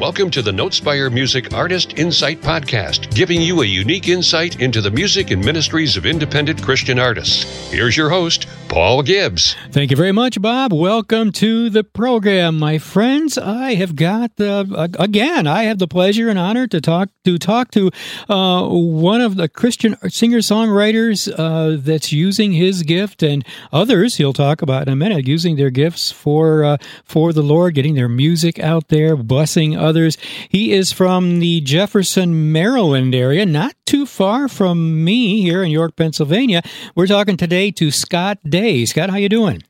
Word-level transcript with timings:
Welcome 0.00 0.28
to 0.32 0.42
the 0.42 0.50
Notespire 0.50 1.10
Music 1.10 1.54
Artist 1.54 1.96
Insight 1.96 2.40
Podcast, 2.40 3.14
giving 3.14 3.40
you 3.40 3.62
a 3.62 3.64
unique 3.64 4.08
insight 4.08 4.60
into 4.60 4.80
the 4.80 4.90
music 4.90 5.30
and 5.30 5.42
ministries 5.42 5.96
of 5.96 6.04
independent 6.04 6.60
Christian 6.60 6.98
artists. 6.98 7.70
Here's 7.70 7.96
your 7.96 8.10
host, 8.10 8.48
Paul 8.74 9.04
Gibbs. 9.04 9.54
Thank 9.70 9.92
you 9.92 9.96
very 9.96 10.10
much, 10.10 10.42
Bob. 10.42 10.72
Welcome 10.72 11.30
to 11.34 11.70
the 11.70 11.84
program, 11.84 12.58
my 12.58 12.78
friends. 12.78 13.38
I 13.38 13.74
have 13.74 13.94
got 13.94 14.32
uh, 14.40 14.64
again. 14.98 15.46
I 15.46 15.62
have 15.62 15.78
the 15.78 15.86
pleasure 15.86 16.28
and 16.28 16.36
honor 16.40 16.66
to 16.66 16.80
talk 16.80 17.08
to 17.24 17.38
talk 17.38 17.70
to 17.70 17.92
uh, 18.28 18.66
one 18.66 19.20
of 19.20 19.36
the 19.36 19.48
Christian 19.48 19.96
singer 20.10 20.38
songwriters 20.38 21.32
uh, 21.38 21.80
that's 21.80 22.10
using 22.10 22.50
his 22.50 22.82
gift, 22.82 23.22
and 23.22 23.46
others 23.72 24.16
he'll 24.16 24.32
talk 24.32 24.60
about 24.60 24.88
in 24.88 24.92
a 24.92 24.96
minute, 24.96 25.28
using 25.28 25.54
their 25.54 25.70
gifts 25.70 26.10
for 26.10 26.64
uh, 26.64 26.76
for 27.04 27.32
the 27.32 27.42
Lord, 27.42 27.76
getting 27.76 27.94
their 27.94 28.08
music 28.08 28.58
out 28.58 28.88
there, 28.88 29.14
blessing 29.14 29.76
others. 29.76 30.18
He 30.48 30.72
is 30.72 30.90
from 30.90 31.38
the 31.38 31.60
Jefferson, 31.60 32.50
Maryland 32.50 33.14
area, 33.14 33.46
not 33.46 33.76
too 33.86 34.06
far 34.06 34.48
from 34.48 35.04
me 35.04 35.42
here 35.42 35.62
in 35.62 35.70
York, 35.70 35.96
Pennsylvania. 35.96 36.62
We're 36.94 37.06
talking 37.06 37.36
today 37.36 37.70
to 37.72 37.90
Scott 37.90 38.38
Day. 38.48 38.84
Scott, 38.84 39.10
how 39.10 39.16
you 39.16 39.28
doing? 39.28 39.62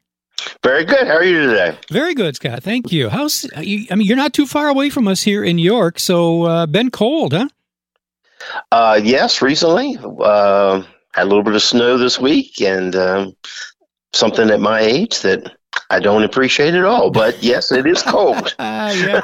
Very 0.62 0.84
good. 0.84 1.06
How 1.06 1.14
are 1.14 1.24
you 1.24 1.46
today? 1.46 1.78
Very 1.90 2.14
good, 2.14 2.36
Scott. 2.36 2.62
Thank 2.62 2.92
you. 2.92 3.08
How's 3.08 3.48
I 3.56 3.62
mean, 3.62 4.02
you're 4.02 4.16
not 4.16 4.32
too 4.32 4.46
far 4.46 4.68
away 4.68 4.90
from 4.90 5.08
us 5.08 5.22
here 5.22 5.44
in 5.44 5.58
York, 5.58 5.98
so 5.98 6.44
uh, 6.44 6.66
been 6.66 6.90
cold, 6.90 7.32
huh? 7.32 7.48
Uh, 8.70 9.00
yes, 9.02 9.40
recently 9.40 9.96
uh, 10.02 10.82
had 11.12 11.22
a 11.22 11.28
little 11.28 11.42
bit 11.42 11.54
of 11.54 11.62
snow 11.62 11.96
this 11.96 12.18
week, 12.18 12.60
and 12.60 12.94
um, 12.96 13.32
something 14.12 14.50
at 14.50 14.60
my 14.60 14.80
age 14.80 15.20
that 15.20 15.56
I 15.90 16.00
don't 16.00 16.24
appreciate 16.24 16.74
it 16.74 16.84
all, 16.84 17.10
but 17.10 17.42
yes, 17.42 17.70
it 17.70 17.86
is 17.86 18.02
cold. 18.02 18.54
uh, 18.58 18.92
yeah. 18.96 19.20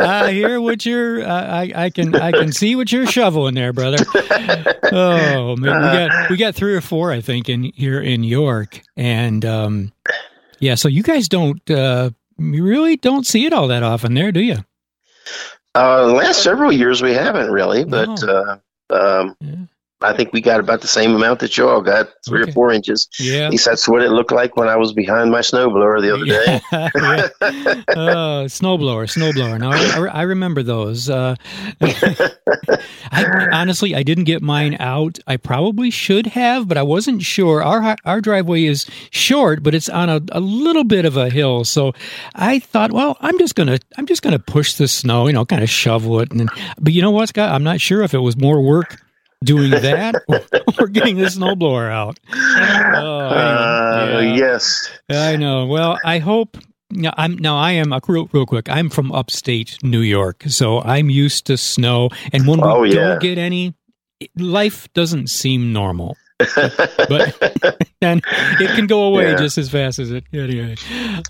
I 0.00 0.32
hear 0.32 0.60
what 0.60 0.84
you're. 0.84 1.22
Uh, 1.22 1.26
I 1.46 1.72
I 1.74 1.90
can 1.90 2.14
I 2.14 2.32
can 2.32 2.52
see 2.52 2.74
what 2.76 2.90
you're 2.92 3.06
shoveling 3.06 3.54
there, 3.54 3.72
brother. 3.72 3.98
Oh 4.94 5.56
man, 5.56 5.80
we 5.80 5.86
got 5.86 6.30
we 6.30 6.36
got 6.36 6.54
three 6.54 6.74
or 6.74 6.82
four, 6.82 7.12
I 7.12 7.22
think, 7.22 7.48
in 7.48 7.64
here 7.74 7.98
in 8.00 8.22
York, 8.24 8.82
and 8.94 9.42
um, 9.44 9.92
yeah. 10.58 10.74
So 10.74 10.88
you 10.88 11.02
guys 11.02 11.28
don't 11.28 11.62
uh, 11.70 12.10
you 12.38 12.62
really 12.62 12.96
don't 12.96 13.26
see 13.26 13.46
it 13.46 13.54
all 13.54 13.68
that 13.68 13.82
often 13.82 14.12
there, 14.12 14.32
do 14.32 14.40
you? 14.40 14.56
Uh, 15.74 16.08
last 16.12 16.42
several 16.42 16.70
years 16.70 17.00
we 17.00 17.14
haven't 17.14 17.50
really, 17.50 17.84
but 17.84 18.20
No. 18.22 18.58
uh, 18.90 18.94
um, 18.94 19.36
Yeah. 19.40 19.54
I 20.04 20.16
think 20.16 20.32
we 20.32 20.40
got 20.40 20.60
about 20.60 20.80
the 20.80 20.88
same 20.88 21.14
amount 21.14 21.40
that 21.40 21.56
you 21.56 21.68
all 21.68 21.80
got, 21.80 22.08
three 22.26 22.42
Okay. 22.42 22.50
or 22.50 22.54
four 22.54 22.72
inches. 22.72 23.08
Yeah. 23.18 23.46
At 23.46 23.50
least 23.52 23.64
that's 23.64 23.88
what 23.88 24.02
it 24.02 24.10
looked 24.10 24.32
like 24.32 24.56
when 24.56 24.68
I 24.68 24.76
was 24.76 24.92
behind 24.92 25.30
my 25.30 25.40
snowblower 25.40 26.00
the 26.00 26.14
other 26.14 26.24
day. 26.24 26.60
yeah. 26.72 27.82
Oh, 27.94 28.44
snowblower, 28.46 29.06
snowblower. 29.06 29.58
Now, 29.58 29.70
I, 29.72 30.06
I 30.20 30.22
remember 30.22 30.62
those. 30.62 31.08
Uh, 31.10 31.34
I, 33.12 33.48
honestly, 33.52 33.94
I 33.94 34.02
didn't 34.02 34.24
get 34.24 34.42
mine 34.42 34.76
out. 34.80 35.18
I 35.26 35.36
probably 35.36 35.90
should 35.90 36.28
have, 36.28 36.68
but 36.68 36.76
I 36.78 36.82
wasn't 36.82 37.22
sure. 37.22 37.62
Our 37.62 37.96
our 38.04 38.20
driveway 38.20 38.64
is 38.64 38.86
short, 39.10 39.62
but 39.62 39.74
it's 39.74 39.88
on 39.88 40.08
a, 40.08 40.20
a 40.32 40.40
little 40.40 40.84
bit 40.84 41.04
of 41.04 41.16
a 41.16 41.30
hill, 41.30 41.64
so 41.64 41.92
I 42.34 42.58
thought, 42.58 42.92
well, 42.92 43.16
I'm 43.20 43.38
just 43.38 43.54
gonna 43.54 43.78
I'm 43.96 44.06
just 44.06 44.22
gonna 44.22 44.38
push 44.38 44.74
the 44.74 44.88
snow, 44.88 45.26
you 45.26 45.32
know, 45.32 45.44
kind 45.44 45.62
of 45.62 45.70
shovel 45.70 46.20
it, 46.20 46.32
and. 46.32 46.48
But 46.80 46.92
you 46.92 47.02
know 47.02 47.10
what, 47.10 47.28
Scott? 47.28 47.50
I'm 47.52 47.62
not 47.64 47.80
sure 47.80 48.02
if 48.02 48.14
it 48.14 48.18
was 48.18 48.36
more 48.36 48.60
work 48.60 49.00
doing 49.42 49.70
that 49.70 50.14
or, 50.78 50.86
getting 50.88 51.16
the 51.18 51.26
snowblower 51.26 51.90
out. 51.90 52.18
Oh, 52.32 53.28
Uh, 53.28 54.20
yeah. 54.22 54.34
Yes. 54.34 54.90
I 55.10 55.36
know. 55.36 55.66
Well, 55.66 55.98
I 56.04 56.18
hope. 56.18 56.56
Now, 56.90 57.14
I'm 57.16 57.36
now. 57.38 57.56
I 57.56 57.72
am 57.72 57.92
uh, 57.92 58.00
real, 58.06 58.28
real 58.32 58.44
quick. 58.46 58.68
I'm 58.68 58.90
from 58.90 59.12
upstate 59.12 59.78
New 59.82 60.00
York, 60.00 60.42
so 60.48 60.80
I'm 60.82 61.08
used 61.08 61.46
to 61.46 61.56
snow. 61.56 62.10
And 62.32 62.46
when 62.46 62.60
we 62.60 62.66
Oh, 62.66 62.82
yeah. 62.82 62.94
don't 62.94 63.22
get 63.22 63.38
any, 63.38 63.74
life 64.36 64.92
doesn't 64.92 65.28
seem 65.30 65.72
normal. 65.72 66.16
But 67.08 67.78
and 68.02 68.22
it 68.60 68.74
can 68.76 68.86
go 68.86 69.04
away 69.04 69.30
Yeah. 69.30 69.36
just 69.36 69.58
as 69.58 69.70
fast 69.70 69.98
as 69.98 70.10
it. 70.10 70.24
Anyway, 70.32 70.76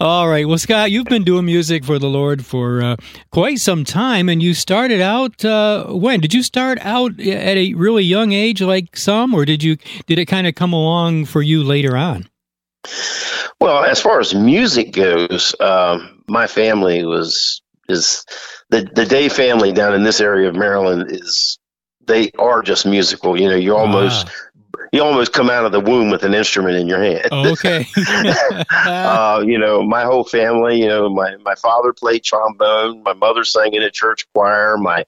all 0.01 0.29
right. 0.29 0.47
Well, 0.47 0.59
Scott, 0.59 0.91
you've 0.91 1.07
been 1.07 1.25
doing 1.25 1.45
music 1.47 1.85
for 1.85 1.99
the 1.99 2.09
Lord 2.09 2.45
for 2.45 2.83
uh, 2.83 2.97
quite 3.31 3.59
some 3.59 3.85
time, 3.85 4.29
and 4.29 4.43
you 4.43 4.55
started 4.55 5.01
out 5.01 5.45
uh, 5.45 5.85
when? 5.87 6.21
Did 6.21 6.35
you 6.35 6.43
start 6.43 6.79
out 6.83 7.19
at 7.21 7.57
a 7.57 7.75
really 7.75 8.05
young 8.05 8.33
age, 8.33 8.61
like 8.63 8.97
some, 8.97 9.35
or 9.35 9.45
did 9.45 9.63
you? 9.63 9.77
Did 10.07 10.19
it 10.19 10.27
kind 10.27 10.47
of 10.47 10.55
come 10.55 10.73
along 10.73 11.27
for 11.27 11.43
you 11.43 11.63
later 11.63 11.97
on? 11.97 12.29
Well, 13.61 13.85
as 13.85 14.01
far 14.01 14.19
as 14.21 14.35
music 14.35 14.93
goes, 14.93 15.55
um, 15.61 16.23
my 16.29 16.47
family 16.47 17.05
was 17.05 17.63
is 17.89 18.25
the 18.71 18.89
the 18.95 19.05
Day 19.07 19.29
family 19.29 19.73
down 19.73 19.95
in 19.95 20.03
this 20.03 20.21
area 20.21 20.49
of 20.49 20.55
Maryland 20.57 21.07
is 21.11 21.59
they 22.05 22.31
are 22.39 22.63
just 22.63 22.85
musical. 22.87 23.39
You 23.39 23.49
know, 23.49 23.55
you 23.57 23.77
almost 23.77 24.27
you 24.93 25.03
almost 25.03 25.33
come 25.33 25.49
out 25.49 25.65
of 25.65 25.73
the 25.73 25.81
womb 25.81 26.11
with 26.11 26.23
an 26.23 26.35
instrument 26.35 26.77
in 26.77 26.87
your 26.87 27.03
hand. 27.03 27.29
Oh, 27.33 27.51
okay. 27.53 27.87
uh, 28.71 29.43
you 29.45 29.59
know, 29.59 29.83
my 29.83 30.03
whole 30.03 30.25
family. 30.25 30.81
You 30.81 30.89
know, 30.89 31.09
my 31.09 31.37
my 31.39 31.55
father 31.55 31.93
played 31.93 32.23
trombone. 32.23 33.03
My 33.03 33.15
mother 33.15 33.43
sang 33.43 33.73
in 33.73 33.83
a 33.83 33.91
church 33.91 34.27
choir. 34.35 34.77
My 34.77 35.07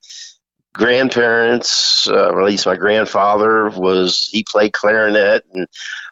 grandparents, 0.72 2.08
uh, 2.08 2.30
at 2.30 2.44
least 2.44 2.66
my 2.66 2.76
grandfather, 2.76 3.68
was 3.68 4.26
he 4.32 4.44
played 4.50 4.72
clarinet, 4.72 5.44
and 5.52 5.68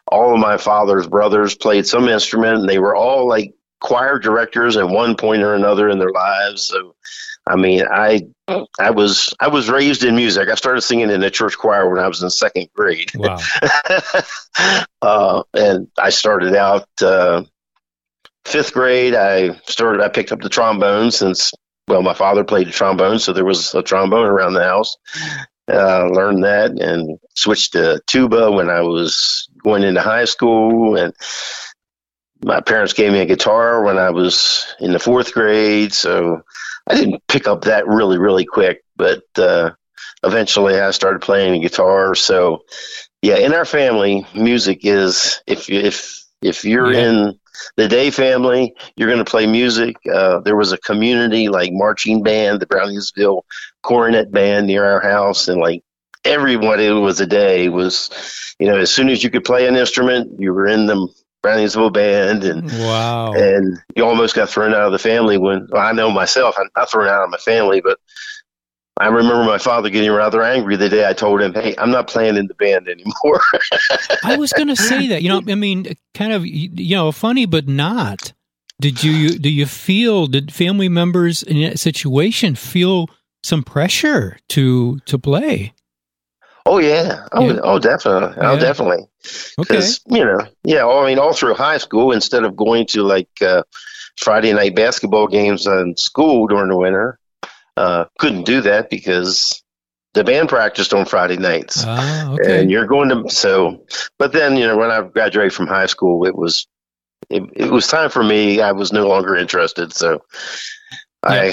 all 0.07 0.33
of 0.33 0.39
my 0.39 0.57
father's 0.57 1.07
brothers 1.07 1.55
played 1.55 1.87
some 1.87 2.07
instrument. 2.07 2.59
And 2.59 2.69
they 2.69 2.79
were 2.79 2.95
all 2.95 3.27
like 3.27 3.55
choir 3.79 4.19
directors 4.19 4.77
at 4.77 4.87
one 4.87 5.15
point 5.15 5.41
or 5.41 5.55
another 5.55 5.89
in 5.89 5.97
their 5.97 6.11
lives. 6.11 6.63
So, 6.67 6.95
I 7.45 7.55
mean, 7.57 7.83
I 7.89 8.21
I 8.79 8.91
was 8.91 9.33
I 9.39 9.49
was 9.49 9.69
raised 9.69 10.03
in 10.03 10.15
music. 10.15 10.49
I 10.49 10.55
started 10.55 10.81
singing 10.81 11.09
in 11.09 11.21
the 11.21 11.29
church 11.29 11.57
choir 11.57 11.89
when 11.89 11.99
I 11.99 12.07
was 12.07 12.23
in 12.23 12.29
second 12.29 12.69
grade. 12.73 13.11
wow. 13.15 13.37
uh, 15.01 15.43
and 15.53 15.87
I 15.97 16.09
started 16.09 16.55
out 16.55 16.87
uh, 17.01 17.43
fifth 18.45 18.73
grade. 18.73 19.13
I 19.13 19.55
started. 19.65 20.01
I 20.01 20.07
picked 20.07 20.31
up 20.31 20.41
the 20.41 20.49
trombone 20.49 21.11
since 21.11 21.53
well, 21.87 22.01
my 22.01 22.13
father 22.13 22.43
played 22.43 22.67
the 22.67 22.71
trombone, 22.71 23.19
so 23.19 23.33
there 23.33 23.45
was 23.45 23.75
a 23.75 23.83
trombone 23.83 24.25
around 24.25 24.53
the 24.53 24.63
house. 24.63 24.95
Uh, 25.71 26.05
learned 26.07 26.43
that 26.43 26.71
and 26.71 27.17
switched 27.35 27.73
to 27.73 28.01
tuba 28.05 28.51
when 28.51 28.69
I 28.69 28.81
was 28.81 29.47
going 29.63 29.83
into 29.83 30.01
high 30.01 30.25
school, 30.25 30.97
and 30.97 31.13
my 32.43 32.59
parents 32.61 32.93
gave 32.93 33.11
me 33.11 33.19
a 33.19 33.25
guitar 33.25 33.83
when 33.83 33.97
I 33.97 34.09
was 34.09 34.65
in 34.79 34.91
the 34.93 34.99
fourth 34.99 35.33
grade. 35.33 35.93
So 35.93 36.41
I 36.89 36.95
didn't 36.95 37.23
pick 37.27 37.47
up 37.47 37.63
that 37.65 37.87
really, 37.87 38.17
really 38.17 38.45
quick, 38.45 38.83
but 38.95 39.23
uh, 39.37 39.71
eventually 40.23 40.79
I 40.79 40.91
started 40.91 41.21
playing 41.21 41.53
the 41.53 41.59
guitar. 41.67 42.15
So 42.15 42.63
yeah, 43.21 43.37
in 43.37 43.53
our 43.53 43.65
family, 43.65 44.25
music 44.35 44.79
is 44.83 45.41
if 45.47 45.69
you- 45.69 45.79
if 45.81 46.21
if 46.41 46.65
you're 46.65 46.91
Yeah. 46.91 47.07
in 47.07 47.39
the 47.77 47.87
Day 47.87 48.11
family, 48.11 48.73
you're 48.97 49.07
going 49.09 49.23
to 49.23 49.29
play 49.29 49.47
music. 49.47 49.95
Uh, 50.11 50.39
there 50.39 50.57
was 50.57 50.73
a 50.73 50.77
community 50.77 51.47
like 51.47 51.69
marching 51.71 52.21
band, 52.21 52.59
the 52.59 52.65
Browningsville 52.65 53.43
Cornet 53.81 54.29
Band 54.31 54.67
near 54.67 54.83
our 54.83 54.99
house, 54.99 55.47
and 55.47 55.61
like 55.61 55.83
everyone 56.25 56.79
who 56.79 56.99
was 57.01 57.21
a 57.21 57.25
Day 57.25 57.69
was, 57.69 58.09
you 58.59 58.67
know, 58.67 58.77
as 58.77 58.91
soon 58.91 59.07
as 59.09 59.23
you 59.23 59.29
could 59.29 59.45
play 59.45 59.67
an 59.67 59.77
instrument, 59.77 60.39
you 60.39 60.53
were 60.53 60.67
in 60.67 60.85
the 60.87 61.07
Browningsville 61.43 61.93
band, 61.93 62.43
and 62.43 62.71
Wow. 62.71 63.33
and 63.33 63.77
you 63.95 64.05
almost 64.05 64.35
got 64.35 64.49
thrown 64.49 64.73
out 64.73 64.83
of 64.83 64.91
the 64.91 64.99
family 64.99 65.37
when 65.37 65.67
well, 65.69 65.85
I 65.85 65.91
know 65.91 66.09
myself, 66.09 66.55
I'm 66.57 66.69
not 66.75 66.89
thrown 66.89 67.07
out 67.07 67.23
of 67.23 67.29
my 67.29 67.37
family, 67.37 67.81
but 67.81 67.99
I 68.99 69.07
remember 69.07 69.43
my 69.43 69.57
father 69.57 69.89
getting 69.89 70.11
rather 70.11 70.43
angry 70.43 70.75
the 70.75 70.87
day 70.87 71.07
I 71.07 71.13
told 71.13 71.41
him, 71.41 71.53
"Hey, 71.53 71.75
I'm 71.77 71.91
not 71.91 72.07
playing 72.07 72.37
in 72.37 72.47
the 72.47 72.53
band 72.53 72.87
anymore." 72.87 73.41
I 74.23 74.37
was 74.37 74.53
going 74.53 74.67
to 74.67 74.75
say 74.75 75.07
that. 75.07 75.23
You 75.23 75.29
know, 75.29 75.41
I 75.47 75.55
mean, 75.55 75.95
kind 76.13 76.31
of, 76.31 76.45
you 76.45 76.95
know, 76.95 77.11
funny 77.11 77.45
but 77.45 77.67
not. 77.67 78.33
Did 78.79 79.03
you 79.03 79.37
do 79.39 79.49
you 79.49 79.65
feel 79.65 80.27
did 80.27 80.53
family 80.53 80.89
members 80.89 81.41
in 81.43 81.61
that 81.61 81.79
situation 81.79 82.55
feel 82.55 83.07
some 83.41 83.63
pressure 83.63 84.37
to 84.49 84.99
to 85.05 85.17
play? 85.17 85.73
Oh 86.65 86.79
yeah, 86.79 87.27
oh, 87.31 87.41
Yeah. 87.53 87.59
oh 87.63 87.79
definitely, 87.79 88.35
oh 88.41 88.53
Yeah. 88.53 88.59
definitely, 88.59 89.03
Okay. 89.03 89.09
because 89.57 90.01
you 90.07 90.23
know, 90.25 90.39
yeah, 90.63 90.85
I 90.87 91.05
mean, 91.05 91.19
all 91.19 91.33
through 91.33 91.55
high 91.55 91.77
school, 91.77 92.11
instead 92.11 92.43
of 92.43 92.55
going 92.55 92.85
to 92.87 93.03
like 93.03 93.29
uh, 93.41 93.63
Friday 94.17 94.53
night 94.53 94.75
basketball 94.75 95.27
games 95.27 95.65
in 95.67 95.95
school 95.97 96.47
during 96.47 96.69
the 96.69 96.77
winter, 96.77 97.19
uh, 97.77 98.05
couldn't 98.19 98.43
do 98.45 98.61
that 98.61 98.89
because 98.89 99.63
the 100.13 100.23
band 100.23 100.47
practiced 100.49 100.93
on 100.93 101.05
Friday 101.05 101.37
nights. 101.37 101.83
Ah, 101.85 102.33
okay. 102.33 102.61
and 102.61 102.69
you're 102.71 102.85
going 102.85 103.09
to 103.09 103.29
so 103.29 103.83
but 104.19 104.31
then 104.31 104.55
you 104.57 104.67
know 104.67 104.77
when 104.77 104.91
i 104.91 105.01
graduated 105.01 105.53
from 105.53 105.65
high 105.67 105.87
school 105.87 106.25
it 106.25 106.35
was 106.35 106.67
it, 107.29 107.41
it 107.55 107.71
was 107.71 107.87
time 107.87 108.09
for 108.11 108.23
me 108.23 108.61
i 108.61 108.71
was 108.71 108.93
no 108.93 109.07
longer 109.07 109.35
interested 109.35 109.91
so 109.93 110.19
I, 111.23 111.51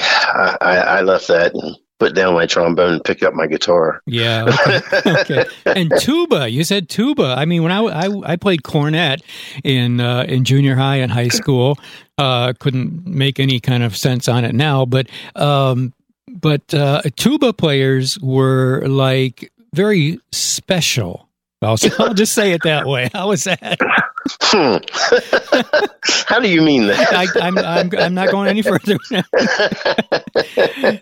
I 0.61 0.77
i 0.77 1.01
left 1.01 1.29
that 1.29 1.55
and 1.55 1.77
put 2.01 2.15
down 2.15 2.35
my 2.35 2.47
trombone 2.47 2.95
and 2.95 3.05
pick 3.05 3.23
up 3.23 3.35
my 3.35 3.47
guitar 3.47 4.03
Yeah. 4.07 4.47
Okay. 4.49 4.81
okay. 5.21 5.45
And 5.67 5.93
tuba, 6.01 6.49
you 6.49 6.65
said 6.65 6.89
tuba. 6.89 7.35
I 7.37 7.45
mean, 7.45 7.63
when 7.63 7.71
I, 7.71 7.81
I, 7.83 8.33
I 8.33 8.37
played 8.37 8.65
cornet 8.65 9.23
in 9.63 10.01
uh, 10.01 10.25
in 10.27 10.45
junior 10.45 10.75
high 10.75 10.97
and 10.97 11.13
high 11.13 11.29
school, 11.29 11.79
uh, 12.19 12.55
couldn't 12.59 13.07
make 13.07 13.39
any 13.39 13.61
kind 13.61 13.83
of 13.83 13.97
sense 13.97 14.29
on 14.29 14.45
it 14.45 14.55
now. 14.55 14.85
But 14.87 15.09
um, 15.37 15.93
but 16.29 16.73
uh, 16.75 17.03
tuba 17.17 17.53
players 17.53 18.19
were 18.21 18.83
like 18.87 19.53
very 19.75 20.19
special. 20.33 21.29
I'll, 21.63 21.77
I'll 21.99 22.15
just 22.15 22.33
say 22.33 22.53
it 22.53 22.63
that 22.65 22.87
way. 22.87 23.11
How 23.13 23.29
was 23.29 23.45
that? 23.45 23.79
Hmm. 24.41 24.77
How 26.27 26.41
do 26.41 26.49
you 26.49 26.63
mean 26.63 26.87
that? 26.87 27.13
I, 27.13 27.47
I'm, 27.47 27.59
I'm 27.59 27.91
I'm 27.99 28.15
not 28.15 28.31
going 28.31 28.49
any 28.49 28.63
further. 28.63 28.99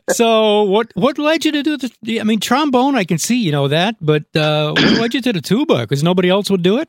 so 0.10 0.62
what 0.64 0.90
what 0.94 1.19
led 1.19 1.44
you 1.44 1.52
to 1.52 1.62
do 1.62 1.76
the? 1.76 2.20
I 2.20 2.25
mean, 2.25 2.40
trombone. 2.40 2.94
I 2.94 3.04
can 3.04 3.19
see 3.19 3.36
you 3.36 3.52
know 3.52 3.69
that, 3.69 3.96
but 4.00 4.25
uh, 4.36 4.72
what 4.72 4.98
led 4.98 5.14
you 5.14 5.20
to 5.22 5.32
the 5.32 5.40
tuba? 5.40 5.80
Because 5.80 6.02
nobody 6.02 6.28
else 6.28 6.50
would 6.50 6.62
do 6.62 6.78
it. 6.78 6.88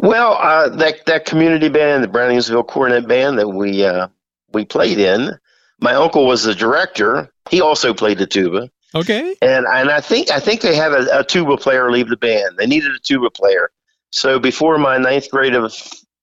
Well, 0.00 0.38
uh, 0.40 0.68
that 0.76 1.06
that 1.06 1.24
community 1.24 1.68
band, 1.68 2.04
the 2.04 2.08
Browningsville 2.08 2.66
Cornet 2.66 3.06
Band 3.08 3.38
that 3.38 3.48
we 3.48 3.84
uh, 3.84 4.08
we 4.52 4.64
played 4.64 4.98
in, 4.98 5.38
my 5.80 5.94
uncle 5.94 6.26
was 6.26 6.44
the 6.44 6.54
director. 6.54 7.30
He 7.50 7.60
also 7.60 7.94
played 7.94 8.18
the 8.18 8.26
tuba. 8.26 8.70
Okay. 8.94 9.34
And 9.42 9.66
and 9.66 9.90
I 9.90 10.00
think 10.00 10.30
I 10.30 10.40
think 10.40 10.60
they 10.60 10.74
had 10.74 10.92
a, 10.92 11.20
a 11.20 11.24
tuba 11.24 11.56
player 11.56 11.90
leave 11.90 12.08
the 12.08 12.16
band. 12.16 12.58
They 12.58 12.66
needed 12.66 12.92
a 12.92 12.98
tuba 13.00 13.30
player. 13.30 13.70
So 14.14 14.38
before 14.38 14.78
my 14.78 14.96
ninth 14.96 15.28
grade 15.28 15.56
of 15.56 15.74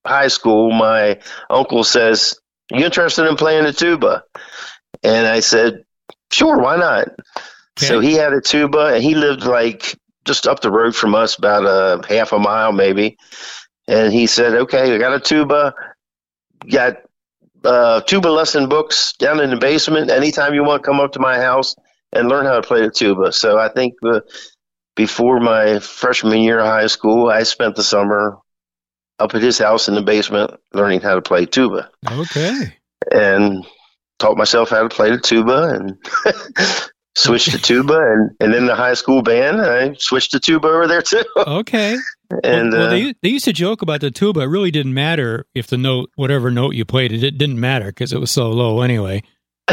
high 0.06 0.28
school, 0.28 0.72
my 0.72 1.18
uncle 1.50 1.84
says, 1.84 2.34
"You 2.70 2.86
interested 2.86 3.26
in 3.26 3.36
playing 3.36 3.64
the 3.64 3.72
tuba?" 3.74 4.24
And 5.02 5.26
I 5.26 5.40
said, 5.40 5.84
"Sure, 6.30 6.58
why 6.58 6.76
not?" 6.76 7.08
Okay. 7.08 7.86
So 7.86 8.00
he 8.00 8.14
had 8.14 8.32
a 8.32 8.40
tuba, 8.40 8.94
and 8.94 9.04
he 9.04 9.14
lived 9.14 9.44
like 9.44 9.94
just 10.24 10.46
up 10.46 10.60
the 10.60 10.70
road 10.70 10.96
from 10.96 11.14
us, 11.14 11.36
about 11.36 11.66
a 11.66 12.00
half 12.08 12.32
a 12.32 12.38
mile 12.38 12.72
maybe. 12.72 13.18
And 13.86 14.10
he 14.10 14.26
said, 14.26 14.54
"Okay, 14.54 14.94
I 14.94 14.98
got 14.98 15.12
a 15.12 15.20
tuba. 15.20 15.74
Got 16.70 16.96
uh, 17.62 18.00
tuba 18.00 18.28
lesson 18.28 18.70
books 18.70 19.12
down 19.18 19.38
in 19.38 19.50
the 19.50 19.56
basement. 19.58 20.10
Anytime 20.10 20.54
you 20.54 20.64
want, 20.64 20.82
come 20.82 20.98
up 20.98 21.12
to 21.12 21.20
my 21.20 21.36
house 21.36 21.74
and 22.10 22.30
learn 22.30 22.46
how 22.46 22.54
to 22.54 22.66
play 22.66 22.80
the 22.80 22.90
tuba." 22.90 23.32
So 23.32 23.58
I 23.58 23.68
think 23.68 23.94
uh, 24.02 24.20
before 24.96 25.40
my 25.40 25.78
freshman 25.78 26.40
year 26.40 26.58
of 26.60 26.66
high 26.66 26.86
school, 26.86 27.28
I 27.28 27.42
spent 27.44 27.76
the 27.76 27.82
summer 27.82 28.38
up 29.18 29.34
at 29.34 29.42
his 29.42 29.58
house 29.58 29.88
in 29.88 29.94
the 29.94 30.02
basement 30.02 30.52
learning 30.72 31.00
how 31.00 31.14
to 31.14 31.22
play 31.22 31.46
tuba, 31.46 31.90
Okay. 32.10 32.74
and 33.10 33.64
taught 34.18 34.36
myself 34.36 34.70
how 34.70 34.82
to 34.82 34.88
play 34.88 35.10
the 35.10 35.18
tuba 35.20 35.74
and. 35.74 35.98
Switched 37.14 37.50
to 37.50 37.58
tuba 37.58 37.92
and, 37.92 38.30
and 38.40 38.54
then 38.54 38.64
the 38.64 38.74
high 38.74 38.94
school 38.94 39.20
band. 39.20 39.60
I 39.60 39.92
switched 39.98 40.30
to 40.30 40.40
tuba 40.40 40.66
over 40.66 40.86
there 40.88 41.02
too. 41.02 41.22
Okay. 41.36 41.98
And 42.42 42.72
well, 42.72 42.80
well, 42.80 42.86
uh, 42.86 42.90
they 42.90 43.14
they 43.20 43.28
used 43.28 43.44
to 43.44 43.52
joke 43.52 43.82
about 43.82 44.00
the 44.00 44.10
tuba. 44.10 44.40
It 44.40 44.44
really 44.46 44.70
didn't 44.70 44.94
matter 44.94 45.44
if 45.54 45.66
the 45.66 45.76
note, 45.76 46.08
whatever 46.14 46.50
note 46.50 46.70
you 46.74 46.86
played, 46.86 47.12
it, 47.12 47.22
it 47.22 47.36
didn't 47.36 47.60
matter 47.60 47.84
because 47.88 48.14
it 48.14 48.20
was 48.20 48.30
so 48.30 48.48
low 48.48 48.80
anyway. 48.80 49.22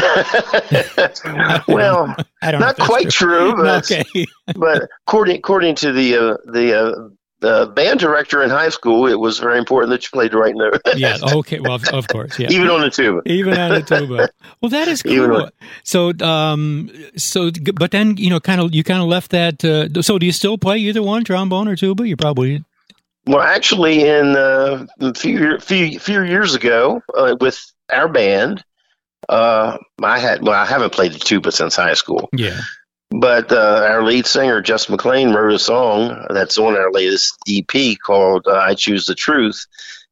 well, 1.68 2.14
I 2.42 2.50
don't 2.50 2.60
not 2.60 2.76
quite 2.78 3.10
true, 3.10 3.54
but, 3.56 3.90
Okay. 3.90 4.26
but 4.56 4.88
according 5.06 5.36
according 5.36 5.74
to 5.76 5.92
the 5.92 6.16
uh, 6.16 6.36
the 6.52 6.78
uh, 6.78 7.08
the 7.40 7.72
band 7.74 8.00
director 8.00 8.42
in 8.42 8.50
high 8.50 8.68
school, 8.68 9.06
it 9.06 9.18
was 9.18 9.38
very 9.38 9.56
important 9.58 9.90
that 9.90 10.02
you 10.04 10.10
played 10.12 10.30
the 10.32 10.36
right 10.36 10.54
note. 10.54 10.80
yeah. 10.94 11.16
Okay. 11.32 11.58
Well, 11.58 11.74
of, 11.76 11.88
of 11.88 12.06
course. 12.08 12.38
Yeah. 12.38 12.48
even 12.50 12.68
on 12.68 12.82
the 12.82 12.90
tuba. 12.90 13.22
Even 13.24 13.56
on 13.56 13.70
the 13.70 13.82
tuba. 13.82 14.28
Well, 14.60 14.68
that 14.68 14.88
is 14.88 15.02
cool. 15.02 15.34
on- 15.44 15.50
So, 15.82 16.12
um, 16.20 16.90
so, 17.16 17.50
but 17.74 17.92
then 17.92 18.16
you 18.18 18.28
know, 18.28 18.40
kind 18.40 18.60
of, 18.60 18.74
you 18.74 18.84
kind 18.84 19.00
of 19.00 19.08
left 19.08 19.30
that. 19.30 19.64
Uh, 19.64 20.02
so, 20.02 20.18
do 20.18 20.26
you 20.26 20.32
still 20.32 20.58
play 20.58 20.76
either 20.78 21.02
one, 21.02 21.24
trombone 21.24 21.66
or 21.66 21.76
tuba? 21.76 22.06
You 22.06 22.16
probably. 22.16 22.62
Well, 23.26 23.40
actually, 23.40 24.06
in 24.06 24.36
uh, 24.36 24.86
a 25.00 25.14
few 25.14 25.58
few 25.60 25.98
few 25.98 26.22
years 26.22 26.54
ago, 26.54 27.02
uh, 27.16 27.36
with 27.40 27.58
our 27.90 28.08
band, 28.08 28.62
uh, 29.28 29.78
I 30.02 30.18
had 30.18 30.42
well, 30.42 30.54
I 30.54 30.64
haven't 30.66 30.92
played 30.92 31.12
the 31.12 31.18
tuba 31.18 31.52
since 31.52 31.76
high 31.76 31.94
school, 31.94 32.28
Yeah. 32.32 32.60
but 33.10 33.52
uh, 33.52 33.86
our 33.90 34.02
lead 34.02 34.26
singer, 34.26 34.60
Jess 34.60 34.88
McLean, 34.88 35.32
wrote 35.32 35.52
a 35.54 35.58
song 35.58 36.26
that's 36.30 36.58
on 36.58 36.76
our 36.76 36.90
latest 36.90 37.36
EP 37.48 37.96
called 38.04 38.46
uh, 38.46 38.56
"I 38.56 38.74
Choose 38.74 39.06
the 39.06 39.14
Truth," 39.14 39.66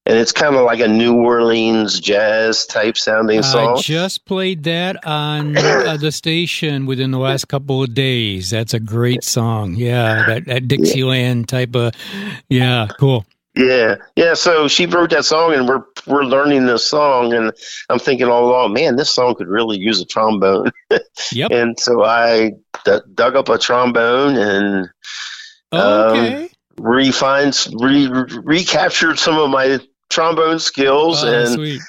and 0.06 0.16
it's 0.16 0.32
kind 0.32 0.54
of 0.56 0.64
like 0.64 0.80
a 0.80 0.88
New 0.88 1.14
Orleans 1.16 2.00
jazz 2.00 2.66
type 2.66 2.96
sounding 2.96 3.42
song. 3.42 3.78
I 3.78 3.80
just 3.80 4.24
played 4.24 4.64
that 4.64 5.04
on 5.06 5.56
uh, 5.56 5.96
the 5.98 6.12
station 6.12 6.86
within 6.86 7.10
the 7.10 7.18
last 7.18 7.48
couple 7.48 7.82
of 7.82 7.94
days. 7.94 8.50
That's 8.50 8.74
a 8.74 8.80
great 8.80 9.24
song. 9.24 9.74
Yeah, 9.74 10.24
that, 10.26 10.44
that 10.46 10.68
Dixieland 10.68 11.48
type 11.48 11.74
of. 11.74 11.92
Yeah, 12.48 12.88
cool. 12.98 13.24
Yeah, 13.58 13.96
yeah. 14.16 14.34
So 14.34 14.68
she 14.68 14.86
wrote 14.86 15.10
that 15.10 15.24
song, 15.24 15.52
and 15.52 15.68
we're 15.68 15.82
we're 16.06 16.22
learning 16.24 16.66
this 16.66 16.86
song, 16.86 17.32
and 17.34 17.52
I'm 17.90 17.98
thinking 17.98 18.28
all 18.28 18.44
along, 18.48 18.72
man, 18.72 18.94
this 18.96 19.10
song 19.10 19.34
could 19.34 19.48
really 19.48 19.78
use 19.78 20.00
a 20.00 20.06
trombone. 20.06 20.70
Yep. 21.32 21.50
And 21.50 21.78
so 21.78 22.04
I 22.04 22.52
d- 22.86 23.00
dug 23.14 23.36
up 23.36 23.48
a 23.50 23.58
trombone 23.58 24.36
and 24.36 24.88
Okay. 25.74 26.48
refined, 26.78 27.66
re- 27.78 28.08
recaptured 28.44 29.18
some 29.18 29.36
of 29.36 29.50
my 29.50 29.78
trombone 30.08 30.58
skills, 30.58 31.22
Oh, 31.24 31.28
and 31.34 31.48
sweet. 31.54 31.80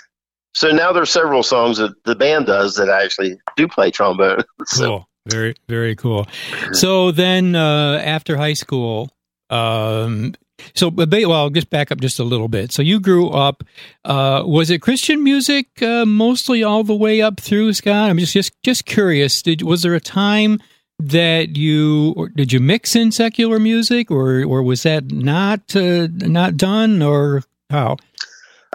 so 0.54 0.72
now 0.72 0.92
there's 0.92 1.10
several 1.12 1.44
songs 1.44 1.77
that 1.77 1.92
the 2.04 2.15
band 2.15 2.48
does 2.48 2.75
that 2.75 2.89
I 2.89 3.04
actually 3.04 3.38
do 3.56 3.68
play 3.68 3.92
trombone. 3.92 4.44
So 4.65 4.86
Cool. 4.86 5.10
Very, 5.27 5.56
very 5.69 5.95
cool. 5.95 6.27
So 6.74 7.12
then, 7.12 7.56
uh, 7.56 8.01
after 8.04 8.36
high 8.36 8.54
school, 8.54 9.10
um, 9.50 10.33
so 10.75 10.91
but 10.91 11.09
well, 11.11 11.33
I'll 11.33 11.50
just 11.50 11.69
back 11.69 11.91
up 11.91 12.01
just 12.01 12.19
a 12.19 12.23
little 12.23 12.47
bit. 12.47 12.71
So 12.71 12.81
you 12.81 13.00
grew 13.00 13.29
up. 13.29 13.63
Uh, 14.06 14.44
was 14.45 14.69
it 14.69 14.81
Christian 14.81 15.23
music 15.23 15.81
uh, 15.81 16.06
mostly 16.06 16.63
all 16.63 16.83
the 16.83 16.95
way 16.95 17.21
up 17.21 17.39
through 17.39 17.73
Scott? 17.73 18.09
I'm 18.09 18.17
just 18.17 18.33
just 18.33 18.53
just 18.63 18.85
curious. 18.85 19.41
Did 19.41 19.61
was 19.61 19.81
there 19.83 19.95
a 19.95 20.00
time 20.00 20.59
that 21.00 21.56
you 21.56 22.13
or 22.17 22.29
did 22.29 22.51
you 22.51 22.59
mix 22.59 22.95
in 22.95 23.11
secular 23.11 23.59
music, 23.59 24.11
or 24.11 24.44
or 24.44 24.63
was 24.63 24.83
that 24.83 25.11
not 25.11 25.75
uh, 25.75 26.07
not 26.11 26.57
done, 26.57 27.01
or 27.01 27.44
how? 27.69 27.94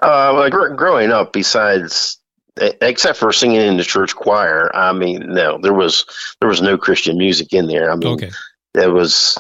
Uh, 0.03 0.33
well, 0.35 0.51
gr- 0.51 0.75
growing 0.75 1.11
up, 1.11 1.33
besides 1.33 2.19
except 2.81 3.19
for 3.19 3.33
singing 3.33 3.61
in 3.61 3.77
the 3.77 3.83
church 3.85 4.15
choir, 4.15 4.71
I 4.75 4.93
mean, 4.93 5.35
no, 5.35 5.59
there 5.61 5.75
was 5.75 6.05
there 6.41 6.49
was 6.49 6.63
no 6.63 6.79
Christian 6.79 7.19
music 7.19 7.53
in 7.53 7.67
there. 7.67 7.91
I 7.91 7.97
mean, 7.97 8.09
Okay. 8.09 8.31
there 8.75 8.93
was 8.93 9.37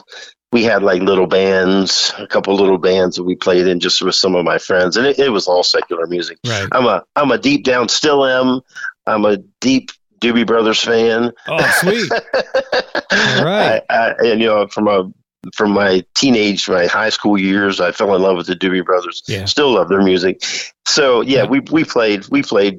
we 0.54 0.62
had 0.62 0.84
like 0.84 1.02
little 1.02 1.26
bands, 1.26 2.14
a 2.16 2.28
couple 2.28 2.54
little 2.54 2.78
bands 2.78 3.16
that 3.16 3.24
we 3.24 3.34
played 3.34 3.66
in 3.66 3.80
just 3.80 4.00
with 4.00 4.14
some 4.14 4.36
of 4.36 4.44
my 4.44 4.56
friends, 4.58 4.96
and 4.96 5.04
it, 5.04 5.18
it 5.18 5.30
was 5.30 5.48
all 5.48 5.64
secular 5.64 6.06
music. 6.06 6.38
Right. 6.46 6.68
I'm 6.70 6.86
a 6.86 7.02
I'm 7.16 7.32
a 7.32 7.38
deep 7.38 7.64
down 7.64 7.88
still 7.88 8.24
am. 8.24 8.60
I'm 9.04 9.24
a 9.24 9.38
deep 9.60 9.90
Doobie 10.20 10.46
Brothers 10.46 10.80
fan. 10.80 11.32
Oh, 11.48 11.72
sweet. 11.80 12.10
All 12.12 13.44
right. 13.44 13.82
I, 13.90 13.94
I, 13.96 14.14
and 14.26 14.40
you 14.40 14.46
know, 14.46 14.66
from 14.68 14.86
a 14.88 15.10
from 15.54 15.72
my 15.72 16.02
teenage, 16.14 16.68
my 16.68 16.86
high 16.86 17.10
school 17.10 17.36
years, 17.36 17.80
I 17.80 17.90
fell 17.92 18.14
in 18.14 18.22
love 18.22 18.36
with 18.36 18.46
the 18.46 18.54
Doobie 18.54 18.84
Brothers. 18.84 19.22
Yeah. 19.26 19.44
Still 19.46 19.72
love 19.74 19.88
their 19.88 20.02
music. 20.02 20.42
So 20.86 21.20
yeah, 21.20 21.42
Yeah. 21.42 21.46
we 21.48 21.60
we 21.72 21.84
played 21.84 22.26
we 22.30 22.42
played 22.42 22.78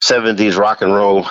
seventies 0.00 0.56
rock 0.56 0.82
and 0.82 0.94
roll 0.94 1.26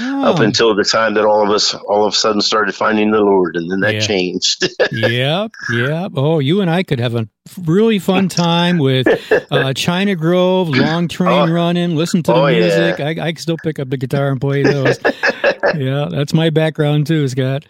up 0.00 0.38
Oh. 0.38 0.42
until 0.42 0.74
the 0.74 0.84
time 0.84 1.14
that 1.14 1.24
all 1.24 1.42
of 1.42 1.50
us 1.50 1.74
all 1.74 2.04
of 2.06 2.12
a 2.12 2.16
sudden 2.16 2.40
started 2.40 2.74
finding 2.74 3.10
the 3.10 3.20
Lord, 3.20 3.56
and 3.56 3.70
then 3.70 3.80
that 3.80 3.94
Yeah. 3.94 4.00
changed. 4.00 4.68
yep, 4.92 5.50
yep. 5.72 6.12
Oh, 6.16 6.38
you 6.38 6.60
and 6.60 6.70
I 6.70 6.82
could 6.82 7.00
have 7.00 7.14
a 7.14 7.26
really 7.64 7.98
fun 7.98 8.28
time 8.28 8.78
with 8.78 9.06
uh, 9.50 9.72
China 9.74 10.14
Grove, 10.14 10.68
long 10.68 11.08
train 11.08 11.48
Oh. 11.50 11.52
running, 11.52 11.96
listen 11.96 12.22
to 12.24 12.32
the 12.32 12.38
Oh, 12.38 12.46
yeah. 12.46 12.60
music. 12.60 13.00
I, 13.00 13.10
I 13.10 13.32
can 13.32 13.36
still 13.36 13.56
pick 13.62 13.78
up 13.78 13.90
the 13.90 13.96
guitar 13.96 14.28
and 14.30 14.40
play 14.40 14.62
those. 14.62 14.98
yeah, 15.76 16.08
that's 16.10 16.32
my 16.34 16.50
background 16.50 17.06
too, 17.06 17.28
Scott. 17.28 17.64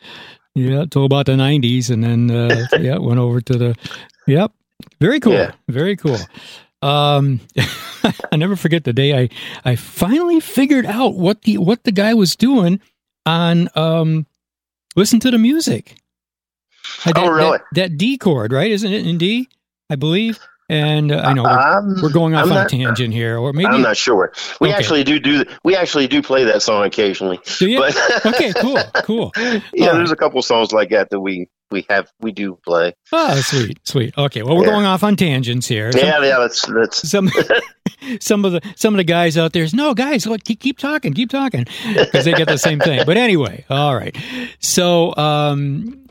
Yeah, 0.54 0.84
till 0.90 1.04
about 1.04 1.26
the 1.26 1.32
'90s, 1.32 1.90
and 1.90 2.02
then 2.02 2.30
uh, 2.30 2.66
yeah, 2.80 2.98
went 2.98 3.20
over 3.20 3.40
to 3.40 3.52
the. 3.56 3.76
Yep, 4.26 4.52
very 5.00 5.20
cool, 5.20 5.32
Yeah. 5.32 5.52
very 5.68 5.94
cool. 5.96 6.18
Um, 6.82 7.40
I 8.32 8.36
never 8.36 8.56
forget 8.56 8.84
the 8.84 8.92
day 8.92 9.18
I 9.24 9.28
I 9.64 9.76
finally 9.76 10.40
figured 10.40 10.86
out 10.86 11.14
what 11.14 11.42
the 11.42 11.58
what 11.58 11.84
the 11.84 11.92
guy 11.92 12.14
was 12.14 12.36
doing 12.36 12.80
on 13.26 13.68
um, 13.74 14.26
listen 14.96 15.20
to 15.20 15.30
the 15.30 15.38
music. 15.38 15.96
Uh, 17.06 17.12
Oh, 17.16 17.24
that- 17.24 17.30
really? 17.32 17.58
That, 17.58 17.90
that 17.90 17.98
D 17.98 18.16
chord, 18.18 18.52
right? 18.52 18.70
Isn't 18.70 18.92
it 18.92 19.06
in 19.06 19.18
D? 19.18 19.48
I 19.90 19.96
believe. 19.96 20.38
And 20.68 21.10
uh, 21.10 21.16
I 21.24 21.32
know 21.32 21.42
we're, 21.42 21.48
I'm, 21.48 22.00
we're 22.00 22.12
going 22.12 22.34
off 22.36 22.44
I'm 22.46 22.52
on 22.52 22.64
a 22.64 22.68
tangent 22.68 23.12
here, 23.12 23.36
or 23.38 23.52
maybe. 23.52 23.66
I'm 23.66 23.82
not 23.82 23.96
sure. 23.96 24.32
We 24.60 24.68
Okay. 24.68 24.76
actually 24.78 25.02
do 25.02 25.18
do 25.18 25.44
we 25.64 25.74
actually 25.74 26.06
do 26.06 26.22
play 26.22 26.44
that 26.44 26.62
song 26.62 26.84
occasionally. 26.84 27.40
Do 27.58 27.68
you? 27.68 27.78
But 27.80 28.24
okay, 28.26 28.52
cool, 28.60 28.78
cool. 29.02 29.32
yeah, 29.36 29.88
All 29.88 29.94
there's 29.96 30.12
a 30.12 30.16
couple 30.16 30.40
songs 30.42 30.70
like 30.72 30.90
that 30.90 31.10
that 31.10 31.18
we 31.20 31.48
we 31.70 31.86
have 31.88 32.10
we 32.20 32.32
do 32.32 32.58
play. 32.64 32.94
Oh, 33.12 33.40
sweet, 33.42 33.78
sweet. 33.86 34.16
Okay, 34.18 34.42
well, 34.42 34.56
we're 34.56 34.64
Yeah. 34.66 34.72
going 34.72 34.86
off 34.86 35.02
on 35.04 35.16
tangents 35.16 35.66
here. 35.66 35.92
Some- 35.92 36.00
Yeah, 36.00 36.22
yeah, 36.22 36.38
that's 36.38 36.66
that's 36.66 37.08
some 37.10 37.30
some 38.20 38.44
of 38.44 38.52
the 38.52 38.60
some 38.76 38.94
of 38.94 38.98
the 38.98 39.04
guys 39.04 39.36
out 39.38 39.52
there 39.52 39.66
no 39.74 39.94
guys 39.94 40.26
look 40.26 40.42
keep, 40.44 40.60
keep 40.60 40.78
talking 40.78 41.12
keep 41.12 41.28
talking 41.30 41.66
because 41.94 42.24
they 42.24 42.32
get 42.32 42.48
the 42.48 42.56
same 42.58 42.78
thing 42.80 43.02
but 43.04 43.16
anyway 43.16 43.64
all 43.68 43.94
right 43.94 44.16
so 44.58 45.14
um 45.16 46.06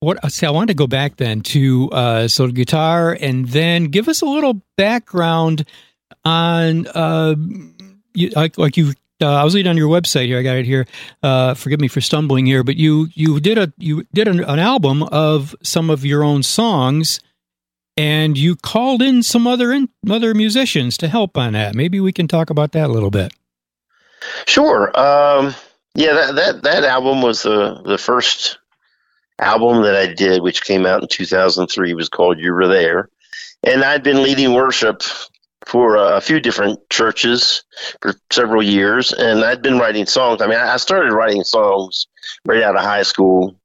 what 0.00 0.18
see 0.30 0.46
i 0.46 0.50
wanted 0.50 0.68
to 0.68 0.74
go 0.74 0.86
back 0.86 1.16
then 1.16 1.40
to 1.40 1.90
uh 1.92 2.28
so 2.28 2.46
guitar 2.48 3.16
and 3.20 3.48
then 3.48 3.86
give 3.86 4.08
us 4.08 4.22
a 4.22 4.26
little 4.26 4.62
background 4.76 5.64
on 6.24 6.86
uh 6.88 7.34
you, 8.14 8.28
like 8.36 8.56
like 8.58 8.76
you 8.76 8.92
uh, 9.22 9.32
I 9.32 9.44
was 9.44 9.54
reading 9.54 9.70
on 9.70 9.76
your 9.76 9.88
website 9.88 10.26
here. 10.26 10.38
I 10.38 10.42
got 10.42 10.56
it 10.56 10.66
here. 10.66 10.86
Uh, 11.22 11.54
forgive 11.54 11.80
me 11.80 11.88
for 11.88 12.00
stumbling 12.00 12.46
here, 12.46 12.64
but 12.64 12.76
you 12.76 13.08
you 13.14 13.40
did 13.40 13.58
a 13.58 13.72
you 13.78 14.04
did 14.12 14.28
an, 14.28 14.42
an 14.44 14.58
album 14.58 15.02
of 15.04 15.54
some 15.62 15.90
of 15.90 16.04
your 16.04 16.24
own 16.24 16.42
songs, 16.42 17.20
and 17.96 18.36
you 18.36 18.56
called 18.56 19.02
in 19.02 19.22
some 19.22 19.46
other 19.46 19.72
in, 19.72 19.88
other 20.10 20.34
musicians 20.34 20.96
to 20.98 21.08
help 21.08 21.38
on 21.38 21.52
that. 21.52 21.74
Maybe 21.74 22.00
we 22.00 22.12
can 22.12 22.26
talk 22.26 22.50
about 22.50 22.72
that 22.72 22.90
a 22.90 22.92
little 22.92 23.10
bit. 23.10 23.32
Sure. 24.46 24.88
Um, 24.98 25.54
yeah, 25.94 26.12
that, 26.14 26.34
that 26.34 26.62
that 26.62 26.84
album 26.84 27.22
was 27.22 27.42
the 27.42 27.80
the 27.84 27.98
first 27.98 28.58
album 29.38 29.82
that 29.82 29.94
I 29.94 30.12
did, 30.12 30.42
which 30.42 30.64
came 30.64 30.86
out 30.86 31.02
in 31.02 31.08
2003. 31.08 31.94
Was 31.94 32.08
called 32.08 32.38
"You 32.40 32.52
Were 32.52 32.66
There," 32.66 33.10
and 33.62 33.84
I'd 33.84 34.02
been 34.02 34.22
leading 34.24 34.54
worship 34.54 35.02
for 35.66 35.96
a 35.96 36.20
few 36.20 36.40
different 36.40 36.78
churches 36.90 37.64
for 38.00 38.14
several 38.30 38.62
years, 38.62 39.12
and 39.12 39.44
I'd 39.44 39.62
been 39.62 39.78
writing 39.78 40.06
songs. 40.06 40.42
I 40.42 40.46
mean, 40.46 40.58
I 40.58 40.76
started 40.76 41.12
writing 41.12 41.44
songs 41.44 42.06
right 42.44 42.62
out 42.62 42.76
of 42.76 42.82
high 42.82 43.02
school 43.02 43.56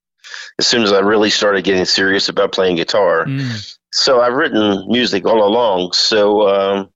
as 0.58 0.68
soon 0.68 0.84
as 0.84 0.91
I 0.91 1.00
really 1.00 1.29
started 1.29 1.63
getting 1.63 1.86
serious 1.86 2.29
about 2.29 2.51
playing 2.51 2.77
guitar. 2.77 3.25
Mm. 3.25 3.75
So 3.91 4.22
I've 4.22 4.34
written 4.34 4.86
music 4.88 5.25
all 5.25 5.44
along. 5.44 5.94
So, 5.94 6.48
um, 6.48 6.89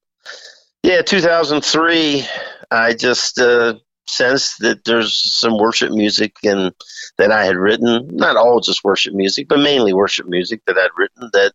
yeah, 0.84 1.02
2003, 1.02 2.26
I 2.72 2.94
just 2.94 3.40
uh, 3.40 3.76
sensed 4.08 4.60
that 4.60 4.84
there's 4.86 5.34
some 5.34 5.58
worship 5.58 5.92
music 5.92 6.36
and 6.44 6.74
that 7.18 7.32
I 7.32 7.46
had 7.46 7.56
written, 7.56 8.08
not 8.12 8.38
all 8.38 8.60
just 8.60 8.84
worship 8.84 9.14
music, 9.14 9.48
but 9.48 9.60
mainly 9.60 9.94
worship 9.94 10.28
music 10.28 10.62
that 10.68 10.78
I'd 10.78 10.90
written 10.98 11.30
that 11.34 11.54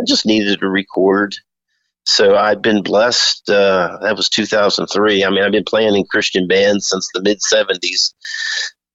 I 0.00 0.04
just 0.04 0.26
needed 0.26 0.60
to 0.60 0.68
record 0.68 1.36
so 2.04 2.36
I've 2.36 2.62
been 2.62 2.82
blessed. 2.82 3.48
Uh, 3.48 3.98
that 4.02 4.16
was 4.16 4.28
2003. 4.28 5.24
I 5.24 5.30
mean, 5.30 5.42
I've 5.42 5.52
been 5.52 5.64
playing 5.64 5.96
in 5.96 6.04
Christian 6.04 6.46
bands 6.46 6.88
since 6.88 7.08
the 7.12 7.22
mid 7.22 7.38
70s. 7.40 8.12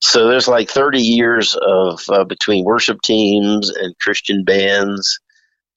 So 0.02 0.28
there's 0.28 0.48
like 0.48 0.70
30 0.70 1.02
years 1.02 1.56
of 1.56 2.02
uh, 2.10 2.24
between 2.24 2.66
worship 2.66 3.02
teams 3.02 3.70
and 3.70 3.98
Christian 4.00 4.44
bands. 4.44 5.20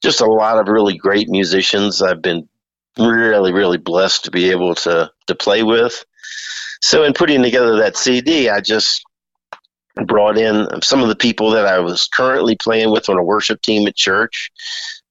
Just 0.03 0.21
a 0.21 0.27
lot 0.27 0.59
of 0.59 0.69
really 0.69 0.97
great 0.97 1.29
musicians. 1.29 2.03
I've 2.03 2.23
been 2.23 2.49
really, 2.99 3.53
really 3.53 3.79
blessed 3.79 4.25
to 4.25 4.31
be 4.31 4.51
able 4.51 4.75
to 4.77 5.11
to 5.27 5.35
play 5.35 5.63
with. 5.63 6.05
So 6.83 7.05
in 7.05 7.15
putting 7.15 7.43
together 7.43 7.77
that 7.77 7.97
CD, 7.97 8.49
I 8.49 8.61
just 8.61 9.05
brought 10.07 10.39
in 10.39 10.67
some 10.83 11.03
of 11.03 11.09
the 11.09 11.17
people 11.17 11.51
that 11.53 11.67
I 11.67 11.79
was 11.79 12.09
currently 12.13 12.57
playing 12.57 12.91
with 12.91 13.09
on 13.09 13.19
a 13.19 13.25
worship 13.25 13.63
team 13.63 13.87
at 13.87 13.97
church 13.97 14.51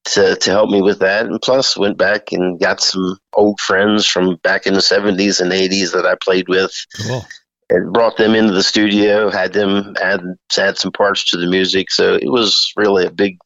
to, 0.05 0.35
to 0.35 0.51
help 0.51 0.69
me 0.69 0.81
with 0.81 0.99
that. 0.99 1.25
And 1.25 1.41
plus, 1.41 1.77
went 1.77 1.97
back 1.97 2.31
and 2.31 2.59
got 2.59 2.81
some 2.81 3.17
old 3.33 3.59
friends 3.59 4.05
from 4.05 4.35
back 4.37 4.65
in 4.65 4.73
the 4.73 4.79
70s 4.79 5.41
and 5.41 5.51
80s 5.51 5.93
that 5.93 6.05
I 6.05 6.15
played 6.15 6.47
with. 6.47 6.73
Cool. 7.05 7.25
And 7.69 7.93
brought 7.93 8.17
them 8.17 8.35
into 8.35 8.53
the 8.53 8.63
studio, 8.63 9.29
had 9.29 9.53
them 9.53 9.95
add, 10.01 10.21
add 10.57 10.77
some 10.77 10.91
parts 10.91 11.29
to 11.29 11.37
the 11.37 11.47
music. 11.47 11.89
So 11.89 12.15
it 12.15 12.29
was 12.29 12.73
really 12.75 13.05
a 13.05 13.11
big, 13.11 13.37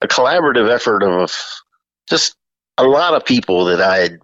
a 0.00 0.06
collaborative 0.06 0.70
effort 0.70 1.02
of 1.02 1.32
just 2.08 2.36
a 2.78 2.84
lot 2.84 3.14
of 3.14 3.24
people 3.24 3.64
that 3.64 3.80
I 3.80 3.98
had 3.98 4.18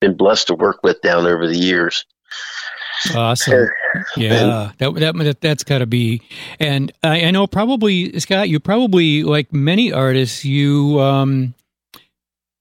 been 0.00 0.16
blessed 0.16 0.48
to 0.48 0.54
work 0.54 0.80
with 0.82 1.00
down 1.00 1.26
over 1.26 1.46
the 1.46 1.56
years. 1.56 2.04
Awesome. 3.14 3.68
Yeah, 4.16 4.72
that 4.78 4.94
that 4.94 5.40
that's 5.40 5.64
got 5.64 5.78
to 5.78 5.86
be. 5.86 6.22
And 6.60 6.92
I, 7.02 7.24
I, 7.24 7.30
know 7.30 7.46
probably 7.46 8.18
Scott, 8.20 8.48
you 8.48 8.60
probably 8.60 9.22
like 9.22 9.52
many 9.52 9.92
artists, 9.92 10.44
you 10.44 10.98
um 11.00 11.54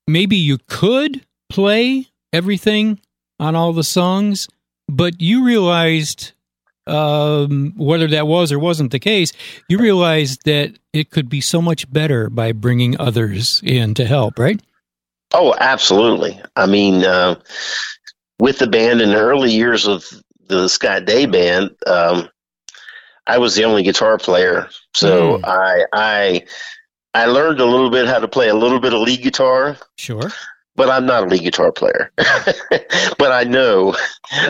maybe 0.07 0.35
you 0.35 0.57
could 0.67 1.25
play 1.49 2.07
everything 2.33 2.99
on 3.39 3.55
all 3.55 3.73
the 3.73 3.83
songs, 3.83 4.47
but 4.87 5.21
you 5.21 5.45
realized 5.45 6.31
um, 6.87 7.73
whether 7.77 8.07
that 8.07 8.27
was 8.27 8.51
or 8.51 8.59
wasn't 8.59 8.91
the 8.91 8.99
case, 8.99 9.33
you 9.67 9.77
realized 9.77 10.45
that 10.45 10.77
it 10.93 11.09
could 11.09 11.29
be 11.29 11.41
so 11.41 11.61
much 11.61 11.91
better 11.91 12.29
by 12.29 12.51
bringing 12.51 12.99
others 12.99 13.61
in 13.63 13.93
to 13.95 14.05
help, 14.05 14.37
right? 14.39 14.61
Oh, 15.33 15.55
absolutely. 15.59 16.39
I 16.55 16.65
mean, 16.65 17.05
uh, 17.05 17.39
with 18.39 18.59
the 18.59 18.67
band 18.67 19.01
in 19.01 19.09
the 19.09 19.19
early 19.19 19.51
years 19.51 19.87
of 19.87 20.05
the 20.57 20.69
Scott 20.69 21.05
Day 21.05 21.25
band, 21.25 21.71
um, 21.87 22.29
I 23.25 23.37
was 23.37 23.55
the 23.55 23.65
only 23.65 23.83
guitar 23.83 24.17
player, 24.17 24.69
so 24.93 25.37
mm. 25.37 25.45
I 25.45 25.85
I 25.93 26.43
I 27.13 27.25
learned 27.25 27.59
a 27.59 27.65
little 27.65 27.89
bit 27.89 28.07
how 28.07 28.19
to 28.19 28.27
play 28.27 28.49
a 28.49 28.55
little 28.55 28.79
bit 28.79 28.93
of 28.93 29.01
lead 29.01 29.21
guitar. 29.21 29.77
Sure. 29.97 30.31
But 30.75 30.89
I'm 30.89 31.05
not 31.05 31.23
a 31.23 31.27
lead 31.27 31.43
guitar 31.43 31.71
player. 31.71 32.11
but 32.15 33.31
I 33.31 33.43
know 33.43 33.95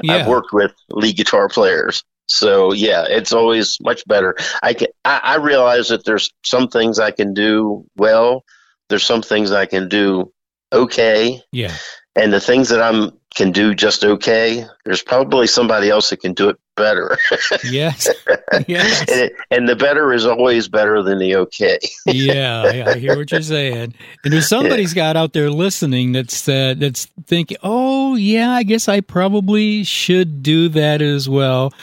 yeah. 0.03 0.13
I've 0.13 0.27
worked 0.27 0.53
with 0.53 0.71
lead 0.89 1.17
guitar 1.17 1.49
players. 1.49 2.03
So 2.27 2.71
yeah, 2.71 3.05
it's 3.07 3.33
always 3.33 3.77
much 3.81 4.05
better. 4.07 4.35
I 4.63 4.73
can 4.73 4.87
I, 5.03 5.19
I 5.23 5.35
realize 5.37 5.89
that 5.89 6.05
there's 6.05 6.31
some 6.45 6.67
things 6.67 6.99
I 6.99 7.11
can 7.11 7.33
do 7.33 7.85
well. 7.97 8.45
There's 8.89 9.05
some 9.05 9.21
things 9.21 9.51
I 9.51 9.65
can 9.65 9.89
do 9.89 10.31
okay. 10.71 11.41
Yeah. 11.51 11.75
And 12.15 12.31
the 12.31 12.39
things 12.39 12.69
that 12.69 12.81
I'm 12.81 13.11
can 13.33 13.51
do 13.51 13.73
just 13.73 14.03
okay, 14.03 14.65
there's 14.83 15.01
probably 15.01 15.47
somebody 15.47 15.89
else 15.89 16.09
that 16.09 16.17
can 16.17 16.33
do 16.33 16.49
it 16.49 16.59
better. 16.75 17.17
yes. 17.63 18.09
Yes. 18.67 18.99
and, 19.01 19.21
it, 19.21 19.35
and, 19.49 19.69
the 19.69 19.75
better 19.75 20.11
is 20.11 20.25
always 20.25 20.67
better 20.67 21.01
than 21.01 21.19
the 21.19 21.35
okay. 21.37 21.79
yeah, 22.05 22.83
I 22.87 22.97
hear 22.97 23.15
what 23.15 23.31
you're 23.31 23.41
saying. 23.41 23.93
And 24.23 24.33
there's 24.33 24.49
somebody's 24.49 24.93
yeah. 24.93 25.13
got 25.13 25.17
out 25.17 25.33
there 25.33 25.49
listening 25.49 26.11
that's 26.11 26.47
uh, 26.49 26.73
that's 26.77 27.05
thinking, 27.25 27.57
"Oh, 27.63 28.15
yeah, 28.15 28.51
I 28.51 28.63
guess 28.63 28.89
I 28.89 29.01
probably 29.01 29.83
should 29.83 30.43
do 30.43 30.69
that 30.69 31.01
as 31.01 31.29
well." 31.29 31.73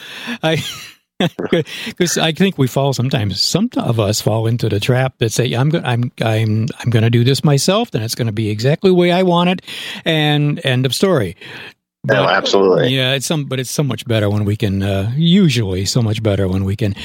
I 0.43 0.63
because 1.19 2.17
I 2.17 2.31
think 2.31 2.57
we 2.57 2.67
fall 2.67 2.93
sometimes. 2.93 3.41
Some 3.41 3.69
of 3.77 3.99
us 3.99 4.21
fall 4.21 4.47
into 4.47 4.69
the 4.69 4.79
trap 4.79 5.17
that 5.19 5.31
say, 5.31 5.53
"I'm 5.53 5.69
going, 5.69 5.85
I'm, 5.85 6.11
I'm, 6.21 6.67
I'm 6.79 6.89
going 6.89 7.03
to 7.03 7.09
do 7.09 7.23
this 7.23 7.43
myself, 7.43 7.93
and 7.93 8.03
it's 8.03 8.15
going 8.15 8.27
to 8.27 8.33
be 8.33 8.49
exactly 8.49 8.89
the 8.89 8.95
way 8.95 9.11
I 9.11 9.23
want 9.23 9.49
it," 9.49 9.61
and 10.05 10.63
end 10.65 10.85
of 10.85 10.95
story. 10.95 11.35
But, 12.05 12.13
no, 12.13 12.29
absolutely. 12.29 12.95
Yeah, 12.95 13.11
it's 13.11 13.25
some, 13.25 13.43
but 13.43 13.59
it's 13.59 13.69
so 13.69 13.83
much 13.83 14.05
better 14.05 14.29
when 14.29 14.45
we 14.45 14.55
can. 14.55 14.81
Uh, 14.81 15.11
usually, 15.17 15.83
so 15.83 16.01
much 16.01 16.23
better 16.23 16.47
when 16.47 16.63
we 16.63 16.77
can 16.77 16.95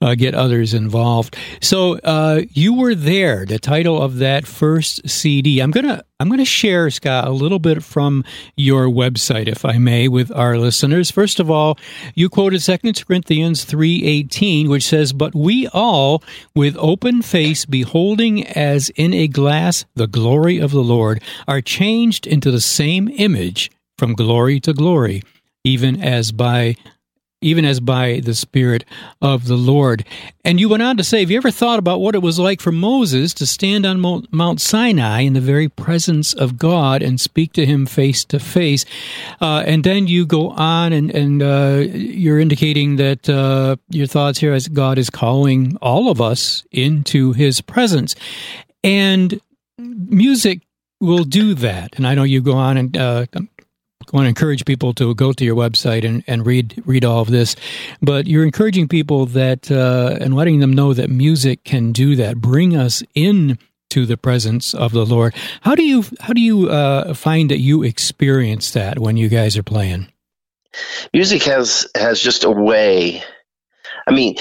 uh, 0.00 0.16
get 0.16 0.34
others 0.34 0.74
involved. 0.74 1.36
So, 1.60 1.98
uh, 2.00 2.42
you 2.50 2.74
were 2.74 2.96
there. 2.96 3.46
The 3.46 3.60
title 3.60 4.02
of 4.02 4.18
that 4.18 4.48
first 4.48 5.08
CD. 5.08 5.60
I'm 5.60 5.70
gonna, 5.70 6.02
I'm 6.18 6.28
gonna 6.28 6.44
share 6.44 6.90
Scott 6.90 7.28
a 7.28 7.30
little 7.30 7.60
bit 7.60 7.84
from 7.84 8.24
your 8.56 8.86
website, 8.86 9.46
if 9.46 9.64
I 9.64 9.78
may, 9.78 10.08
with 10.08 10.32
our 10.32 10.58
listeners. 10.58 11.12
First 11.12 11.38
of 11.38 11.48
all, 11.48 11.78
you 12.16 12.28
quoted 12.28 12.60
Second 12.60 13.00
Corinthians 13.06 13.64
three 13.64 14.02
eighteen, 14.04 14.68
which 14.68 14.82
says, 14.84 15.12
"But 15.12 15.32
we 15.32 15.68
all, 15.68 16.24
with 16.56 16.76
open 16.80 17.22
face, 17.22 17.64
beholding 17.64 18.44
as 18.48 18.88
in 18.90 19.14
a 19.14 19.28
glass 19.28 19.84
the 19.94 20.08
glory 20.08 20.58
of 20.58 20.72
the 20.72 20.82
Lord, 20.82 21.22
are 21.46 21.60
changed 21.60 22.26
into 22.26 22.50
the 22.50 22.60
same 22.60 23.08
image." 23.14 23.70
From 24.00 24.14
glory 24.14 24.58
to 24.58 24.72
glory, 24.72 25.22
even 25.62 26.02
as 26.02 26.32
by 26.32 26.74
even 27.42 27.64
as 27.64 27.80
by 27.80 28.20
the 28.22 28.34
Spirit 28.34 28.84
of 29.22 29.46
the 29.46 29.56
Lord. 29.56 30.04
And 30.44 30.60
you 30.60 30.68
went 30.68 30.82
on 30.82 30.98
to 30.98 31.04
say, 31.04 31.20
Have 31.20 31.30
you 31.30 31.38
ever 31.38 31.50
thought 31.50 31.78
about 31.78 32.00
what 32.00 32.14
it 32.14 32.22
was 32.22 32.38
like 32.38 32.60
for 32.60 32.72
Moses 32.72 33.32
to 33.34 33.46
stand 33.46 33.86
on 33.86 34.26
Mount 34.30 34.60
Sinai 34.60 35.20
in 35.20 35.32
the 35.32 35.40
very 35.40 35.68
presence 35.68 36.34
of 36.34 36.58
God 36.58 37.02
and 37.02 37.20
speak 37.20 37.52
to 37.54 37.64
him 37.64 37.86
face 37.86 38.24
to 38.26 38.38
face? 38.38 38.84
Uh, 39.40 39.62
and 39.66 39.84
then 39.84 40.06
you 40.06 40.26
go 40.26 40.50
on 40.50 40.92
and, 40.92 41.10
and 41.10 41.42
uh, 41.42 41.82
you're 41.92 42.40
indicating 42.40 42.96
that 42.96 43.28
uh, 43.28 43.76
your 43.88 44.06
thoughts 44.06 44.38
here 44.38 44.52
as 44.52 44.68
God 44.68 44.98
is 44.98 45.08
calling 45.08 45.76
all 45.80 46.10
of 46.10 46.20
us 46.20 46.62
into 46.70 47.32
his 47.32 47.60
presence. 47.62 48.14
And 48.84 49.40
music 49.78 50.60
will 51.00 51.24
do 51.24 51.54
that. 51.54 51.96
And 51.96 52.06
I 52.06 52.14
know 52.14 52.24
you 52.24 52.42
go 52.42 52.52
on 52.52 52.76
and 52.76 52.96
uh, 52.96 53.26
I 54.12 54.16
want 54.16 54.24
to 54.24 54.28
encourage 54.28 54.64
people 54.64 54.92
to 54.94 55.14
go 55.14 55.32
to 55.32 55.44
your 55.44 55.54
website 55.54 56.04
and, 56.04 56.24
and 56.26 56.44
read 56.44 56.82
read 56.84 57.04
all 57.04 57.20
of 57.20 57.30
this. 57.30 57.54
But 58.00 58.26
you're 58.26 58.44
encouraging 58.44 58.88
people 58.88 59.26
that 59.26 59.70
uh, 59.70 60.16
and 60.20 60.34
letting 60.34 60.60
them 60.60 60.72
know 60.72 60.94
that 60.94 61.10
music 61.10 61.64
can 61.64 61.92
do 61.92 62.16
that, 62.16 62.36
bring 62.38 62.76
us 62.76 63.02
in 63.14 63.58
to 63.90 64.06
the 64.06 64.16
presence 64.16 64.72
of 64.72 64.92
the 64.92 65.04
Lord. 65.04 65.34
How 65.60 65.74
do 65.74 65.82
you 65.82 66.04
how 66.20 66.32
do 66.32 66.40
you 66.40 66.70
uh, 66.70 67.14
find 67.14 67.50
that 67.50 67.58
you 67.58 67.82
experience 67.82 68.72
that 68.72 68.98
when 68.98 69.16
you 69.16 69.28
guys 69.28 69.56
are 69.56 69.62
playing? 69.62 70.08
Music 71.12 71.42
has 71.44 71.86
has 71.94 72.20
just 72.20 72.44
a 72.44 72.50
way. 72.50 73.22
I 74.06 74.12
mean, 74.12 74.36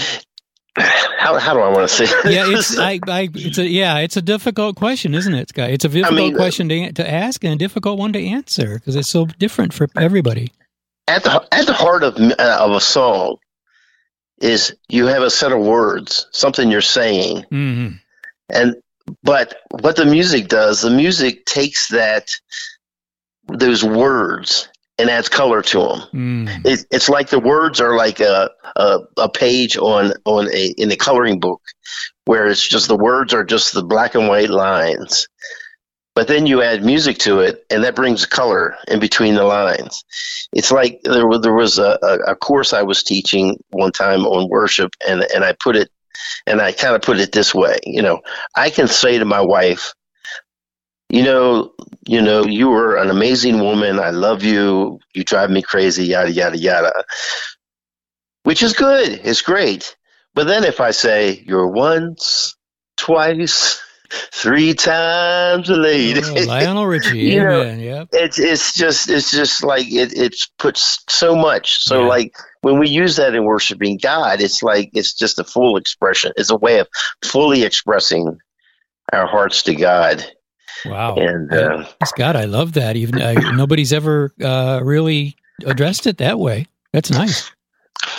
how, 0.78 1.38
how 1.40 1.54
do 1.54 1.60
I 1.60 1.70
want 1.70 1.90
to 1.90 2.08
say? 2.08 2.32
yeah, 2.32 2.46
it's 2.48 2.78
I, 2.78 3.00
I, 3.08 3.30
it's 3.34 3.58
a 3.58 3.68
yeah, 3.68 3.98
it's 4.00 4.18
a 4.18 4.22
difficult 4.22 4.76
question, 4.76 5.14
isn't 5.14 5.34
it, 5.34 5.50
Scott? 5.50 5.72
It's 5.72 5.86
a 5.86 5.90
difficult 5.90 6.14
I 6.14 6.16
mean, 6.16 6.36
question 6.36 6.70
to 6.70 6.94
to 6.94 7.10
ask 7.10 7.44
and 7.44 7.54
a 7.54 7.58
difficult 7.58 8.00
one 8.00 8.14
to 8.14 8.24
answer 8.24 8.76
because 8.76 8.96
it's 8.96 9.10
so 9.10 9.26
different 9.26 9.74
for 9.74 9.88
everybody. 9.98 10.52
At 11.08 11.24
the 11.24 11.48
at 11.52 11.66
the 11.66 11.74
heart 11.74 12.04
of 12.04 12.18
uh, 12.18 12.58
of 12.60 12.72
a 12.72 12.82
song 12.82 13.38
is 14.42 14.76
you 14.88 15.08
have 15.08 15.24
a 15.24 15.30
set 15.30 15.52
of 15.52 15.60
words, 15.60 16.28
something 16.32 16.70
you're 16.72 16.82
saying, 16.82 17.46
mm-hmm. 17.52 17.96
and 18.50 18.76
but 19.24 19.56
what 19.72 19.96
the 19.96 20.06
music 20.06 20.48
does, 20.48 20.82
the 20.82 20.92
music 20.92 21.46
takes 21.46 21.90
that 21.90 22.30
those 23.48 23.84
words 23.84 24.70
and 25.00 25.10
adds 25.10 25.30
color 25.30 25.62
to 25.62 25.80
them. 25.80 26.02
Mm. 26.14 26.66
It, 26.66 26.86
it's 26.92 27.10
like 27.10 27.30
the 27.30 27.40
words 27.40 27.80
are 27.80 27.96
like 27.96 28.20
a, 28.20 28.50
a, 28.76 29.00
a 29.18 29.30
page 29.30 29.78
on 29.78 30.14
on 30.26 30.54
a 30.54 30.74
in 30.78 30.92
a 30.92 30.98
coloring 30.98 31.40
book, 31.40 31.62
where 32.26 32.48
it's 32.48 32.68
just 32.68 32.88
the 32.88 32.98
words 32.98 33.34
are 33.34 33.46
just 33.46 33.74
the 33.74 33.84
black 33.84 34.14
and 34.14 34.28
white 34.28 34.50
lines. 34.50 35.28
But 36.16 36.28
then 36.28 36.46
you 36.46 36.62
add 36.62 36.84
music 36.84 37.18
to 37.20 37.40
it, 37.40 37.66
and 37.70 37.84
that 37.86 37.96
brings 37.96 38.26
color 38.26 38.76
in 38.90 39.00
between 39.00 39.36
the 39.36 39.46
lines. 39.46 40.04
It's 40.52 40.72
like 40.72 41.00
there 41.04 41.26
was 41.26 41.42
there 41.42 41.56
was 41.56 41.80
a, 41.80 41.98
a, 42.02 42.32
a 42.32 42.36
course 42.36 42.74
I 42.74 42.82
was 42.82 43.04
teaching 43.04 43.58
one 43.70 43.94
time 43.94 44.26
on 44.26 44.50
worship, 44.50 44.96
and 45.08 45.24
and 45.34 45.46
I 45.46 45.54
put 45.54 45.78
it, 45.78 45.90
and 46.46 46.60
I 46.62 46.74
kind 46.74 46.94
of 46.94 47.04
put 47.04 47.20
it 47.20 47.32
this 47.32 47.56
way. 47.56 47.78
You 47.86 48.02
know, 48.02 48.20
I 48.54 48.70
can 48.70 48.90
say 48.90 49.18
to 49.18 49.26
my 49.26 49.42
wife, 49.42 49.94
you 51.10 51.24
know, 51.24 51.74
you 52.08 52.22
know, 52.22 52.46
you 52.46 52.70
were 52.70 52.96
an 52.96 53.10
amazing 53.10 53.60
woman. 53.60 54.00
I 54.00 54.12
love 54.12 54.44
you. 54.44 55.00
You 55.14 55.24
drive 55.24 55.50
me 55.50 55.62
crazy, 55.62 56.06
yada, 56.06 56.32
yada, 56.32 56.58
yada. 56.58 57.04
Which 58.44 58.64
is 58.64 58.74
good. 58.74 59.20
It's 59.24 59.42
great. 59.42 59.96
But 60.36 60.46
then 60.46 60.64
if 60.64 60.80
I 60.80 60.92
say, 60.92 61.44
you're 61.46 61.68
once, 61.68 62.56
twice, 62.96 63.82
three 64.32 64.76
times 64.76 65.70
a 65.70 65.76
lady. 65.76 66.22
Oh, 66.24 66.46
Lionel 66.46 66.86
Richie. 66.86 67.18
you 67.18 67.44
know, 67.44 67.62
yep. 67.62 68.10
It's, 68.12 68.40
it's 68.40 68.74
just, 68.76 69.10
it's 69.10 69.32
just 69.32 69.64
like, 69.64 69.92
it, 69.92 70.14
it's 70.16 70.48
puts 70.60 71.04
so 71.10 71.36
much. 71.36 71.84
So 71.84 72.02
yeah. 72.02 72.08
like 72.08 72.36
when 72.62 72.80
we 72.80 72.88
use 72.88 73.16
that 73.16 73.34
in 73.34 73.46
worshiping 73.46 73.98
God, 74.02 74.42
it's 74.42 74.62
like, 74.62 74.92
it's 74.94 75.14
just 75.14 75.40
a 75.40 75.44
full 75.44 75.78
expression. 75.78 76.34
It's 76.38 76.52
a 76.52 76.58
way 76.58 76.80
of 76.80 76.88
fully 77.24 77.64
expressing 77.64 78.38
our 79.12 79.26
hearts 79.26 79.64
to 79.64 79.76
God 79.76 80.24
Wow. 80.86 81.16
And 81.16 81.54
uh, 81.54 81.86
God, 82.18 82.36
I 82.36 82.46
love 82.46 82.74
that. 82.74 82.96
Even 82.96 83.22
uh, 83.22 83.34
nobody's 83.52 83.94
ever 83.94 84.34
uh, 84.44 84.82
really 84.84 85.36
addressed 85.66 86.08
it 86.08 86.18
that 86.18 86.40
way. 86.40 86.68
That's 86.94 87.12
nice. 87.12 87.52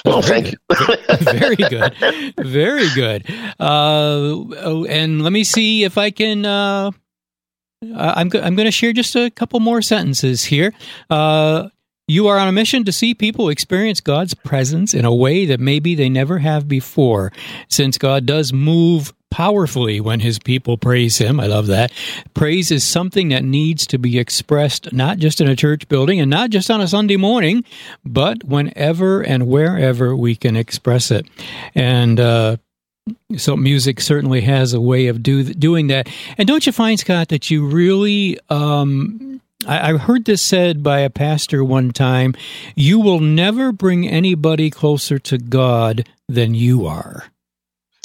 well, 0.05 0.23
thank 0.23 0.45
good. 0.47 0.59
you. 0.69 1.17
very 1.21 1.57
good. 1.57 1.95
Very 2.39 2.89
good. 2.95 3.25
Uh, 3.59 4.45
oh, 4.59 4.87
and 4.89 5.23
let 5.23 5.33
me 5.33 5.45
see 5.45 5.85
if 5.85 5.99
I 5.99 6.11
can. 6.11 6.45
Uh, 6.45 6.91
I'm, 7.95 8.29
go- 8.29 8.41
I'm 8.41 8.57
going 8.57 8.67
to 8.67 8.73
share 8.73 8.93
just 8.93 9.17
a 9.17 9.31
couple 9.31 9.59
more 9.59 9.81
sentences 9.81 10.45
here. 10.45 10.73
Uh, 11.09 11.71
you 12.07 12.27
are 12.27 12.39
on 12.39 12.49
a 12.49 12.53
mission 12.53 12.85
to 12.85 12.93
see 12.93 13.15
people 13.15 13.49
experience 13.49 14.01
God's 14.01 14.35
presence 14.35 14.95
in 14.95 15.05
a 15.05 15.15
way 15.15 15.47
that 15.47 15.61
maybe 15.61 15.95
they 15.95 16.09
never 16.09 16.39
have 16.39 16.69
before. 16.69 17.33
Since 17.69 17.99
God 17.99 18.27
does 18.27 18.53
move 18.53 19.15
powerfully 19.31 20.01
when 20.01 20.21
his 20.21 20.39
people 20.39 20.77
praise 20.77 21.19
him. 21.19 21.41
I 21.41 21.47
love 21.47 21.67
that. 21.69 21.93
Praise 22.35 22.71
is 22.71 22.85
something 22.85 23.29
that 23.29 23.45
needs 23.45 23.87
to 23.89 23.99
be 23.99 24.19
expressed 24.19 24.93
not 24.93 25.19
just 25.19 25.41
in 25.41 25.49
a 25.49 25.57
church 25.57 25.89
building 25.89 26.21
and 26.21 26.31
not 26.31 26.51
just 26.51 26.71
on 26.71 26.81
a 26.81 26.89
Sunday 26.89 27.17
morning, 27.17 27.65
but 28.05 28.45
whenever 28.45 29.23
and 29.23 29.47
wherever 29.47 30.15
we 30.17 30.35
can 30.37 30.57
express 30.57 31.11
it. 31.11 31.27
And, 31.75 32.19
uh, 32.19 32.57
so 33.37 33.57
music 33.57 34.01
certainly 34.01 34.43
has 34.43 34.73
a 34.73 34.81
way 34.81 35.09
of 35.09 35.23
do, 35.23 35.43
doing 35.43 35.89
that. 35.89 36.09
And 36.39 36.47
don't 36.47 36.65
you 36.65 36.73
find, 36.73 36.99
Scott, 36.99 37.29
that 37.29 37.51
you 37.51 37.67
really 37.67 38.39
um, 38.51 39.31
I, 39.67 39.93
I 39.93 39.97
heard 39.97 40.25
this 40.25 40.43
said 40.43 40.83
by 40.83 41.01
a 41.01 41.11
pastor 41.11 41.65
one 41.65 41.93
time 41.93 42.35
you 42.75 43.01
will 43.01 43.21
never 43.21 43.73
bring 43.73 44.09
anybody 44.09 44.71
closer 44.71 45.19
to 45.19 45.39
God 45.39 46.09
than 46.29 46.55
you 46.55 46.87
are. 46.87 47.25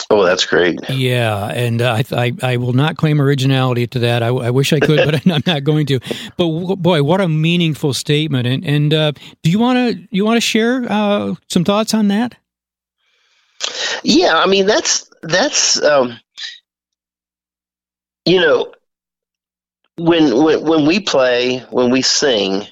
Oh, 0.10 0.24
that's 0.24 0.46
great. 0.46 0.80
Yeah, 0.90 1.48
and 1.48 1.82
uh, 1.82 1.94
I, 1.94 2.04
I, 2.12 2.32
I 2.44 2.58
will 2.58 2.74
not 2.74 2.96
claim 2.96 3.20
originality 3.20 3.88
to 3.88 4.00
that. 4.00 4.22
I, 4.22 4.28
I 4.28 4.52
wish 4.52 4.72
I 4.72 4.80
could, 4.80 5.04
but 5.04 5.26
I'm 5.32 5.42
not 5.48 5.64
going 5.64 5.88
to. 5.88 6.00
But 6.38 6.76
boy, 6.76 7.02
what 7.02 7.22
a 7.22 7.28
meaningful 7.28 7.94
statement! 7.94 8.46
And 8.46 8.64
and 8.64 8.94
uh, 8.94 9.12
do 9.42 9.50
you 9.50 9.58
want 9.58 9.78
to 9.78 10.08
you 10.12 10.24
want 10.24 10.38
to 10.38 10.42
share 10.42 10.86
uh, 10.88 11.36
some 11.50 11.64
thoughts 11.64 11.94
on 11.94 12.10
that? 12.10 12.36
Yeah, 14.04 14.38
I 14.38 14.46
mean 14.46 14.68
that's 14.68 15.10
that's 15.24 15.82
um, 15.82 16.20
you 18.26 18.40
know 18.40 18.74
when 19.98 20.44
when 20.44 20.64
when 20.64 20.86
we 20.86 21.00
play, 21.00 21.60
when 21.72 21.90
we 21.90 22.02
sing, 22.02 22.68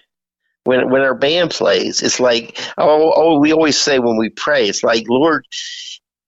when 0.66 0.90
when 0.92 1.02
our 1.02 1.16
band 1.16 1.52
plays, 1.52 2.02
it's 2.02 2.20
like 2.20 2.60
oh, 2.78 3.14
oh 3.16 3.40
we 3.40 3.54
always 3.54 3.80
say 3.80 4.00
when 4.00 4.18
we 4.18 4.30
pray, 4.30 4.68
it's 4.68 4.84
like 4.84 5.06
Lord, 5.10 5.46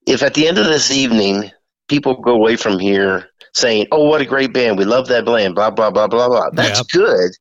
if 0.05 0.23
at 0.23 0.33
the 0.33 0.47
end 0.47 0.57
of 0.57 0.65
this 0.65 0.91
evening 0.91 1.51
people 1.87 2.15
go 2.21 2.31
away 2.31 2.55
from 2.55 2.79
here 2.79 3.29
saying, 3.53 3.87
"Oh, 3.91 4.07
what 4.09 4.21
a 4.21 4.25
great 4.25 4.53
band! 4.53 4.77
We 4.77 4.85
love 4.85 5.07
that 5.07 5.25
band," 5.25 5.55
blah 5.55 5.71
blah 5.71 5.91
blah 5.91 6.07
blah 6.07 6.27
blah. 6.27 6.49
That's 6.51 6.79
yep. 6.79 6.87
good, 6.91 7.31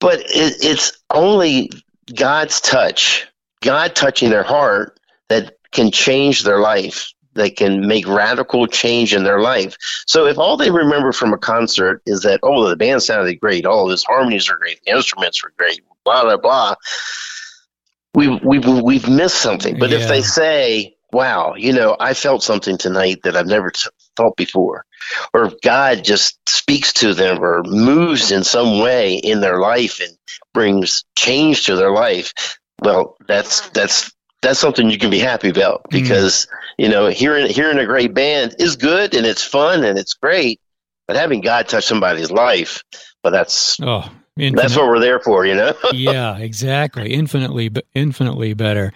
but 0.00 0.20
it, 0.20 0.56
it's 0.62 0.92
only 1.10 1.70
God's 2.14 2.60
touch, 2.60 3.26
God 3.62 3.94
touching 3.94 4.30
their 4.30 4.42
heart, 4.42 4.98
that 5.28 5.54
can 5.72 5.90
change 5.90 6.42
their 6.42 6.60
life 6.60 7.12
that 7.34 7.56
can 7.56 7.86
make 7.86 8.06
radical 8.06 8.66
change 8.66 9.14
in 9.14 9.22
their 9.24 9.40
life. 9.40 9.76
So 10.06 10.26
if 10.26 10.38
all 10.38 10.56
they 10.56 10.70
remember 10.70 11.12
from 11.12 11.32
a 11.32 11.38
concert 11.38 12.02
is 12.06 12.22
that, 12.22 12.40
oh, 12.42 12.68
the 12.68 12.76
band 12.76 13.02
sounded 13.02 13.40
great, 13.40 13.64
oh, 13.66 13.88
his 13.88 14.04
harmonies 14.04 14.50
are 14.50 14.58
great, 14.58 14.80
the 14.84 14.92
instruments 14.92 15.42
were 15.42 15.52
great, 15.56 15.80
blah 16.04 16.22
blah 16.22 16.36
blah, 16.36 16.74
we've 18.14 18.42
we've 18.42 18.66
we've 18.66 19.08
missed 19.08 19.40
something. 19.40 19.78
But 19.78 19.90
yeah. 19.90 19.98
if 19.98 20.08
they 20.08 20.22
say, 20.22 20.96
wow, 21.12 21.54
you 21.56 21.72
know, 21.72 21.96
I 21.98 22.14
felt 22.14 22.42
something 22.42 22.78
tonight 22.78 23.20
that 23.24 23.36
I've 23.36 23.46
never 23.46 23.70
t- 23.70 23.88
felt 24.16 24.36
before, 24.36 24.84
or 25.32 25.52
God 25.62 26.04
just 26.04 26.38
speaks 26.48 26.92
to 26.94 27.14
them 27.14 27.42
or 27.42 27.62
moves 27.64 28.30
in 28.30 28.44
some 28.44 28.80
way 28.80 29.14
in 29.14 29.40
their 29.40 29.60
life 29.60 30.00
and 30.00 30.16
brings 30.52 31.04
change 31.16 31.66
to 31.66 31.76
their 31.76 31.92
life, 31.92 32.58
well, 32.80 33.16
that's 33.26 33.68
that's 33.70 34.12
that's 34.42 34.58
something 34.58 34.90
you 34.90 34.98
can 34.98 35.10
be 35.10 35.18
happy 35.18 35.48
about 35.48 35.84
mm. 35.84 35.90
because 35.90 36.46
mm. 36.46 36.50
you 36.78 36.88
know 36.88 37.08
hearing 37.08 37.48
hearing 37.48 37.78
a 37.78 37.86
great 37.86 38.14
band 38.14 38.56
is 38.58 38.76
good 38.76 39.14
and 39.14 39.26
it's 39.26 39.44
fun 39.44 39.84
and 39.84 39.98
it's 39.98 40.14
great, 40.14 40.60
but 41.06 41.16
having 41.16 41.40
God 41.40 41.68
touch 41.68 41.84
somebody's 41.84 42.30
life, 42.30 42.82
well, 43.22 43.32
that's 43.32 43.78
oh, 43.80 44.10
that's 44.48 44.76
what 44.76 44.86
we're 44.86 44.98
there 44.98 45.20
for, 45.20 45.46
you 45.46 45.54
know. 45.54 45.74
yeah, 45.92 46.38
exactly. 46.38 47.12
Infinitely, 47.12 47.70
infinitely 47.94 48.54
better. 48.54 48.92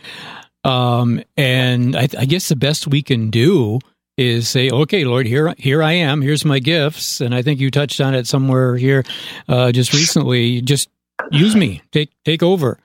Um, 0.65 1.23
and 1.37 1.95
I, 1.95 2.09
I 2.19 2.25
guess 2.25 2.49
the 2.49 2.57
best 2.57 2.87
we 2.87 3.03
can 3.03 3.31
do 3.31 3.81
is 4.17 4.49
say, 4.49 4.71
okay, 4.71 5.05
Lord, 5.05 5.27
here, 5.27 5.55
here 5.59 5.83
I 5.83 5.93
am. 5.93 6.23
Here's 6.23 6.45
my 6.45 6.59
gifts. 6.59 7.21
And 7.21 7.35
I 7.35 7.43
think 7.43 7.61
you 7.61 7.71
touched 7.71 8.01
on 8.01 8.15
it 8.15 8.27
somewhere 8.27 8.77
here, 8.77 9.05
uh, 9.49 9.73
just 9.73 9.93
recently. 9.93 10.61
Just 10.61 10.89
use 11.31 11.55
me, 11.55 11.83
take, 11.93 12.11
take 12.25 12.43
over. 12.43 12.79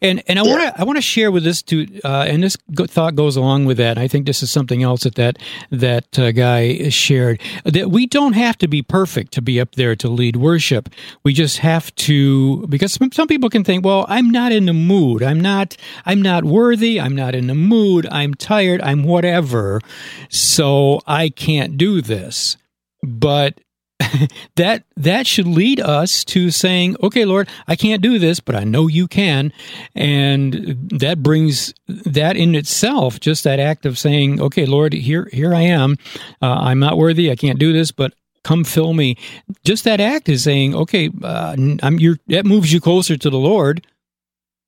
And 0.00 0.22
and 0.26 0.38
I 0.38 0.42
want 0.42 0.60
to 0.62 0.80
I 0.80 0.84
want 0.84 0.96
to 0.96 1.02
share 1.02 1.30
with 1.30 1.44
this 1.44 1.62
to 1.62 1.86
uh, 2.04 2.24
and 2.26 2.42
this 2.42 2.56
go- 2.74 2.86
thought 2.86 3.14
goes 3.14 3.36
along 3.36 3.64
with 3.64 3.76
that. 3.76 3.96
I 3.96 4.08
think 4.08 4.26
this 4.26 4.42
is 4.42 4.50
something 4.50 4.82
else 4.82 5.04
that 5.04 5.14
that 5.14 5.38
that 5.70 6.18
uh, 6.18 6.32
guy 6.32 6.88
shared 6.88 7.40
that 7.64 7.90
we 7.90 8.06
don't 8.06 8.32
have 8.32 8.58
to 8.58 8.68
be 8.68 8.82
perfect 8.82 9.32
to 9.32 9.42
be 9.42 9.60
up 9.60 9.76
there 9.76 9.94
to 9.96 10.08
lead 10.08 10.36
worship. 10.36 10.88
We 11.22 11.32
just 11.32 11.58
have 11.58 11.94
to 11.96 12.66
because 12.66 12.94
some, 12.94 13.12
some 13.12 13.28
people 13.28 13.50
can 13.50 13.64
think, 13.64 13.84
well, 13.84 14.04
I'm 14.08 14.30
not 14.30 14.52
in 14.52 14.66
the 14.66 14.72
mood. 14.72 15.22
I'm 15.22 15.40
not 15.40 15.76
I'm 16.04 16.22
not 16.22 16.44
worthy. 16.44 17.00
I'm 17.00 17.14
not 17.14 17.34
in 17.34 17.46
the 17.46 17.54
mood. 17.54 18.06
I'm 18.10 18.34
tired. 18.34 18.80
I'm 18.82 19.04
whatever. 19.04 19.80
So 20.28 21.00
I 21.06 21.28
can't 21.28 21.76
do 21.76 22.00
this. 22.00 22.56
But 23.02 23.60
that 24.56 24.84
that 24.96 25.26
should 25.26 25.46
lead 25.46 25.80
us 25.80 26.24
to 26.24 26.50
saying, 26.50 26.96
"Okay, 27.02 27.24
Lord, 27.24 27.48
I 27.66 27.76
can't 27.76 28.02
do 28.02 28.18
this, 28.18 28.40
but 28.40 28.54
I 28.54 28.64
know 28.64 28.86
you 28.86 29.08
can." 29.08 29.52
And 29.94 30.88
that 30.90 31.22
brings 31.22 31.74
that 31.88 32.36
in 32.36 32.54
itself, 32.54 33.18
just 33.20 33.44
that 33.44 33.58
act 33.58 33.86
of 33.86 33.98
saying, 33.98 34.40
"Okay, 34.40 34.66
Lord, 34.66 34.92
here 34.92 35.28
here 35.32 35.54
I 35.54 35.62
am. 35.62 35.96
Uh, 36.40 36.54
I'm 36.60 36.78
not 36.78 36.96
worthy. 36.96 37.30
I 37.30 37.36
can't 37.36 37.58
do 37.58 37.72
this, 37.72 37.90
but 37.90 38.14
come 38.44 38.64
fill 38.64 38.94
me." 38.94 39.16
Just 39.64 39.84
that 39.84 40.00
act 40.00 40.28
is 40.28 40.44
saying, 40.44 40.74
"Okay, 40.74 41.10
uh, 41.22 41.56
that 41.56 42.42
moves 42.44 42.72
you 42.72 42.80
closer 42.80 43.16
to 43.16 43.30
the 43.30 43.38
Lord." 43.38 43.86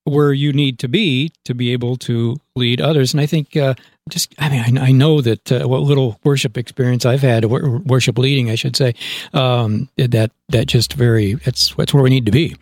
Where 0.04 0.32
you 0.32 0.52
need 0.52 0.78
to 0.78 0.88
be 0.88 1.30
to 1.44 1.54
be 1.54 1.72
able 1.72 1.96
to 1.96 2.36
lead 2.56 2.80
others. 2.80 3.12
And 3.12 3.20
I 3.20 3.26
think 3.26 3.56
uh, 3.56 3.74
just, 4.08 4.34
I 4.38 4.48
mean, 4.48 4.78
I, 4.78 4.86
I 4.86 4.92
know 4.92 5.20
that 5.20 5.52
uh, 5.52 5.68
what 5.68 5.82
little 5.82 6.18
worship 6.24 6.56
experience 6.56 7.04
I've 7.04 7.22
had, 7.22 7.44
worship 7.44 8.18
leading, 8.18 8.50
I 8.50 8.54
should 8.54 8.76
say, 8.76 8.94
um, 9.32 9.88
that 9.96 10.32
that 10.48 10.66
just 10.66 10.94
very, 10.94 11.34
that's 11.34 11.74
that's 11.74 11.94
where 11.94 12.02
we 12.02 12.10
need 12.10 12.26
to 12.26 12.32
be. 12.32 12.56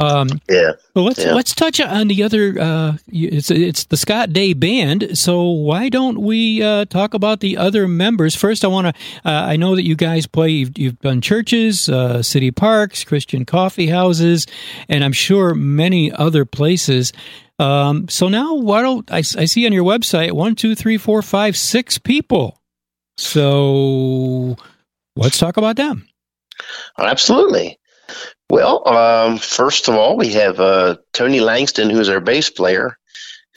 Um, 0.00 0.40
yeah. 0.48 0.72
Well, 0.94 1.04
let's 1.04 1.18
yeah. 1.18 1.34
let's 1.34 1.54
touch 1.54 1.78
on 1.78 2.08
the 2.08 2.22
other. 2.22 2.58
Uh, 2.58 2.96
it's 3.08 3.50
it's 3.50 3.84
the 3.84 3.98
Scott 3.98 4.32
Day 4.32 4.54
Band. 4.54 5.18
So 5.18 5.42
why 5.42 5.90
don't 5.90 6.22
we 6.22 6.62
uh, 6.62 6.86
talk 6.86 7.12
about 7.12 7.40
the 7.40 7.58
other 7.58 7.86
members 7.86 8.34
first? 8.34 8.64
I 8.64 8.68
want 8.68 8.86
to. 8.86 9.02
Uh, 9.28 9.44
I 9.44 9.56
know 9.56 9.76
that 9.76 9.84
you 9.84 9.94
guys 9.94 10.26
play. 10.26 10.48
You've, 10.48 10.78
you've 10.78 10.98
done 11.00 11.20
churches, 11.20 11.88
uh, 11.88 12.22
city 12.22 12.50
parks, 12.50 13.04
Christian 13.04 13.44
coffee 13.44 13.88
houses, 13.88 14.46
and 14.88 15.04
I'm 15.04 15.12
sure 15.12 15.54
many 15.54 16.10
other 16.10 16.46
places. 16.46 17.12
Um, 17.58 18.08
so 18.08 18.28
now, 18.28 18.54
why 18.54 18.80
don't 18.80 19.10
I, 19.12 19.18
I 19.18 19.44
see 19.44 19.66
on 19.66 19.72
your 19.74 19.84
website 19.84 20.32
one, 20.32 20.54
two, 20.54 20.74
three, 20.74 20.96
four, 20.96 21.20
five, 21.20 21.58
six 21.58 21.98
people. 21.98 22.58
So 23.18 24.56
let's 25.14 25.36
talk 25.36 25.58
about 25.58 25.76
them. 25.76 26.08
Absolutely. 26.98 27.79
Well, 28.50 28.86
um, 28.88 29.38
first 29.38 29.88
of 29.88 29.94
all, 29.94 30.16
we 30.16 30.30
have 30.30 30.58
uh, 30.58 30.96
Tony 31.12 31.40
Langston, 31.40 31.88
who's 31.88 32.08
our 32.08 32.20
bass 32.20 32.50
player, 32.50 32.98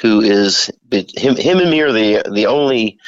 who 0.01 0.21
is 0.21 0.69
him. 0.91 1.35
Him 1.35 1.57
and 1.57 1.71
me 1.71 1.81
are 1.81 1.91
the 1.91 2.23
the 2.31 2.45
only 2.45 2.99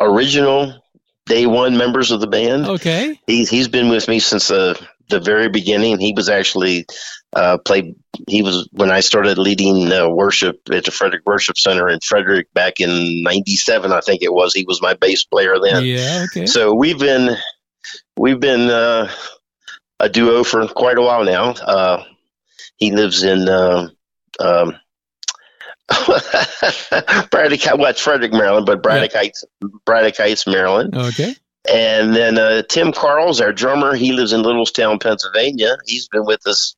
original 0.00 0.82
day 1.26 1.46
one 1.46 1.76
members 1.76 2.10
of 2.10 2.20
the 2.20 2.26
band. 2.26 2.66
Okay. 2.66 3.20
He's 3.26 3.50
he's 3.50 3.68
been 3.68 3.90
with 3.90 4.08
me 4.08 4.20
since 4.20 4.48
the 4.48 4.80
the 5.10 5.20
very 5.20 5.50
beginning. 5.50 5.98
He 5.98 6.14
was 6.14 6.30
actually 6.30 6.86
uh, 7.34 7.58
played. 7.58 7.94
He 8.26 8.40
was 8.40 8.66
when 8.72 8.90
I 8.90 9.00
started 9.00 9.36
leading 9.36 9.92
uh, 9.92 10.08
worship 10.08 10.60
at 10.72 10.86
the 10.86 10.90
Frederick 10.90 11.26
Worship 11.26 11.58
Center 11.58 11.90
in 11.90 12.00
Frederick 12.00 12.52
back 12.54 12.80
in 12.80 13.22
'97, 13.22 13.92
I 13.92 14.00
think 14.00 14.22
it 14.22 14.32
was. 14.32 14.54
He 14.54 14.64
was 14.64 14.80
my 14.80 14.94
bass 14.94 15.24
player 15.24 15.56
then. 15.62 15.84
Yeah. 15.84 16.24
Okay. 16.30 16.46
So 16.46 16.74
we've 16.74 16.98
been 16.98 17.36
we've 18.16 18.40
been 18.40 18.70
uh, 18.70 19.10
a 20.00 20.08
duo 20.08 20.44
for 20.44 20.66
quite 20.68 20.98
a 20.98 21.02
while 21.02 21.24
now. 21.24 21.50
Uh, 21.50 22.04
he 22.76 22.92
lives 22.92 23.22
in. 23.22 23.48
Uh, 23.48 23.88
um, 24.40 24.76
Braddock, 27.30 27.78
well, 27.78 27.94
Frederick, 27.94 28.32
Maryland, 28.32 28.66
but 28.66 28.82
Braddock 28.82 29.12
yeah. 29.12 29.18
Heights, 29.20 29.44
Braddock 29.86 30.16
Heights, 30.18 30.46
Maryland. 30.46 30.94
Okay. 30.94 31.34
And 31.70 32.14
then 32.14 32.38
uh, 32.38 32.62
Tim 32.62 32.92
Carls, 32.92 33.40
our 33.40 33.52
drummer, 33.52 33.94
he 33.94 34.12
lives 34.12 34.32
in 34.32 34.42
Littlestown, 34.42 35.02
Pennsylvania. 35.02 35.76
He's 35.86 36.08
been 36.08 36.24
with 36.24 36.46
us. 36.46 36.74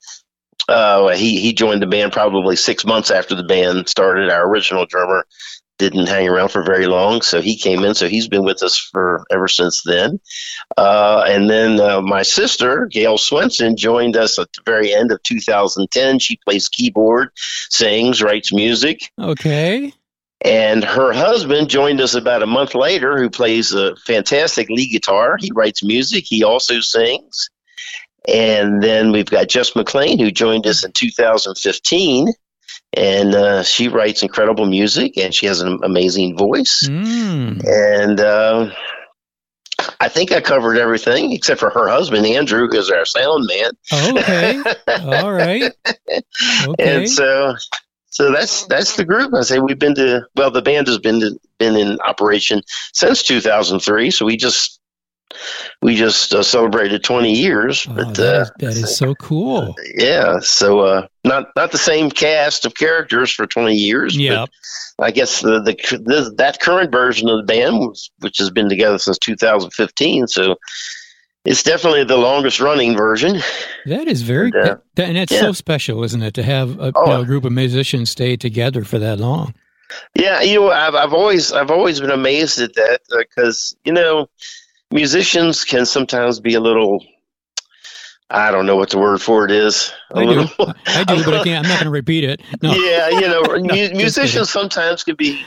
Uh, 0.68 1.09
he 1.09 1.40
he 1.40 1.52
joined 1.52 1.83
the 1.83 1.87
band 1.87 2.12
probably 2.12 2.54
six 2.54 2.85
months 2.85 3.11
after 3.11 3.35
the 3.35 3.42
band 3.42 3.88
started. 3.88 4.30
Our 4.30 4.48
original 4.48 4.87
drummer 4.87 5.26
didn't 5.80 6.08
hang 6.08 6.28
around 6.28 6.50
for 6.50 6.62
very 6.62 6.86
long, 6.86 7.22
so 7.22 7.40
he 7.40 7.56
came 7.56 7.82
in. 7.84 7.94
So 7.94 8.06
he's 8.06 8.28
been 8.28 8.44
with 8.44 8.62
us 8.62 8.78
for 8.78 9.24
ever 9.30 9.48
since 9.48 9.82
then. 9.82 10.20
Uh, 10.76 11.24
and 11.26 11.48
then 11.48 11.80
uh, 11.80 12.02
my 12.02 12.22
sister 12.22 12.86
Gail 12.86 13.16
Swenson 13.16 13.76
joined 13.76 14.14
us 14.14 14.38
at 14.38 14.52
the 14.52 14.60
very 14.64 14.92
end 14.92 15.10
of 15.10 15.22
2010. 15.22 16.18
She 16.18 16.38
plays 16.44 16.68
keyboard, 16.68 17.30
sings, 17.70 18.22
writes 18.22 18.52
music. 18.52 19.10
Okay. 19.18 19.92
And 20.42 20.84
her 20.84 21.12
husband 21.12 21.70
joined 21.70 22.00
us 22.00 22.14
about 22.14 22.42
a 22.42 22.46
month 22.46 22.74
later, 22.74 23.18
who 23.18 23.30
plays 23.30 23.72
a 23.72 23.96
fantastic 23.96 24.68
lead 24.68 24.90
guitar. 24.92 25.36
He 25.38 25.50
writes 25.54 25.82
music. 25.82 26.24
He 26.26 26.44
also 26.44 26.80
sings. 26.80 27.48
And 28.28 28.82
then 28.82 29.12
we've 29.12 29.26
got 29.26 29.48
Jess 29.48 29.74
McLean, 29.74 30.18
who 30.18 30.30
joined 30.30 30.66
us 30.66 30.84
in 30.84 30.92
2015. 30.92 32.28
And 32.92 33.35
uh, 33.35 33.62
she 33.62 33.88
writes 33.88 34.22
incredible 34.22 34.66
music, 34.66 35.16
and 35.16 35.33
she 35.33 35.46
has 35.46 35.61
an 35.61 35.81
amazing 35.85 36.37
voice. 36.37 36.83
Mm. 36.88 37.64
And 37.64 38.20
uh, 38.20 38.70
I 40.00 40.09
think 40.09 40.33
I 40.33 40.40
covered 40.40 40.76
everything 40.76 41.33
except 41.33 41.61
for 41.61 41.70
her 41.70 41.88
husband, 41.88 42.26
Andrew, 42.26 42.68
who's 42.68 42.90
our 42.90 43.05
sound 43.05 43.46
man. 43.46 43.70
Okay. 43.92 44.62
All 45.05 45.33
right. 45.33 45.72
Okay. 46.66 47.03
And 47.03 47.09
so 47.09 47.55
so 48.11 48.33
that's 48.33 48.66
that's 48.66 48.96
the 48.96 49.05
group. 49.05 49.33
I 49.35 49.42
say 49.42 49.61
we've 49.61 49.79
been 49.79 49.94
to 49.94 50.26
well, 50.35 50.50
the 50.50 50.62
band 50.62 50.88
has 50.88 50.98
been 50.98 51.20
to, 51.20 51.38
been 51.59 51.76
in 51.76 52.00
operation 52.00 52.62
since 52.92 53.22
2003. 53.22 54.11
So 54.11 54.26
we 54.26 54.37
just 54.37 54.79
we 55.82 55.96
just 55.96 56.34
uh, 56.34 56.42
celebrated 56.42 57.02
20 57.04 57.32
years. 57.32 57.86
Oh, 57.88 57.94
but 57.94 58.14
that, 58.14 58.34
uh, 58.34 58.50
that 58.58 58.76
is 58.76 58.96
so 58.96 59.14
cool. 59.14 59.74
yeah, 59.96 60.38
so 60.40 60.80
uh, 60.80 61.06
not 61.24 61.48
not 61.56 61.72
the 61.72 61.78
same 61.78 62.10
cast 62.10 62.64
of 62.66 62.74
characters 62.74 63.30
for 63.32 63.46
20 63.46 63.74
years. 63.74 64.16
Yeah. 64.16 64.46
I 64.98 65.10
guess 65.10 65.40
the, 65.40 65.60
the, 65.62 65.74
the 65.98 66.34
that 66.38 66.60
current 66.60 66.92
version 66.92 67.28
of 67.28 67.38
the 67.38 67.44
band, 67.44 67.94
which 68.18 68.38
has 68.38 68.50
been 68.50 68.68
together 68.68 68.98
since 68.98 69.18
2015, 69.18 70.26
so 70.26 70.56
it's 71.46 71.62
definitely 71.62 72.04
the 72.04 72.18
longest 72.18 72.60
running 72.60 72.94
version. 72.96 73.40
That 73.86 74.08
is 74.08 74.20
very, 74.22 74.50
And, 74.54 74.56
uh, 74.56 74.76
that, 74.96 75.08
and 75.08 75.16
that's 75.16 75.32
yeah. 75.32 75.40
so 75.40 75.52
special, 75.52 76.04
isn't 76.04 76.22
it, 76.22 76.34
to 76.34 76.42
have 76.42 76.78
a, 76.78 76.92
Oh. 76.94 77.06
you 77.06 77.12
know, 77.12 77.20
a 77.22 77.24
group 77.24 77.46
of 77.46 77.52
musicians 77.52 78.10
stay 78.10 78.36
together 78.36 78.84
for 78.84 78.98
that 78.98 79.18
long? 79.18 79.54
Yeah, 80.14 80.42
you 80.42 80.60
know, 80.60 80.70
I've 80.70 80.94
I've 80.94 81.12
always 81.14 81.50
I've 81.52 81.70
always 81.70 81.98
been 81.98 82.10
amazed 82.12 82.60
at 82.60 82.74
that 82.74 83.00
because 83.10 83.74
you 83.84 83.92
know, 83.92 84.28
musicians 84.92 85.64
can 85.64 85.87
sometimes 85.87 86.40
be 86.40 86.55
a 86.55 86.61
little. 86.61 87.05
I 88.33 88.53
don't 88.53 88.64
know 88.66 88.76
what 88.76 88.90
the 88.90 88.98
word 88.98 89.20
for 89.20 89.44
it 89.44 89.50
is. 89.50 89.92
I 90.14 90.24
do, 90.24 90.46
I 90.87 91.05
do, 91.05 91.24
but 91.24 91.35
I 91.35 91.44
can't, 91.44 91.64
I'm 91.64 91.68
not 91.68 91.79
going 91.81 91.85
to 91.87 91.90
repeat 91.90 92.22
it. 92.22 92.40
No. 92.62 92.72
Yeah, 92.74 93.09
you 93.09 93.22
know, 93.22 93.42
kidding. 93.74 93.96
musicians 93.96 94.50
sometimes 94.50 95.03
can 95.03 95.16
be 95.16 95.44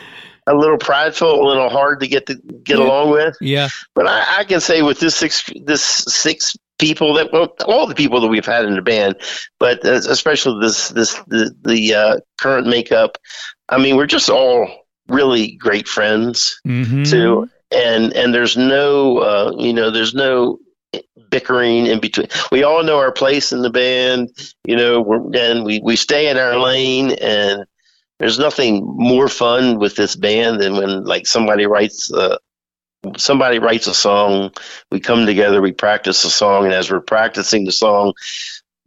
a 0.48 0.54
little 0.54 0.78
prideful, 0.78 1.42
a 1.42 1.48
little 1.48 1.70
hard 1.70 2.02
to 2.02 2.08
get 2.08 2.26
to 2.26 2.36
get 2.36 2.78
Yeah. 2.78 2.84
along 2.84 3.12
with. 3.12 3.38
Yeah. 3.40 3.70
But 3.96 4.08
I, 4.08 4.40
I 4.40 4.44
can 4.44 4.60
say 4.60 4.82
with 4.82 5.00
this 5.00 5.16
six 5.16 5.50
this 5.64 5.82
six 5.82 6.58
people 6.78 7.14
that 7.14 7.32
well, 7.32 7.56
all 7.66 7.88
the 7.88 7.96
people 7.96 8.20
that 8.20 8.28
we've 8.28 8.46
had 8.46 8.66
in 8.66 8.76
the 8.76 8.82
band, 8.82 9.16
but 9.60 9.86
uh, 9.86 9.92
especially 9.94 10.60
this 10.60 10.90
this 10.90 11.14
the, 11.28 11.56
the 11.64 11.94
uh, 11.94 12.18
current 12.38 12.68
makeup. 12.68 13.18
I 13.70 13.78
mean, 13.78 13.96
we're 13.96 14.08
just 14.08 14.30
all 14.30 14.68
really 15.08 15.56
great 15.56 15.88
friends 15.88 16.60
Mm-hmm. 16.68 17.04
too, 17.04 17.48
and 17.74 18.14
and 18.14 18.34
there's 18.34 18.58
no 18.58 19.18
uh, 19.18 19.54
you 19.58 19.74
know 19.74 19.92
there's 19.92 20.14
no 20.14 20.60
bickering 21.30 21.88
in 21.88 22.00
between. 22.00 22.28
We 22.52 22.64
all 22.64 22.84
know 22.84 23.00
our 23.00 23.12
place 23.12 23.52
in 23.52 23.62
the 23.62 23.70
band, 23.70 24.30
you 24.66 24.76
know, 24.76 25.32
and 25.36 25.66
we 25.66 25.82
we 25.84 25.96
stay 25.96 26.30
in 26.30 26.38
our 26.38 26.58
lane 26.60 27.12
and. 27.12 27.66
There's 28.20 28.40
nothing 28.40 28.86
more 28.86 29.28
fun 29.28 29.80
with 29.80 29.98
this 29.98 30.16
band 30.16 30.62
than 30.62 30.78
when 30.78 31.04
like 31.04 31.28
somebody 31.28 31.66
writes 31.66 32.10
uh, 32.14 32.38
somebody 33.18 33.60
writes 33.60 33.88
a 33.88 33.94
song, 33.94 34.52
we 34.92 35.00
come 35.00 35.26
together, 35.26 35.62
we 35.62 35.72
practice 35.72 36.24
the 36.24 36.30
song, 36.30 36.66
and 36.66 36.74
as 36.74 36.90
we're 36.90 37.02
practicing 37.02 37.66
the 37.66 37.72
song, 37.72 38.14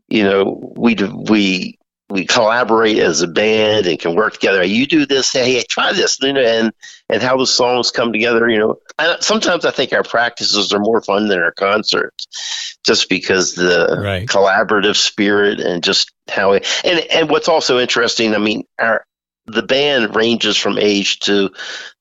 you 0.09 0.25
know, 0.25 0.73
we 0.77 0.95
we 1.29 1.79
we 2.09 2.25
collaborate 2.25 2.99
as 2.99 3.23
a 3.23 3.27
band 3.27 3.87
and 3.87 3.99
can 3.99 4.15
work 4.15 4.35
together. 4.35 4.63
You 4.63 4.87
do 4.87 5.07
this, 5.07 5.33
hey, 5.33 5.63
try 5.69 5.93
this, 5.93 6.19
you 6.21 6.33
know, 6.33 6.41
and 6.41 6.73
and 7.09 7.23
how 7.23 7.37
the 7.37 7.47
songs 7.47 7.91
come 7.91 8.13
together. 8.13 8.49
You 8.49 8.59
know, 8.59 8.77
I, 8.99 9.17
sometimes 9.21 9.65
I 9.65 9.73
think 9.73 9.93
our 9.93 10.05
practices 10.05 10.73
are 10.73 10.79
more 10.79 11.01
fun 11.01 11.29
than 11.29 11.41
our 11.41 11.53
concerts, 11.53 12.79
just 12.85 13.09
because 13.09 13.55
the 13.55 13.99
Right. 14.01 14.29
collaborative 14.29 14.97
spirit 14.97 15.61
and 15.61 15.83
just 15.83 16.13
how 16.29 16.53
it. 16.53 16.67
And 16.85 17.01
and 17.11 17.31
what's 17.31 17.49
also 17.49 17.79
interesting, 17.79 18.35
I 18.35 18.39
mean, 18.39 18.65
our 18.79 19.05
the 19.47 19.63
band 19.63 20.15
ranges 20.15 20.57
from 20.57 20.79
age 20.79 21.21
to 21.21 21.51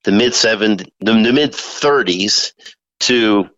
the 0.04 0.12
mid 0.12 0.36
seven, 0.36 0.78
the, 0.78 0.90
the 1.00 1.34
mid 1.34 1.54
thirties 1.54 2.54
to 3.02 3.50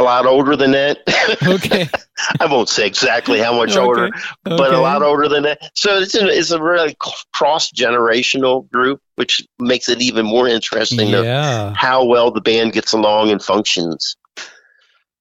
a 0.00 0.02
lot 0.02 0.26
older 0.26 0.56
than 0.56 0.72
that. 0.72 0.98
Okay. 1.42 1.88
I 2.40 2.46
won't 2.46 2.68
say 2.68 2.86
exactly 2.86 3.38
how 3.40 3.54
much 3.56 3.70
Okay. 3.72 3.80
older, 3.80 4.10
but 4.44 4.60
Okay. 4.60 4.74
a 4.74 4.78
lot 4.80 5.02
older 5.02 5.28
than 5.28 5.42
that. 5.42 5.70
So 5.74 5.98
it's 5.98 6.14
a, 6.14 6.26
it's 6.28 6.50
a 6.50 6.62
really 6.62 6.96
cross 7.32 7.70
generational 7.72 8.70
group, 8.70 9.00
which 9.16 9.42
makes 9.58 9.88
it 9.88 10.00
even 10.00 10.24
more 10.24 10.48
interesting 10.48 11.08
Yeah. 11.08 11.74
how 11.76 12.04
well 12.04 12.30
the 12.30 12.40
band 12.40 12.72
gets 12.72 12.92
along 12.92 13.30
and 13.30 13.42
functions. 13.42 14.16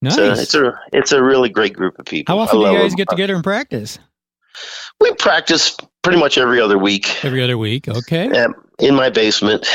Nice. 0.01 0.15
So 0.15 0.31
it's 0.31 0.53
a 0.55 0.79
it's 0.93 1.11
a 1.11 1.23
really 1.23 1.49
great 1.49 1.73
group 1.73 1.97
of 1.99 2.05
people. 2.05 2.33
How 2.35 2.41
often 2.43 2.59
do 2.59 2.65
you 2.67 2.77
guys 2.77 2.91
them. 2.91 2.97
get 2.97 3.09
together 3.09 3.33
and 3.35 3.43
practice? 3.43 3.97
We 5.01 5.11
practice 5.15 5.75
pretty 6.03 6.19
much 6.19 6.37
every 6.37 6.61
other 6.61 6.77
week 6.77 7.25
Every 7.25 7.43
other 7.43 7.57
week. 7.57 7.87
Okay. 7.89 8.29
um, 8.29 8.53
in 8.79 8.95
my 8.95 9.09
basement. 9.09 9.67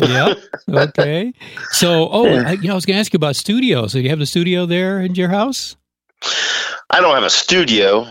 yeah. 0.00 0.34
Okay. 0.68 1.32
So, 1.70 2.08
oh, 2.10 2.26
I, 2.26 2.52
you 2.52 2.68
know, 2.68 2.72
I 2.72 2.74
was 2.74 2.86
going 2.86 2.96
to 2.96 3.00
ask 3.00 3.12
you 3.12 3.18
about 3.18 3.36
studio. 3.36 3.86
So, 3.86 3.98
you 3.98 4.08
have 4.08 4.18
the 4.18 4.26
studio 4.26 4.66
there 4.66 5.00
in 5.00 5.14
your 5.14 5.28
house? 5.28 5.76
I 6.90 7.00
don't 7.00 7.14
have 7.14 7.24
a 7.24 7.30
studio. 7.30 8.06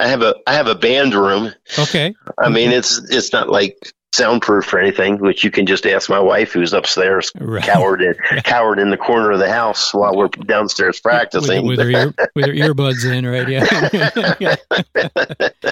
I 0.00 0.08
have 0.08 0.22
a 0.22 0.34
I 0.46 0.54
have 0.54 0.66
a 0.66 0.74
band 0.74 1.14
room. 1.14 1.52
Okay. 1.78 2.14
I 2.38 2.48
mean, 2.48 2.72
it's 2.72 2.98
it's 3.10 3.32
not 3.32 3.48
like 3.48 3.92
soundproof 4.12 4.72
or 4.72 4.78
anything, 4.78 5.18
which 5.18 5.42
you 5.42 5.50
can 5.50 5.66
just 5.66 5.86
ask 5.86 6.08
my 6.10 6.20
wife, 6.20 6.52
who's 6.52 6.72
upstairs, 6.72 7.32
Right. 7.38 7.62
cowered 7.62 8.02
in 8.02 8.14
cowered 8.44 8.78
in 8.78 8.90
the 8.90 8.96
corner 8.96 9.30
of 9.32 9.38
the 9.38 9.50
house 9.50 9.92
while 9.94 10.14
we're 10.16 10.28
downstairs 10.28 11.00
practicing. 11.00 11.66
With, 11.66 11.78
with, 11.78 11.86
her 11.86 11.90
ear, 11.90 12.14
with 12.34 12.46
her 12.46 12.52
earbuds 12.52 13.04
in, 13.10 13.26
right? 13.26 13.48
Yeah. 13.48 14.56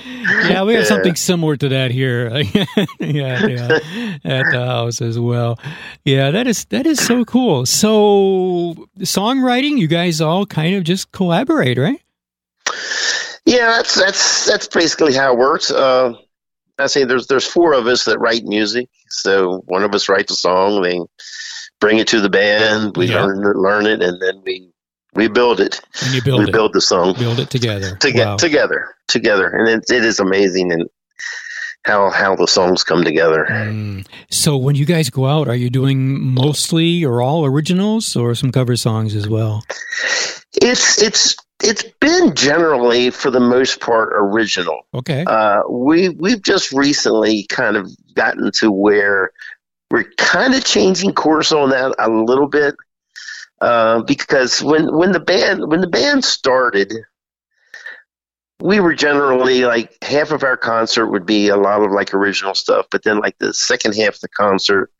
yeah, 0.48 0.62
we 0.64 0.74
have 0.74 0.86
something 0.86 1.14
similar 1.14 1.56
to 1.56 1.68
that 1.68 1.90
here. 1.90 2.28
yeah, 2.98 3.46
yeah, 3.46 3.78
at 4.24 4.44
the 4.50 4.64
house 4.66 5.02
as 5.02 5.18
well. 5.18 5.58
Yeah, 6.04 6.30
that 6.30 6.46
is 6.46 6.64
that 6.66 6.86
is 6.86 6.98
so 7.04 7.24
cool. 7.24 7.66
So, 7.66 8.74
songwriting, 9.00 9.78
you 9.78 9.86
guys 9.86 10.20
all 10.20 10.46
kind 10.46 10.74
of 10.76 10.84
just 10.84 11.12
collaborate, 11.12 11.78
right? 11.78 12.00
yeah, 13.44 13.66
that's 13.76 13.94
that's 13.94 14.46
that's 14.46 14.66
basically 14.68 15.14
how 15.14 15.32
it 15.32 15.38
works. 15.38 15.70
Uh, 15.70 16.14
I 16.80 16.86
say 16.86 17.04
there's 17.04 17.26
there's 17.26 17.46
four 17.46 17.72
of 17.74 17.86
us 17.86 18.04
that 18.04 18.18
write 18.18 18.44
music. 18.44 18.88
So 19.08 19.62
one 19.66 19.84
of 19.84 19.94
us 19.94 20.08
writes 20.08 20.32
a 20.32 20.36
song, 20.36 20.82
they 20.82 21.00
bring 21.80 21.98
it 21.98 22.08
to 22.08 22.20
the 22.20 22.30
band, 22.30 22.96
we 22.96 23.06
Yeah. 23.06 23.24
learn 23.24 23.38
it, 23.46 23.56
learn 23.56 23.86
it, 23.86 24.02
and 24.02 24.20
then 24.20 24.42
we 24.44 24.70
we 25.14 25.28
build 25.28 25.60
it. 25.60 25.80
And 26.02 26.14
you 26.14 26.22
build 26.22 26.40
we 26.40 26.46
it, 26.46 26.52
build 26.52 26.72
the 26.72 26.80
song. 26.80 27.14
build 27.18 27.40
it 27.40 27.50
together. 27.50 27.96
to 27.96 28.12
Wow. 28.12 28.36
together, 28.36 28.94
together, 29.08 29.46
and 29.48 29.68
it, 29.68 29.90
it 29.90 30.04
is 30.04 30.20
amazing 30.20 30.72
and 30.72 30.88
how 31.84 32.10
how 32.10 32.36
the 32.36 32.46
songs 32.46 32.84
come 32.84 33.02
together. 33.04 33.46
Mm. 33.48 34.06
So 34.30 34.56
when 34.56 34.74
you 34.76 34.84
guys 34.84 35.10
go 35.10 35.26
out, 35.26 35.48
are 35.48 35.54
you 35.56 35.70
doing 35.70 36.20
mostly 36.34 37.04
or 37.04 37.22
all 37.22 37.44
originals 37.44 38.14
or 38.16 38.34
some 38.34 38.52
cover 38.52 38.76
songs 38.76 39.14
as 39.14 39.28
well? 39.28 39.64
It's 40.60 41.00
it's 41.02 41.36
it's 41.62 41.84
been 42.00 42.34
generally, 42.34 43.10
for 43.10 43.30
the 43.30 43.40
most 43.40 43.80
part, 43.80 44.10
original. 44.12 44.82
Okay. 44.94 45.24
Uh, 45.26 45.62
we 45.68 46.08
we've 46.08 46.42
just 46.42 46.72
recently 46.72 47.44
kind 47.44 47.76
of 47.76 47.90
gotten 48.14 48.50
to 48.52 48.70
where 48.70 49.32
we're 49.90 50.10
kind 50.16 50.54
of 50.54 50.64
changing 50.64 51.12
course 51.12 51.52
on 51.52 51.70
that 51.70 51.94
a 51.98 52.08
little 52.08 52.48
bit 52.48 52.74
uh, 53.60 54.02
because 54.02 54.62
when 54.62 54.94
when 54.96 55.12
the 55.12 55.20
band 55.20 55.68
when 55.68 55.80
the 55.80 55.86
band 55.86 56.24
started, 56.24 56.92
we 58.60 58.80
were 58.80 58.94
generally 58.94 59.64
like 59.64 59.96
half 60.02 60.32
of 60.32 60.42
our 60.44 60.56
concert 60.56 61.08
would 61.08 61.26
be 61.26 61.48
a 61.48 61.56
lot 61.56 61.82
of 61.82 61.90
like 61.92 62.14
original 62.14 62.54
stuff, 62.54 62.86
but 62.90 63.02
then 63.02 63.18
like 63.18 63.36
the 63.38 63.52
second 63.52 63.94
half 63.94 64.14
of 64.14 64.20
the 64.20 64.28
concert, 64.28 64.90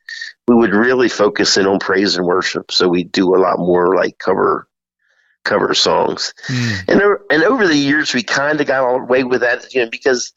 we 0.47 0.55
would 0.55 0.73
really 0.73 1.09
focus 1.09 1.57
in 1.57 1.65
on 1.65 1.79
praise 1.79 2.17
and 2.17 2.25
worship. 2.25 2.71
So 2.71 2.87
we 2.87 3.03
do 3.03 3.35
a 3.35 3.39
lot 3.39 3.57
more 3.57 3.95
like 3.95 4.17
cover 4.17 4.67
cover 5.43 5.73
songs, 5.73 6.33
mm. 6.47 6.79
and 6.87 7.01
and 7.29 7.43
over 7.43 7.67
the 7.67 7.75
years 7.75 8.13
we 8.13 8.23
kind 8.23 8.59
of 8.61 8.67
got 8.67 8.83
away 8.83 9.23
with 9.23 9.41
that, 9.41 9.73
you 9.73 9.83
know, 9.83 9.89
because 9.89 10.33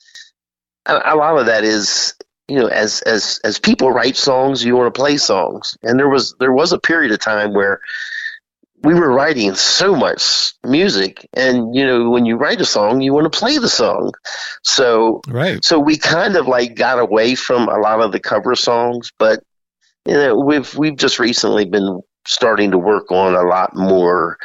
a, 0.86 1.00
a 1.04 1.16
lot 1.16 1.38
of 1.38 1.46
that 1.46 1.64
is 1.64 2.14
you 2.48 2.58
know 2.58 2.66
as 2.66 3.02
as 3.02 3.40
as 3.44 3.58
people 3.58 3.90
write 3.90 4.16
songs 4.16 4.64
you 4.64 4.76
want 4.76 4.92
to 4.92 4.98
play 4.98 5.16
songs. 5.16 5.76
And 5.82 5.98
there 5.98 6.08
was 6.08 6.34
there 6.40 6.52
was 6.52 6.72
a 6.72 6.78
period 6.78 7.12
of 7.12 7.20
time 7.20 7.54
where 7.54 7.80
we 8.82 8.94
were 8.94 9.12
writing 9.12 9.54
so 9.54 9.96
much 9.96 10.52
music 10.62 11.26
and 11.32 11.74
you 11.74 11.86
know 11.86 12.10
when 12.10 12.26
you 12.26 12.36
write 12.36 12.60
a 12.60 12.66
song 12.66 13.00
you 13.00 13.14
want 13.14 13.30
to 13.30 13.38
play 13.38 13.58
the 13.58 13.68
song. 13.68 14.12
So 14.62 15.22
right. 15.28 15.64
so 15.64 15.78
we 15.78 15.96
kind 15.96 16.36
of 16.36 16.46
like 16.46 16.74
got 16.74 16.98
away 16.98 17.34
from 17.34 17.68
a 17.68 17.78
lot 17.78 18.00
of 18.00 18.12
the 18.12 18.20
cover 18.20 18.54
songs 18.54 19.10
but 19.18 19.42
you 20.06 20.14
know 20.14 20.38
we've 20.38 20.74
we've 20.76 20.96
just 20.96 21.18
recently 21.18 21.64
been 21.64 22.00
starting 22.26 22.70
to 22.70 22.78
work 22.78 23.10
on 23.10 23.34
a 23.34 23.42
lot 23.42 23.74
more 23.74 24.38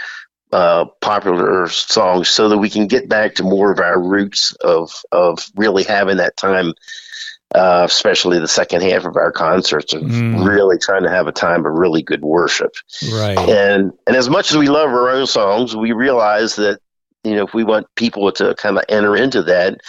uh, 0.52 0.86
popular 1.02 1.68
songs 1.68 2.30
so 2.30 2.50
that 2.50 2.58
we 2.58 2.70
can 2.70 2.88
get 2.88 3.08
back 3.08 3.36
to 3.36 3.44
more 3.44 3.72
of 3.72 3.80
our 3.80 4.02
roots 4.02 4.54
of 4.62 4.92
of 5.12 5.48
really 5.56 5.84
having 5.84 6.18
that 6.18 6.38
time 6.38 6.74
uh, 7.56 7.84
especially 7.90 8.40
the 8.40 8.48
second 8.48 8.84
half 8.84 9.06
of 9.06 9.16
our 9.16 9.32
concerts 9.32 9.94
of 9.94 10.04
mm. 10.04 10.48
really 10.48 10.78
trying 10.78 11.04
to 11.04 11.10
have 11.10 11.28
a 11.28 11.32
time 11.32 11.66
of 11.66 11.74
really 11.74 12.04
good 12.04 12.22
worship. 12.22 12.74
Right. 13.12 13.38
And 13.38 13.92
and 14.06 14.16
as 14.16 14.30
much 14.30 14.52
as 14.52 14.58
we 14.58 14.70
love 14.70 14.90
our 14.90 15.10
own 15.10 15.26
songs, 15.26 15.76
we 15.76 15.92
realize 15.92 16.56
that 16.58 16.80
you 17.24 17.36
know 17.36 17.46
if 17.46 17.54
we 17.54 17.64
want 17.64 17.88
people 17.96 18.32
to 18.34 18.54
kind 18.56 18.78
of 18.78 18.84
enter 18.88 19.16
into 19.16 19.44
that, 19.44 19.80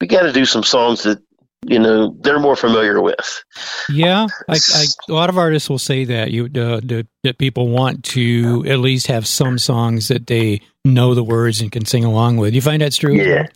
we 0.00 0.06
got 0.06 0.22
to 0.22 0.32
do 0.32 0.46
some 0.46 0.62
songs 0.62 1.02
that 1.02 1.18
you 1.66 1.78
know 1.78 2.16
they're 2.20 2.38
more 2.38 2.56
familiar 2.56 3.00
with. 3.00 3.44
Yeah, 3.88 4.26
I, 4.48 4.54
I, 4.54 4.84
a 5.08 5.12
lot 5.12 5.28
of 5.28 5.38
artists 5.38 5.68
will 5.68 5.78
say 5.78 6.04
that 6.04 6.30
you 6.30 6.46
uh, 6.46 6.80
that, 6.84 7.06
that 7.22 7.38
people 7.38 7.68
want 7.68 8.04
to 8.04 8.64
at 8.66 8.78
least 8.78 9.08
have 9.08 9.26
some 9.26 9.58
songs 9.58 10.08
that 10.08 10.26
they 10.26 10.60
know 10.84 11.14
the 11.14 11.24
words 11.24 11.60
and 11.60 11.70
can 11.70 11.84
sing 11.84 12.04
along 12.04 12.38
with. 12.38 12.54
You 12.54 12.62
find 12.62 12.80
that's 12.80 12.96
true? 12.96 13.14
Yeah. 13.14 13.46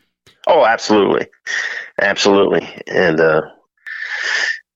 Oh, 0.47 0.67
absolutely, 0.67 1.27
absolutely, 2.01 2.69
and 2.87 3.19
uh, 3.19 3.43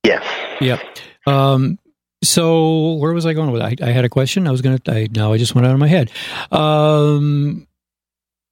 yeah. 0.05 0.23
Yep. 0.61 0.81
Um, 1.27 1.79
so 2.23 2.95
where 2.95 3.13
was 3.13 3.27
I 3.27 3.33
going 3.35 3.51
with 3.51 3.63
it? 3.63 3.83
I, 3.83 3.89
I 3.89 3.93
had 3.93 4.05
a 4.05 4.09
question. 4.09 4.49
I 4.49 4.51
was 4.51 4.63
going 4.63 4.79
to, 4.79 4.93
I, 4.93 5.09
now 5.11 5.33
I 5.33 5.39
just 5.39 5.55
went 5.55 5.67
out 5.67 5.75
of 5.75 5.79
my 5.79 5.87
head. 5.87 6.11
Um, 6.51 7.67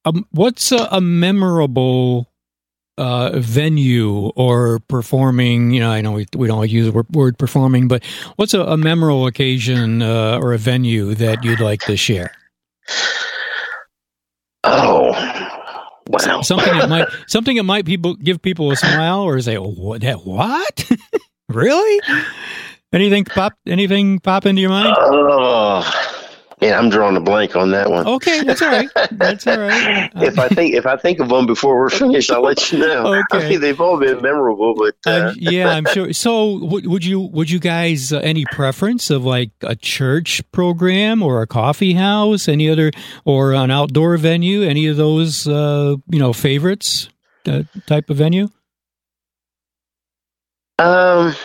um 0.05 0.25
what's 0.31 0.71
a, 0.71 0.87
a 0.91 1.01
memorable 1.01 2.29
uh, 2.97 3.39
venue 3.39 4.31
or 4.35 4.79
performing, 4.87 5.71
you 5.71 5.79
know, 5.79 5.91
I 5.91 6.01
know 6.01 6.13
we, 6.13 6.25
we 6.35 6.47
don't 6.47 6.69
use 6.69 6.91
the 6.91 7.05
word, 7.11 7.37
performing, 7.37 7.87
but 7.87 8.03
what's 8.35 8.53
a, 8.53 8.61
a 8.61 8.77
memorable 8.77 9.27
occasion 9.27 10.01
uh, 10.01 10.39
or 10.41 10.53
a 10.53 10.57
venue 10.57 11.13
that 11.15 11.43
you'd 11.43 11.59
like 11.59 11.81
to 11.81 11.95
share? 11.97 12.31
Oh, 14.63 15.11
wow. 16.07 16.41
Something 16.41 16.77
that 16.77 16.89
might, 16.89 17.07
something 17.27 17.57
that 17.57 17.63
might 17.63 17.85
people 17.85 18.15
give 18.15 18.41
people 18.41 18.71
a 18.71 18.75
smile 18.75 19.21
or 19.21 19.39
say, 19.41 19.57
oh, 19.57 19.71
what, 19.71 20.01
that, 20.01 20.25
what? 20.25 20.91
Really? 21.49 22.01
Anything 22.91 23.23
pop? 23.23 23.53
Anything 23.65 24.19
pop 24.19 24.45
into 24.45 24.61
your 24.61 24.69
mind? 24.69 24.95
Oh, 24.99 25.79
yeah, 26.59 26.79
I'm 26.79 26.89
drawing 26.89 27.15
a 27.15 27.19
blank 27.19 27.55
on 27.55 27.69
that 27.71 27.91
one. 27.91 28.07
Okay, 28.07 28.41
that's 28.41 28.63
all 28.63 28.69
right. 28.69 28.89
That's 29.11 29.45
all 29.45 29.59
right. 29.59 30.11
if 30.15 30.39
I 30.39 30.47
think 30.47 30.73
if 30.73 30.87
I 30.87 30.97
think 30.97 31.19
of 31.19 31.29
one 31.29 31.45
before 31.45 31.77
we're 31.77 31.91
finished, 31.91 32.31
I'll 32.31 32.41
let 32.41 32.71
you 32.71 32.79
know. 32.79 33.13
Okay. 33.13 33.45
I 33.45 33.49
mean, 33.49 33.61
they've 33.61 33.79
all 33.79 33.99
been 33.99 34.23
memorable, 34.23 34.73
but 34.73 34.95
uh... 35.05 35.09
uh, 35.09 35.33
yeah, 35.37 35.69
I'm 35.69 35.85
sure. 35.93 36.11
So, 36.13 36.59
w- 36.59 36.89
would 36.89 37.05
you 37.05 37.19
would 37.19 37.51
you 37.51 37.59
guys 37.59 38.11
uh, 38.11 38.17
any 38.23 38.43
preference 38.45 39.11
of 39.11 39.23
like 39.23 39.51
a 39.61 39.75
church 39.75 40.41
program 40.51 41.21
or 41.21 41.43
a 41.43 41.47
coffee 41.47 41.93
house, 41.93 42.47
any 42.47 42.69
other, 42.71 42.91
or 43.23 43.53
an 43.53 43.69
outdoor 43.69 44.17
venue? 44.17 44.63
Any 44.63 44.87
of 44.87 44.97
those, 44.97 45.47
uh, 45.47 45.95
you 46.09 46.17
know, 46.17 46.33
favorites 46.33 47.09
uh, 47.45 47.63
type 47.85 48.09
of 48.09 48.17
venue? 48.17 48.47
Um, 50.79 51.35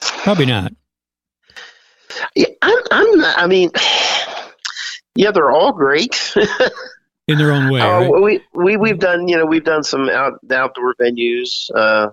probably 0.00 0.46
not. 0.46 0.72
Yeah, 2.34 2.46
I'm. 2.90 3.18
Not, 3.18 3.38
I 3.38 3.46
mean, 3.46 3.70
yeah, 5.14 5.30
they're 5.30 5.50
all 5.50 5.72
great 5.72 6.34
in 7.28 7.38
their 7.38 7.52
own 7.52 7.70
way. 7.70 7.80
Uh, 7.80 8.00
right? 8.00 8.22
We 8.22 8.40
we 8.52 8.76
we've 8.76 8.98
done 8.98 9.28
you 9.28 9.36
know 9.36 9.46
we've 9.46 9.64
done 9.64 9.84
some 9.84 10.08
out 10.08 10.34
outdoor 10.50 10.94
venues. 11.00 11.70
Uh, 11.74 12.10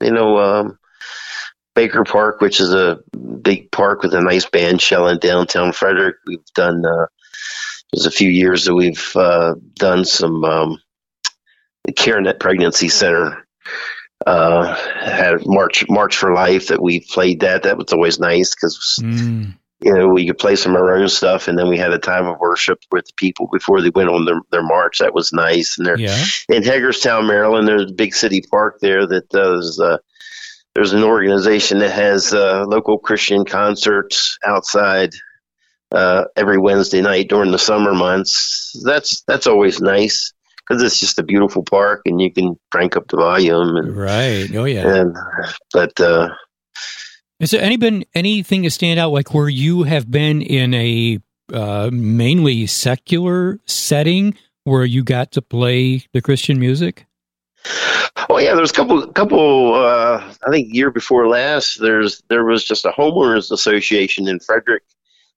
you 0.00 0.12
know, 0.12 0.38
um, 0.38 0.78
Baker 1.74 2.04
Park, 2.04 2.40
which 2.40 2.60
is 2.60 2.72
a 2.72 3.00
big 3.42 3.70
park 3.70 4.02
with 4.02 4.14
a 4.14 4.20
nice 4.20 4.46
band 4.46 4.80
shell 4.80 5.08
in 5.08 5.18
downtown 5.18 5.72
Frederick. 5.72 6.16
We've 6.26 6.44
done. 6.54 6.84
Uh, 6.84 7.06
there's 7.92 8.06
a 8.06 8.10
few 8.10 8.28
years 8.28 8.66
that 8.66 8.74
we've 8.74 9.12
uh, 9.16 9.54
done 9.74 10.04
some 10.04 10.44
um, 10.44 10.78
the 11.84 11.92
CareNet 11.92 12.38
Pregnancy 12.38 12.88
Center 12.88 13.46
uh, 14.26 14.74
had 14.74 15.46
March 15.46 15.88
March 15.88 16.16
for 16.16 16.34
Life 16.34 16.68
that 16.68 16.82
we 16.82 17.00
played 17.00 17.40
that. 17.40 17.62
That 17.62 17.78
was 17.78 17.92
always 17.92 18.18
nice 18.18 18.54
because 18.54 18.98
mm. 19.02 19.54
You 19.80 19.92
know 19.92 20.08
we 20.08 20.26
could 20.26 20.38
play 20.38 20.56
some 20.56 20.74
of 20.74 20.80
our 20.80 20.96
own 20.96 21.08
stuff, 21.08 21.48
and 21.48 21.58
then 21.58 21.68
we 21.68 21.78
had 21.78 21.92
a 21.92 21.98
time 21.98 22.26
of 22.26 22.38
worship 22.38 22.80
with 22.90 23.06
the 23.06 23.12
people 23.16 23.48
before 23.52 23.80
they 23.80 23.90
went 23.90 24.10
on 24.10 24.24
their, 24.24 24.40
their 24.50 24.62
march. 24.62 24.98
That 24.98 25.14
was 25.14 25.32
nice. 25.32 25.78
And 25.78 25.86
they're 25.86 25.98
yeah. 25.98 26.24
in 26.48 26.62
Hagerstown, 26.62 27.26
Maryland. 27.26 27.68
There's 27.68 27.90
a 27.90 27.94
big 27.94 28.14
city 28.14 28.42
park 28.50 28.78
there 28.80 29.06
that 29.06 29.28
does. 29.28 29.78
Uh, 29.78 29.98
there's 30.74 30.92
an 30.92 31.02
organization 31.02 31.78
that 31.78 31.92
has 31.92 32.32
uh, 32.32 32.64
local 32.66 32.98
Christian 32.98 33.44
concerts 33.44 34.38
outside 34.46 35.10
uh, 35.92 36.24
every 36.36 36.58
Wednesday 36.58 37.00
night 37.00 37.28
during 37.28 37.52
the 37.52 37.58
summer 37.58 37.94
months. 37.94 38.80
That's 38.84 39.22
that's 39.26 39.46
always 39.46 39.80
nice 39.80 40.32
because 40.68 40.82
it's 40.82 41.00
just 41.00 41.18
a 41.18 41.22
beautiful 41.22 41.62
park 41.64 42.02
and 42.04 42.20
you 42.20 42.32
can 42.32 42.58
crank 42.70 42.96
up 42.96 43.08
the 43.08 43.16
volume. 43.16 43.76
And, 43.76 43.96
right. 43.96 44.48
Oh 44.54 44.64
yeah. 44.64 44.96
And 44.96 45.16
but 45.72 45.98
uh, 46.00 46.30
is 47.40 47.50
there 47.50 47.62
any 47.62 47.76
been 47.76 48.04
anything 48.14 48.62
to 48.64 48.70
stand 48.70 48.98
out 48.98 49.12
like 49.12 49.34
where 49.34 49.48
you 49.48 49.84
have 49.84 50.10
been 50.10 50.42
in 50.42 50.74
a 50.74 51.20
uh, 51.52 51.90
mainly 51.92 52.66
secular 52.66 53.58
setting 53.66 54.34
where 54.64 54.84
you 54.84 55.02
got 55.02 55.32
to 55.32 55.42
play 55.42 56.04
the 56.12 56.20
Christian 56.20 56.58
music? 56.58 57.06
Oh 58.28 58.38
yeah, 58.38 58.54
there's 58.54 58.70
a 58.70 58.74
couple 58.74 59.06
couple 59.12 59.74
uh, 59.74 60.34
I 60.46 60.50
think 60.50 60.74
year 60.74 60.90
before 60.90 61.28
last 61.28 61.80
there's 61.80 62.22
there 62.28 62.44
was 62.44 62.64
just 62.64 62.84
a 62.84 62.90
homeowners 62.90 63.50
association 63.50 64.28
in 64.28 64.40
Frederick. 64.40 64.82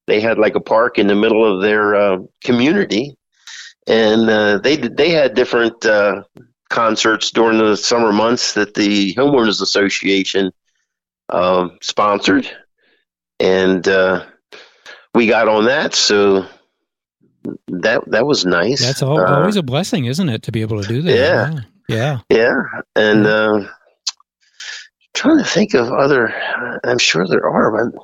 They 0.07 0.19
had 0.19 0.37
like 0.37 0.55
a 0.55 0.59
park 0.59 0.97
in 0.97 1.07
the 1.07 1.15
middle 1.15 1.45
of 1.45 1.61
their 1.61 1.95
uh, 1.95 2.17
community 2.43 3.15
and 3.87 4.29
uh, 4.29 4.57
they 4.59 4.77
they 4.77 5.09
had 5.09 5.33
different 5.33 5.85
uh, 5.85 6.23
concerts 6.69 7.31
during 7.31 7.57
the 7.57 7.75
summer 7.75 8.11
months 8.11 8.53
that 8.53 8.73
the 8.75 9.13
homeowners 9.15 9.61
association 9.61 10.51
uh, 11.31 11.69
sponsored, 11.81 12.49
and 13.39 13.87
uh, 13.87 14.25
we 15.13 15.27
got 15.27 15.47
on 15.47 15.65
that. 15.65 15.95
So 15.95 16.45
that 17.67 18.03
that 18.11 18.25
was 18.25 18.45
nice. 18.45 18.81
That's 18.85 19.01
all, 19.01 19.19
uh, 19.19 19.39
always 19.39 19.55
a 19.55 19.63
blessing, 19.63 20.05
isn't 20.05 20.29
it, 20.29 20.43
to 20.43 20.51
be 20.51 20.61
able 20.61 20.81
to 20.81 20.87
do 20.87 21.01
that? 21.01 21.15
Yeah, 21.15 21.59
yeah, 21.87 22.19
yeah. 22.29 22.61
And 22.95 23.25
uh, 23.25 23.67
trying 25.13 25.39
to 25.39 25.43
think 25.43 25.73
of 25.73 25.91
other. 25.91 26.33
I'm 26.83 26.99
sure 26.99 27.27
there 27.27 27.47
are, 27.47 27.91
but 27.91 28.01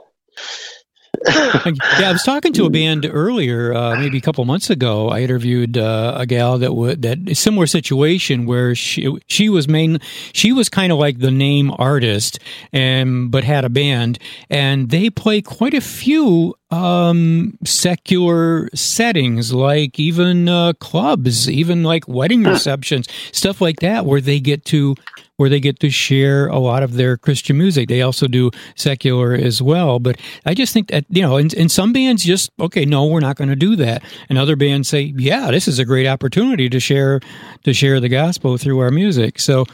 yeah, 1.27 2.09
I 2.09 2.11
was 2.11 2.23
talking 2.23 2.53
to 2.53 2.65
a 2.65 2.69
band 2.69 3.09
earlier, 3.09 3.73
uh, 3.73 3.95
maybe 3.97 4.17
a 4.17 4.21
couple 4.21 4.43
months 4.45 4.69
ago. 4.69 5.09
I 5.09 5.21
interviewed 5.21 5.77
uh, 5.77 6.15
a 6.17 6.25
gal 6.25 6.57
that 6.59 6.73
would 6.73 7.01
that 7.01 7.35
similar 7.35 7.67
situation 7.67 8.45
where 8.45 8.75
she 8.75 9.17
she 9.27 9.49
was 9.49 9.67
main 9.67 9.99
she 10.33 10.51
was 10.51 10.69
kind 10.69 10.91
of 10.91 10.97
like 10.97 11.19
the 11.19 11.31
name 11.31 11.71
artist 11.77 12.39
and 12.73 13.31
but 13.31 13.43
had 13.43 13.65
a 13.65 13.69
band 13.69 14.19
and 14.49 14.89
they 14.89 15.09
play 15.09 15.41
quite 15.41 15.73
a 15.73 15.81
few 15.81 16.55
um, 16.69 17.57
secular 17.63 18.69
settings, 18.73 19.53
like 19.53 19.99
even 19.99 20.49
uh, 20.49 20.73
clubs, 20.73 21.49
even 21.49 21.83
like 21.83 22.07
wedding 22.07 22.43
receptions, 22.43 23.07
stuff 23.31 23.61
like 23.61 23.79
that, 23.79 24.05
where 24.05 24.21
they 24.21 24.39
get 24.39 24.65
to 24.65 24.95
where 25.37 25.49
they 25.49 25.59
get 25.59 25.79
to 25.79 25.89
share 25.89 26.47
a 26.47 26.57
lot 26.57 26.81
of 26.81 26.93
their 26.93 27.15
Christian 27.15 27.59
music. 27.59 27.87
They 27.87 28.01
also 28.01 28.27
do 28.27 28.49
secular 28.75 29.33
as 29.33 29.61
well. 29.61 29.99
But 29.99 30.19
I 30.47 30.55
just 30.55 30.73
think 30.73 30.87
that, 30.89 31.05
you 31.09 31.21
know, 31.21 31.37
in, 31.37 31.53
in 31.55 31.69
some 31.69 31.93
bands 31.93 32.23
just, 32.23 32.49
okay, 32.59 32.85
no, 32.85 33.05
we're 33.05 33.19
not 33.19 33.37
going 33.37 33.49
to 33.49 33.55
do 33.55 33.75
that. 33.75 34.03
And 34.29 34.39
other 34.39 34.55
bands 34.55 34.89
say, 34.89 35.13
yeah, 35.15 35.51
this 35.51 35.67
is 35.67 35.77
a 35.77 35.85
great 35.85 36.07
opportunity 36.07 36.69
to 36.69 36.79
share, 36.79 37.19
to 37.65 37.73
share 37.73 37.99
the 37.99 38.09
gospel 38.09 38.57
through 38.57 38.79
our 38.79 38.89
music. 38.89 39.39
So, 39.39 39.65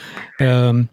um, 0.41 0.89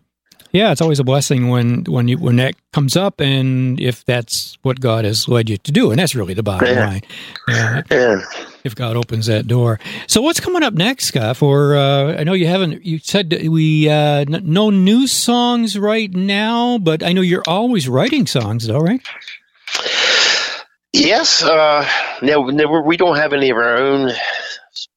yeah, 0.52 0.72
it's 0.72 0.80
always 0.80 0.98
a 0.98 1.04
blessing 1.04 1.48
when 1.48 1.84
when 1.84 2.08
you 2.08 2.18
when 2.18 2.36
that 2.36 2.54
comes 2.72 2.96
up, 2.96 3.20
and 3.20 3.80
if 3.80 4.04
that's 4.04 4.58
what 4.62 4.80
God 4.80 5.04
has 5.04 5.28
led 5.28 5.48
you 5.50 5.56
to 5.58 5.72
do, 5.72 5.90
and 5.90 5.98
that's 5.98 6.14
really 6.14 6.34
the 6.34 6.42
bottom 6.42 6.68
Yeah. 6.74 6.86
line. 6.86 7.02
Yeah, 7.48 7.82
Yeah. 7.90 8.20
if 8.64 8.74
God 8.74 8.96
opens 8.96 9.26
that 9.26 9.46
door. 9.46 9.78
So 10.06 10.20
what's 10.22 10.40
coming 10.40 10.62
up 10.62 10.74
next, 10.74 11.06
Scott? 11.06 11.36
For 11.36 11.76
uh, 11.76 12.16
I 12.18 12.24
know 12.24 12.32
you 12.32 12.46
haven't. 12.46 12.84
You 12.84 12.98
said 12.98 13.32
we 13.48 13.88
uh, 13.88 14.24
n- 14.28 14.42
no 14.44 14.70
new 14.70 15.06
songs 15.06 15.78
right 15.78 16.12
now, 16.12 16.78
but 16.78 17.02
I 17.02 17.12
know 17.12 17.20
you're 17.22 17.44
always 17.46 17.88
writing 17.88 18.26
songs, 18.26 18.66
though, 18.66 18.78
right? 18.80 19.00
Yes. 20.92 21.42
Uh, 21.42 21.86
no, 22.22 22.46
no, 22.46 22.82
we 22.84 22.96
don't 22.96 23.16
have 23.16 23.32
any 23.32 23.50
of 23.50 23.56
our 23.56 23.76
own 23.76 24.10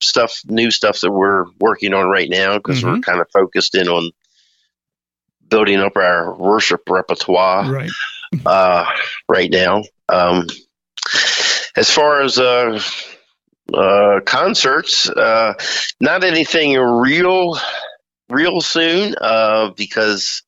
stuff, 0.01 0.41
new 0.45 0.71
stuff 0.71 0.99
that 1.01 1.11
we're 1.11 1.45
working 1.59 1.93
on 1.93 2.07
right 2.09 2.29
now 2.29 2.57
because 2.57 2.83
we're 2.83 2.99
kind 2.99 3.19
of 3.21 3.27
focused 3.31 3.75
in 3.75 3.87
on 3.87 4.11
building 5.49 5.79
up 5.79 5.95
our 5.95 6.33
worship 6.35 6.81
repertoire 6.89 7.71
Right. 7.71 7.91
uh, 8.45 8.85
right 9.29 9.49
now. 9.51 9.83
Um, 10.09 10.47
as 11.75 11.89
far 11.89 12.21
as 12.21 12.37
uh, 12.39 12.79
uh, 13.73 14.19
concerts, 14.25 15.09
uh, 15.09 15.53
not 15.99 16.23
anything 16.23 16.77
real, 16.77 17.57
real 18.29 18.61
soon 18.61 19.15
uh, 19.19 19.71
because 19.75 20.43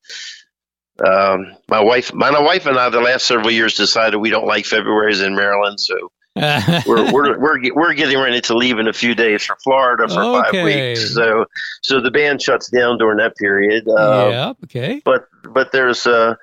um, 1.04 1.56
my 1.68 1.80
wife, 1.82 2.14
my 2.14 2.30
wife 2.40 2.66
and 2.66 2.78
I, 2.78 2.88
the 2.88 3.00
last 3.00 3.26
several 3.26 3.50
years 3.50 3.74
decided 3.74 4.16
we 4.16 4.30
don't 4.30 4.46
like 4.46 4.64
Februarys 4.64 5.24
in 5.24 5.34
Maryland, 5.34 5.78
so 5.80 5.94
we're 6.86 7.12
we're 7.12 7.38
we're 7.38 7.58
we're 7.74 7.94
getting 7.94 8.18
ready 8.18 8.40
to 8.42 8.54
leave 8.56 8.78
in 8.78 8.88
a 8.88 8.92
few 8.92 9.14
days 9.14 9.44
for 9.44 9.56
Florida 9.64 10.06
for 10.06 10.22
Okay. 10.22 10.52
five 10.52 10.64
weeks. 10.64 11.14
So 11.14 11.46
so 11.82 12.00
the 12.00 12.10
band 12.10 12.42
shuts 12.42 12.68
down 12.68 12.98
during 12.98 13.18
that 13.18 13.36
period. 13.36 13.88
Uh, 13.88 14.28
yeah. 14.30 14.52
Okay. 14.64 15.00
But 15.04 15.24
but 15.54 15.72
there's 15.72 16.04
a 16.06 16.36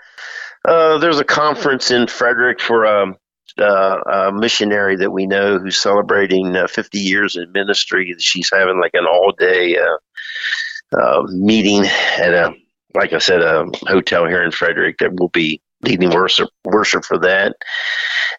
uh, 0.68 0.98
there's 0.98 1.20
a 1.20 1.24
conference 1.24 1.92
in 1.92 2.08
Frederick 2.08 2.60
for 2.60 2.86
um, 2.88 3.16
uh, 3.60 3.98
a 4.12 4.32
missionary 4.32 4.96
that 4.96 5.12
we 5.12 5.28
know 5.28 5.60
who's 5.60 5.78
celebrating 5.80 6.56
uh, 6.56 6.66
50 6.68 6.98
years 7.00 7.36
in 7.36 7.52
ministry. 7.52 8.16
She's 8.18 8.50
having 8.52 8.80
like 8.80 8.92
an 8.94 9.06
all 9.06 9.34
day 9.38 9.78
uh, 9.78 10.98
uh, 11.00 11.24
meeting 11.30 11.86
at 12.18 12.34
a 12.34 12.54
like 12.96 13.14
I 13.14 13.18
said 13.20 13.42
a 13.42 13.66
hotel 13.88 14.26
here 14.28 14.44
in 14.44 14.52
Frederick 14.52 14.98
that 15.00 15.20
will 15.20 15.30
be 15.30 15.62
leading 15.82 16.12
worship 16.12 16.50
worship 16.64 17.04
for 17.04 17.18
that. 17.20 17.56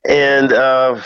And 0.09 0.53
uh, 0.53 1.01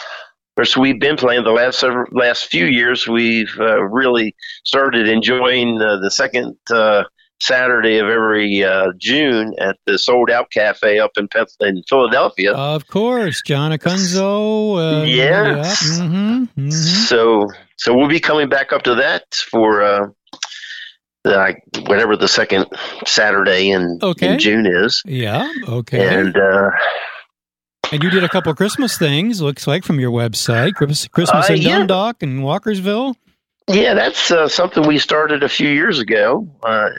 course, 0.59 0.77
we've 0.77 0.99
been 0.99 1.17
playing 1.17 1.45
the 1.45 1.53
last 1.53 1.79
several, 1.79 2.07
last 2.11 2.47
few 2.47 2.67
years. 2.67 3.07
We've 3.07 3.55
uh, 3.61 3.81
really 3.85 4.35
started 4.65 5.09
enjoying 5.09 5.81
uh, 5.81 5.99
the 6.01 6.11
second 6.11 6.57
uh, 6.69 7.05
Saturday 7.41 7.99
of 7.99 8.09
every 8.09 8.65
uh, 8.65 8.89
June 8.99 9.55
at 9.61 9.77
the 9.87 9.99
Sold 10.01 10.31
Out 10.31 10.51
Cafe 10.51 10.99
up 10.99 11.13
in 11.17 11.29
in 11.61 11.83
Philadelphia. 11.89 12.55
Of 12.55 12.89
course, 12.89 13.41
John 13.47 13.71
Acunzo. 13.71 15.03
Uh, 15.03 15.05
Yes. 15.05 15.97
Yeah. 15.97 16.07
hmm 16.07 16.45
hmm 16.57 16.71
So 16.71 17.49
so 17.77 17.97
we'll 17.97 18.09
be 18.09 18.19
coming 18.19 18.49
back 18.49 18.73
up 18.73 18.83
to 18.83 18.97
that 18.97 19.33
for 19.33 19.83
uh, 19.83 20.07
like, 21.25 21.63
whatever 21.87 22.17
the 22.17 22.27
second 22.27 22.67
Saturday 23.07 23.71
in, 23.71 24.01
Okay. 24.03 24.33
in 24.33 24.39
June 24.41 24.67
is. 24.67 25.03
Yeah. 25.05 25.49
Okay. 25.69 26.05
And 26.19 26.37
uh, 26.37 26.71
And 27.91 28.03
you 28.03 28.11
did 28.11 28.25
a 28.25 28.29
couple 28.29 28.55
Christmas 28.55 28.99
things, 28.99 29.41
looks 29.41 29.67
like, 29.67 29.85
from 29.85 29.99
your 29.99 30.11
website. 30.11 30.75
Christmas, 30.75 31.51
Uh, 31.51 31.55
in 31.55 31.63
yeah. 31.63 31.79
Dundalk 31.79 32.23
and 32.23 32.41
Walkersville. 32.41 33.15
Yeah, 33.69 33.95
that's 33.95 34.31
uh, 34.31 34.49
something 34.49 34.87
we 34.87 34.99
started 34.99 35.43
a 35.43 35.49
few 35.49 35.69
years 35.69 35.99
ago. 35.99 36.49
Uh, 36.63 36.91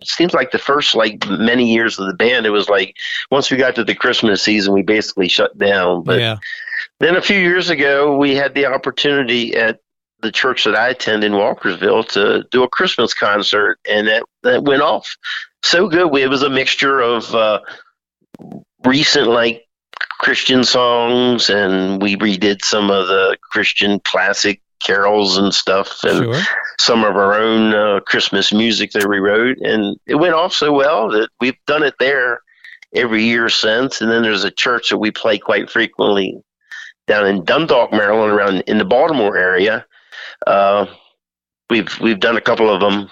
it 0.00 0.06
seems 0.06 0.34
like 0.34 0.50
the 0.50 0.58
first 0.58 0.94
like 0.94 1.26
many 1.28 1.72
years 1.72 1.98
of 1.98 2.06
the 2.06 2.14
band, 2.14 2.46
it 2.46 2.50
was 2.50 2.68
like 2.68 2.96
once 3.30 3.50
we 3.50 3.56
got 3.56 3.74
to 3.76 3.84
the 3.84 3.94
Christmas 3.94 4.42
season, 4.42 4.74
we 4.74 4.82
basically 4.82 5.28
shut 5.28 5.56
down. 5.58 6.02
But 6.02 6.20
yeah. 6.20 6.36
then 7.00 7.16
a 7.16 7.22
few 7.22 7.38
years 7.38 7.70
ago, 7.70 8.16
we 8.16 8.34
had 8.34 8.54
the 8.54 8.66
opportunity 8.66 9.56
at 9.56 9.80
the 10.20 10.32
church 10.32 10.64
that 10.64 10.74
I 10.74 10.88
attend 10.88 11.22
in 11.22 11.32
Walkersville 11.32 12.08
to 12.10 12.44
do 12.50 12.62
a 12.64 12.68
Christmas 12.68 13.14
concert, 13.14 13.78
and 13.88 14.08
that 14.08 14.24
that 14.42 14.64
went 14.64 14.82
off 14.82 15.16
so 15.62 15.88
good. 15.88 16.14
It 16.16 16.28
was 16.28 16.42
a 16.42 16.50
mixture 16.50 17.00
of 17.00 17.34
uh, 17.34 17.60
recent 18.84 19.28
like 19.28 19.67
Christian 20.18 20.64
songs, 20.64 21.48
and 21.50 22.02
we 22.02 22.16
redid 22.16 22.64
some 22.64 22.90
of 22.90 23.06
the 23.08 23.36
Christian 23.50 24.00
classic 24.00 24.60
carols 24.84 25.36
and 25.38 25.52
stuff, 25.54 26.02
and 26.04 26.24
Sure. 26.34 26.42
some 26.78 27.04
of 27.04 27.16
our 27.16 27.34
own 27.34 27.74
uh, 27.74 28.00
Christmas 28.00 28.52
music 28.52 28.92
that 28.92 29.08
we 29.08 29.18
wrote, 29.18 29.58
and 29.58 29.96
it 30.06 30.16
went 30.16 30.34
off 30.34 30.52
so 30.52 30.72
well 30.72 31.08
that 31.10 31.28
we've 31.40 31.56
done 31.66 31.82
it 31.82 31.94
there 31.98 32.40
every 32.94 33.24
year 33.24 33.48
since. 33.48 34.00
And 34.00 34.10
then 34.10 34.22
there's 34.22 34.44
a 34.44 34.50
church 34.50 34.90
that 34.90 34.98
we 34.98 35.10
play 35.10 35.38
quite 35.38 35.70
frequently 35.70 36.36
down 37.06 37.26
in 37.26 37.44
Dundalk, 37.44 37.90
Maryland, 37.92 38.32
around 38.32 38.60
in 38.66 38.78
the 38.78 38.84
Baltimore 38.84 39.36
area. 39.36 39.84
Uh, 40.46 40.86
we've 41.70 41.98
we've 42.00 42.20
done 42.20 42.36
a 42.36 42.40
couple 42.40 42.70
of 42.70 42.80
them 42.80 43.10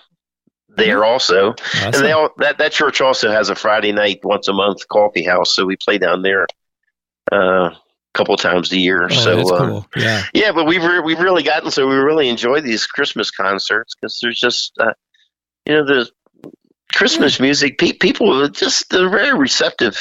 there 0.69 1.05
also, 1.05 1.51
Awesome. 1.53 1.95
and 1.95 1.95
they 2.05 2.13
all 2.13 2.31
that 2.39 2.59
that 2.59 2.73
church 2.73 3.01
also 3.01 3.31
has 3.31 3.49
a 3.49 3.55
Friday 3.55 3.93
night 3.93 4.21
once 4.23 4.47
a 4.49 4.53
month 4.53 4.87
coffee 4.89 5.25
house, 5.25 5.55
so 5.55 5.65
we 5.65 5.77
play 5.77 5.99
down 5.99 6.23
there 6.23 6.47
a 7.33 7.71
couple 8.15 8.37
times 8.37 8.73
a 8.73 8.79
year. 8.79 9.05
oh, 9.05 9.15
so 9.15 9.55
uh, 9.55 9.59
cool. 9.59 9.87
Yeah. 9.97 10.23
yeah, 10.33 10.53
but 10.53 10.67
we've 10.67 10.85
re- 10.85 11.01
we've 11.01 11.21
really 11.21 11.43
gotten 11.43 11.71
so 11.71 11.87
we 11.87 11.95
really 11.97 12.29
enjoy 12.29 12.61
these 12.61 12.87
Christmas 12.87 13.31
concerts 13.31 13.95
because 13.95 14.19
there's 14.23 14.39
just 14.39 14.73
uh, 14.81 14.93
you 15.67 15.75
know 15.75 15.85
the 15.85 16.11
Christmas 16.95 17.41
music. 17.41 17.79
Pe- 17.79 17.93
people 17.93 18.43
are 18.43 18.49
just 18.49 18.91
they're 18.91 19.11
very 19.11 19.37
receptive 19.39 19.99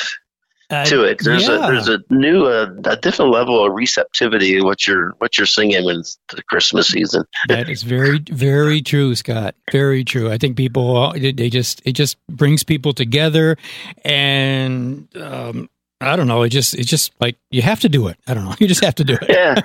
Uh, 0.68 0.84
to 0.84 1.04
it. 1.04 1.20
There's 1.24 1.48
yeah. 1.48 1.68
a 1.68 1.72
there's 1.72 1.90
a 1.90 2.00
new 2.10 2.46
uh, 2.48 2.74
a 2.86 2.98
different 2.98 3.32
level 3.32 3.64
of 3.64 3.74
receptivity 3.74 4.54
to 4.54 4.64
what 4.64 4.88
you're 4.88 5.14
what 5.20 5.38
you're 5.38 5.46
singing 5.46 5.86
when 5.86 5.98
it's 6.00 6.18
the 6.34 6.42
Christmas 6.42 6.88
season. 6.88 7.24
that 7.50 7.70
is 7.70 7.84
very, 7.84 8.20
very 8.32 8.82
true, 8.82 9.14
Scott. 9.14 9.54
Very 9.72 10.04
true. 10.04 10.32
I 10.32 10.40
think 10.40 10.58
people, 10.58 11.14
they 11.14 11.34
they 11.34 11.52
just, 11.52 11.84
it 11.86 11.92
just 11.92 12.18
brings 12.28 12.64
people 12.64 12.94
together, 12.94 13.58
and 14.04 15.08
um, 15.18 15.70
I 16.02 16.18
don't 16.18 16.28
know. 16.28 16.44
It 16.44 16.50
just, 16.50 16.74
it's 16.76 16.90
just 16.90 17.14
like 17.22 17.38
you 17.52 17.62
have 17.62 17.80
to 17.80 17.90
do 17.90 18.08
it. 18.10 18.18
I 18.28 18.34
don't 18.34 18.44
know. 18.44 18.54
You 18.60 18.68
just 18.68 18.84
have 18.84 18.96
to 18.96 19.04
do 19.04 19.18
it. 19.22 19.30
Yeah, 19.30 19.62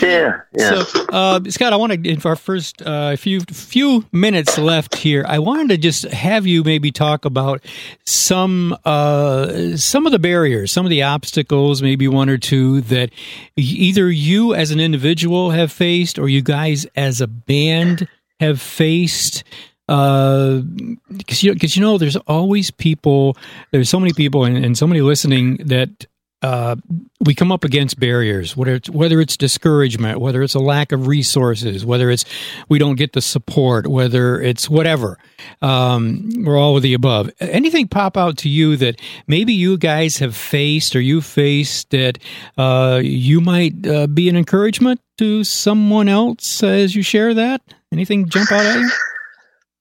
yeah, 0.00 0.40
yeah. 0.56 0.82
So, 0.84 1.06
uh, 1.12 1.40
Scott, 1.48 1.72
I 1.72 1.76
want 1.76 1.92
to, 1.92 2.08
in 2.08 2.20
our 2.24 2.36
first 2.36 2.82
uh, 2.82 3.16
few 3.16 3.40
few 3.40 4.04
minutes 4.12 4.58
left 4.58 4.94
here, 4.96 5.24
I 5.26 5.38
wanted 5.40 5.68
to 5.70 5.76
just 5.78 6.04
have 6.04 6.46
you 6.46 6.62
maybe 6.62 6.92
talk 6.92 7.24
about 7.24 7.64
some 8.04 8.76
uh, 8.84 9.76
some 9.76 10.06
of 10.06 10.12
the 10.12 10.18
barriers, 10.18 10.70
some 10.72 10.86
of 10.86 10.90
the 10.90 11.02
obstacles, 11.02 11.82
maybe 11.82 12.06
one 12.06 12.28
or 12.28 12.38
two 12.38 12.80
that 12.82 13.10
either 13.56 14.10
you 14.10 14.54
as 14.54 14.70
an 14.70 14.78
individual 14.80 15.50
have 15.50 15.72
faced, 15.72 16.18
or 16.18 16.28
you 16.28 16.42
guys 16.42 16.86
as 16.96 17.20
a 17.20 17.26
band 17.26 18.06
have 18.40 18.60
faced. 18.60 19.42
Because 19.88 21.42
you, 21.42 21.56
cause 21.56 21.76
you 21.76 21.82
know, 21.82 21.98
there's 21.98 22.16
always 22.16 22.70
people. 22.70 23.36
There's 23.70 23.88
so 23.88 23.98
many 23.98 24.12
people 24.12 24.44
and, 24.44 24.56
and 24.56 24.76
so 24.76 24.86
many 24.86 25.00
listening 25.00 25.56
that 25.66 26.06
uh, 26.40 26.76
we 27.20 27.34
come 27.34 27.50
up 27.50 27.64
against 27.64 27.98
barriers, 27.98 28.56
whether 28.56 28.74
it's 28.74 28.88
whether 28.88 29.20
it's 29.20 29.36
discouragement, 29.36 30.20
whether 30.20 30.42
it's 30.42 30.54
a 30.54 30.60
lack 30.60 30.92
of 30.92 31.08
resources, 31.08 31.84
whether 31.84 32.10
it's 32.10 32.24
we 32.68 32.78
don't 32.78 32.94
get 32.94 33.12
the 33.12 33.20
support, 33.20 33.88
whether 33.88 34.40
it's 34.40 34.70
whatever, 34.70 35.18
um, 35.62 36.30
or 36.46 36.56
all 36.56 36.76
of 36.76 36.82
the 36.82 36.94
above. 36.94 37.30
Anything 37.40 37.88
pop 37.88 38.16
out 38.16 38.38
to 38.38 38.48
you 38.48 38.76
that 38.76 39.00
maybe 39.26 39.52
you 39.52 39.76
guys 39.76 40.18
have 40.18 40.36
faced 40.36 40.94
or 40.94 41.00
you 41.00 41.20
faced 41.20 41.90
that 41.90 42.18
uh, 42.56 43.00
you 43.02 43.40
might 43.40 43.84
uh, 43.84 44.06
be 44.06 44.28
an 44.28 44.36
encouragement 44.36 45.00
to 45.16 45.42
someone 45.42 46.08
else 46.08 46.62
as 46.62 46.94
you 46.94 47.02
share 47.02 47.34
that? 47.34 47.62
Anything 47.90 48.28
jump 48.28 48.52
out 48.52 48.64
at 48.64 48.78
you? 48.78 48.90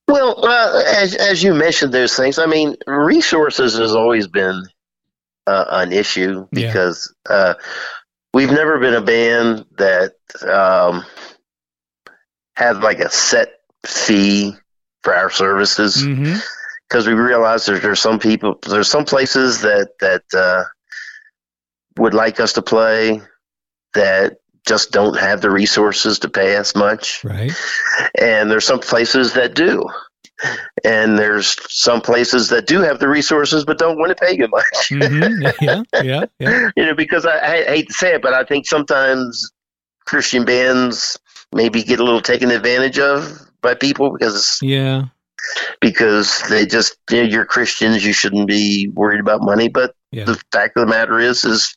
Well, 0.08 0.46
uh, 0.46 0.84
as 0.96 1.16
as 1.16 1.44
you 1.44 1.54
mentioned 1.54 1.94
those 1.94 2.16
things, 2.16 2.40
I 2.40 2.46
mean, 2.46 2.76
resources 2.88 3.78
has 3.78 3.94
always 3.94 4.28
been 4.28 4.64
uh, 5.46 5.66
an 5.70 5.92
issue 5.92 6.48
Yeah. 6.52 6.68
because 6.68 7.14
uh, 7.30 7.56
we've 8.34 8.52
never 8.52 8.80
been 8.80 8.94
a 8.94 9.02
band 9.02 9.66
that 9.78 10.14
um, 10.50 11.04
had 12.56 12.82
like 12.82 13.00
a 13.00 13.10
set 13.10 13.50
fee 13.86 14.54
for 15.04 15.14
our 15.14 15.30
services 15.30 16.04
Mm-hmm. 16.04 16.36
because 16.90 17.08
we 17.08 17.14
realize 17.14 17.66
there's 17.66 17.82
there's 17.82 18.00
some 18.00 18.20
people 18.20 18.60
there's 18.68 18.90
some 18.90 19.06
places 19.06 19.62
that 19.62 19.90
that 20.00 20.24
uh, 20.34 20.64
would 21.98 22.14
like 22.14 22.40
us 22.40 22.54
to 22.54 22.62
play 22.62 23.22
that 23.94 24.38
just 24.68 24.92
don't 24.92 25.18
have 25.18 25.42
the 25.42 25.50
resources 25.50 26.20
to 26.20 26.30
pay 26.30 26.56
as 26.56 26.76
much. 26.76 27.24
Right. 27.24 27.52
And 28.20 28.52
there's 28.52 28.66
some 28.66 28.80
places 28.80 29.34
that 29.34 29.56
do. 29.56 29.84
And 30.84 31.18
there's 31.18 31.56
some 31.74 32.00
places 32.02 32.50
that 32.50 32.68
do 32.68 32.82
have 32.82 33.00
the 33.00 33.08
resources 33.08 33.66
but 33.66 33.80
don't 33.80 33.98
want 33.98 34.16
to 34.16 34.24
pay 34.24 34.36
you 34.38 34.48
much. 34.48 34.90
Mm-hmm. 34.92 35.64
Yeah, 35.64 35.82
yeah, 36.04 36.26
yeah. 36.40 36.70
you 36.78 36.86
know, 36.86 36.94
because 36.94 37.26
I, 37.26 37.38
I 37.40 37.64
hate 37.66 37.88
to 37.88 37.94
say 37.94 38.14
it, 38.14 38.22
but 38.22 38.34
I 38.36 38.44
think 38.44 38.68
sometimes 38.68 39.52
Christian 40.06 40.46
bands 40.46 41.18
maybe 41.52 41.82
get 41.82 42.00
a 42.00 42.04
little 42.04 42.22
taken 42.22 42.52
advantage 42.52 43.00
of 43.00 43.40
by 43.62 43.74
people 43.74 44.12
because 44.12 44.60
Yeah. 44.62 45.06
because 45.82 46.44
they 46.50 46.66
just 46.68 46.98
you 47.10 47.24
know, 47.24 47.30
you're 47.30 47.46
Christians, 47.46 48.06
you 48.06 48.14
shouldn't 48.14 48.48
be 48.48 48.90
worried 48.94 49.20
about 49.22 49.42
money. 49.42 49.70
But 49.70 49.96
Yeah. 50.12 50.26
the 50.26 50.40
fact 50.52 50.78
of 50.78 50.82
the 50.82 50.88
matter 50.92 51.18
is, 51.20 51.44
is 51.46 51.76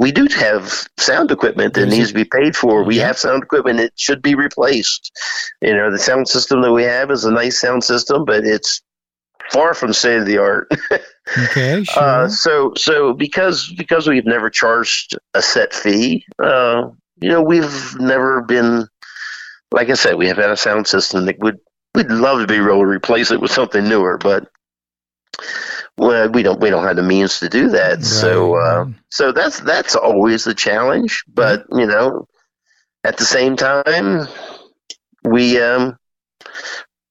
we 0.00 0.12
do 0.12 0.26
have 0.36 0.88
sound 0.96 1.30
equipment 1.30 1.74
that 1.74 1.86
needs 1.86 2.08
to 2.08 2.14
be 2.14 2.24
paid 2.24 2.54
for. 2.56 2.84
We 2.84 2.98
have 2.98 3.18
sound 3.18 3.42
equipment 3.42 3.78
that 3.78 3.98
should 3.98 4.22
be 4.22 4.34
replaced. 4.34 5.10
You 5.60 5.74
know, 5.74 5.90
the 5.90 5.98
sound 5.98 6.28
system 6.28 6.62
that 6.62 6.72
we 6.72 6.84
have 6.84 7.10
is 7.10 7.24
a 7.24 7.32
nice 7.32 7.60
sound 7.60 7.82
system, 7.82 8.24
but 8.24 8.44
it's 8.44 8.80
far 9.50 9.74
from 9.74 9.92
state 9.92 10.18
of 10.18 10.26
the 10.26 10.38
art. 10.38 10.70
Okay, 11.36 11.84
sure. 11.84 12.02
Uh, 12.02 12.28
so 12.30 12.72
so 12.74 13.12
because 13.12 13.70
because 13.76 14.08
we've 14.08 14.24
never 14.24 14.48
charged 14.48 15.14
a 15.34 15.42
set 15.42 15.74
fee, 15.74 16.24
uh, 16.42 16.88
you 17.20 17.28
know, 17.28 17.42
we've 17.42 18.00
never 18.00 18.40
been 18.40 18.88
like 19.72 19.90
I 19.90 19.94
said, 19.94 20.14
we 20.14 20.26
have 20.28 20.38
had 20.38 20.50
a 20.50 20.56
sound 20.56 20.86
system 20.86 21.26
that 21.26 21.38
would 21.40 21.58
we'd 21.94 22.10
love 22.10 22.40
to 22.40 22.46
be 22.46 22.54
able 22.54 22.80
to 22.80 22.86
replace 22.86 23.30
it 23.30 23.42
with 23.42 23.50
something 23.50 23.86
newer, 23.86 24.16
but 24.16 24.48
well, 25.98 26.28
we 26.30 26.42
don't 26.42 26.60
we 26.60 26.70
don't 26.70 26.84
have 26.84 26.96
the 26.96 27.02
means 27.02 27.40
to 27.40 27.48
do 27.48 27.70
that. 27.70 28.04
So 28.04 28.54
uh, 28.56 28.86
so 29.10 29.32
that's 29.32 29.60
that's 29.60 29.96
always 29.96 30.44
the 30.44 30.54
challenge. 30.54 31.24
But 31.28 31.64
you 31.72 31.86
know, 31.86 32.26
at 33.04 33.16
the 33.16 33.24
same 33.24 33.56
time, 33.56 34.26
we 35.24 35.60
um, 35.60 35.98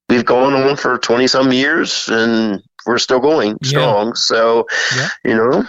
we've 0.09 0.25
gone 0.25 0.53
on 0.53 0.75
for 0.77 0.97
twenty 0.97 1.27
some 1.27 1.51
years 1.51 2.07
and 2.09 2.61
we're 2.85 2.97
still 2.97 3.19
going 3.19 3.57
Yeah. 3.61 3.69
strong. 3.69 4.15
So 4.15 4.67
Yeah. 4.95 5.09
you 5.25 5.35
know, 5.35 5.65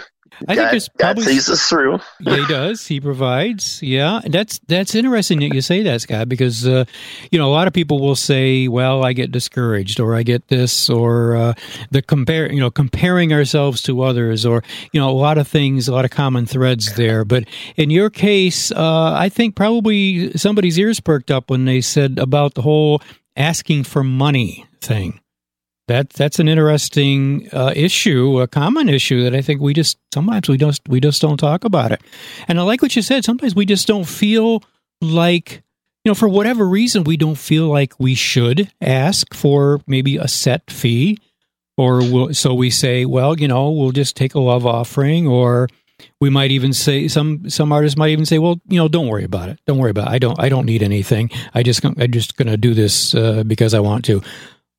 I 0.47 0.55
think 0.55 0.57
God, 0.57 0.71
there's 0.71 0.89
God 0.89 1.15
probably 1.15 1.23
sees 1.23 1.49
us 1.49 1.67
through. 1.67 1.99
yeah, 2.19 2.35
he 2.37 2.45
does. 2.45 2.87
He 2.87 2.99
provides. 2.99 3.81
Yeah, 3.81 4.21
that's 4.25 4.59
that's 4.67 4.95
interesting 4.95 5.39
that 5.39 5.53
you 5.53 5.61
say 5.61 5.83
that, 5.83 6.01
Scott, 6.01 6.29
because 6.29 6.67
uh, 6.67 6.85
you 7.31 7.39
know 7.39 7.49
a 7.49 7.51
lot 7.51 7.67
of 7.67 7.73
people 7.73 7.99
will 7.99 8.15
say, 8.15 8.67
"Well, 8.67 9.03
I 9.03 9.13
get 9.13 9.31
discouraged, 9.31 9.99
or 9.99 10.15
I 10.15 10.23
get 10.23 10.47
this, 10.47 10.89
or 10.89 11.35
uh, 11.35 11.53
the 11.91 12.01
compare, 12.01 12.51
you 12.51 12.59
know, 12.59 12.71
comparing 12.71 13.33
ourselves 13.33 13.81
to 13.83 14.01
others, 14.01 14.45
or 14.45 14.63
you 14.93 14.99
know, 14.99 15.09
a 15.09 15.11
lot 15.11 15.37
of 15.37 15.47
things, 15.47 15.87
a 15.87 15.93
lot 15.93 16.05
of 16.05 16.11
common 16.11 16.45
threads 16.45 16.95
there." 16.95 17.25
But 17.25 17.45
in 17.75 17.89
your 17.89 18.09
case, 18.09 18.71
uh, 18.71 19.13
I 19.13 19.29
think 19.29 19.55
probably 19.55 20.31
somebody's 20.37 20.79
ears 20.79 20.99
perked 20.99 21.31
up 21.31 21.49
when 21.49 21.65
they 21.65 21.81
said 21.81 22.17
about 22.19 22.53
the 22.53 22.61
whole 22.61 23.01
asking 23.35 23.83
for 23.83 24.03
money 24.03 24.65
thing. 24.81 25.19
That 25.89 26.11
that's 26.11 26.37
an 26.37 26.47
interesting 26.47 27.49
uh, 27.51 27.73
issue, 27.75 28.41
a 28.41 28.47
common 28.47 28.89
issue 28.89 29.23
that 29.23 29.33
I 29.33 29.41
think 29.41 29.59
we 29.59 29.73
just 29.73 29.97
sometimes 30.13 30.47
we 30.47 30.55
just 30.55 30.87
we 30.87 30.99
just 30.99 31.19
don't 31.19 31.37
talk 31.37 31.63
about 31.63 31.91
it. 31.91 31.99
And 32.47 32.59
I 32.59 32.61
like 32.61 32.83
what 32.83 32.95
you 32.95 33.01
said. 33.01 33.25
Sometimes 33.25 33.55
we 33.55 33.65
just 33.65 33.87
don't 33.87 34.03
feel 34.03 34.63
like 35.01 35.63
you 36.05 36.11
know 36.11 36.13
for 36.13 36.29
whatever 36.29 36.69
reason 36.69 37.05
we 37.05 37.17
don't 37.17 37.39
feel 37.39 37.67
like 37.67 37.99
we 37.99 38.13
should 38.13 38.71
ask 38.79 39.33
for 39.33 39.81
maybe 39.87 40.17
a 40.17 40.27
set 40.27 40.69
fee, 40.69 41.17
or 41.75 42.03
we'll, 42.03 42.35
so 42.35 42.53
we 42.53 42.69
say, 42.69 43.05
well, 43.05 43.39
you 43.39 43.47
know, 43.47 43.71
we'll 43.71 43.91
just 43.91 44.15
take 44.15 44.35
a 44.35 44.39
love 44.39 44.67
offering, 44.67 45.25
or 45.25 45.69
we 46.21 46.29
might 46.29 46.51
even 46.51 46.71
say 46.71 47.07
some 47.07 47.49
some 47.49 47.71
artists 47.71 47.97
might 47.97 48.11
even 48.11 48.27
say, 48.27 48.37
well, 48.37 48.61
you 48.67 48.77
know, 48.77 48.89
don't 48.89 49.07
worry 49.07 49.23
about 49.23 49.49
it. 49.49 49.59
Don't 49.65 49.79
worry 49.79 49.89
about 49.89 50.09
it. 50.09 50.11
I 50.11 50.19
don't 50.19 50.39
I 50.39 50.49
don't 50.49 50.67
need 50.67 50.83
anything. 50.83 51.31
I 51.55 51.63
just 51.63 51.83
I'm 51.83 52.11
just 52.11 52.37
to 52.37 52.57
do 52.57 52.75
this 52.75 53.15
uh, 53.15 53.41
because 53.43 53.73
I 53.73 53.79
want 53.79 54.05
to 54.05 54.21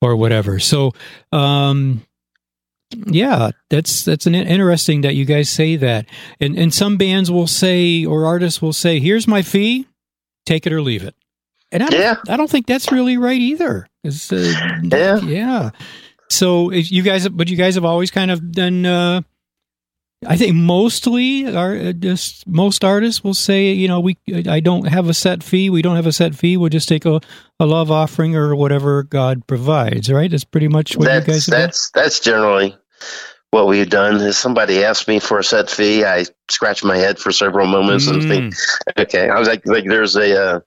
or 0.01 0.17
whatever. 0.17 0.59
So, 0.59 0.93
um, 1.33 2.03
yeah, 3.07 3.51
that's 3.69 4.05
that's 4.05 4.27
an 4.27 4.35
interesting 4.35 5.03
that 5.03 5.15
you 5.15 5.25
guys 5.25 5.49
say 5.49 5.77
that. 5.77 6.07
And 6.41 6.59
and 6.59 6.75
some 6.75 6.97
bands 6.97 7.31
will 7.31 7.47
say 7.47 8.05
or 8.05 8.27
artists 8.27 8.61
will 8.61 8.73
say, 8.73 8.99
"Here's 8.99 9.29
my 9.29 9.43
fee, 9.43 9.87
take 10.47 10.67
it 10.67 10.73
or 10.73 10.83
leave 10.83 11.05
it." 11.05 11.15
And 11.73 11.85
I 11.85 11.89
don't, 11.89 12.01
Yeah. 12.01 12.17
I 12.29 12.37
don't 12.37 12.51
think 12.51 12.67
that's 12.67 12.91
really 12.91 13.17
right 13.17 13.41
either. 13.41 13.87
Uh, 14.05 14.11
Yeah. 14.83 15.21
yeah. 15.21 15.71
So 16.29 16.71
if 16.73 16.91
you 16.91 17.03
guys, 17.03 17.29
but 17.29 17.49
you 17.49 17.57
guys 17.57 17.77
have 17.77 17.85
always 17.85 18.11
kind 18.11 18.31
of 18.31 18.51
done. 18.53 18.85
Uh, 18.87 19.23
I 20.27 20.37
think 20.37 20.55
mostly 20.55 21.47
are 21.47 21.75
uh, 21.75 21.93
just 21.93 22.47
most 22.47 22.85
artists 22.85 23.25
will 23.25 23.35
say, 23.35 23.73
you 23.73 23.89
know, 23.89 24.01
we 24.01 24.19
I 24.47 24.61
don't 24.61 24.87
have 24.87 25.09
a 25.09 25.15
set 25.15 25.43
fee. 25.43 25.71
We 25.71 25.81
don't 25.81 25.97
have 25.97 26.07
a 26.07 26.13
set 26.13 26.35
fee. 26.35 26.59
We'll 26.59 26.69
just 26.69 26.89
take 26.89 27.07
a, 27.07 27.21
a 27.59 27.65
love 27.67 27.91
offering 27.91 28.37
or 28.37 28.55
whatever 28.55 29.03
God 29.03 29.47
provides. 29.47 30.13
Right? 30.13 30.31
That's 30.31 30.45
pretty 30.45 30.69
much 30.69 30.97
what 30.97 31.07
that's 31.07 31.27
you 31.27 31.33
guys 31.33 31.47
have 31.47 31.53
done. 31.53 31.61
that's 31.61 31.91
that's 31.93 32.21
generally 32.21 32.77
what 33.51 33.67
we've 33.67 33.89
done. 33.89 34.17
Is 34.17 34.37
somebody 34.37 34.85
asked 34.85 35.09
me 35.09 35.21
for 35.21 35.39
a 35.39 35.45
set 35.45 35.71
fee, 35.71 36.05
I 36.05 36.27
scratch 36.51 36.85
my 36.85 36.99
head 36.99 37.19
for 37.19 37.33
several 37.33 37.67
moments 37.67 38.07
and 38.07 38.23
think, 38.23 38.55
Mm, 38.55 39.03
okay. 39.03 39.29
I 39.31 39.39
was 39.39 39.49
like, 39.49 39.67
like 39.67 39.85
there's 39.87 40.17
a 40.17 40.39
uh, 40.57 40.61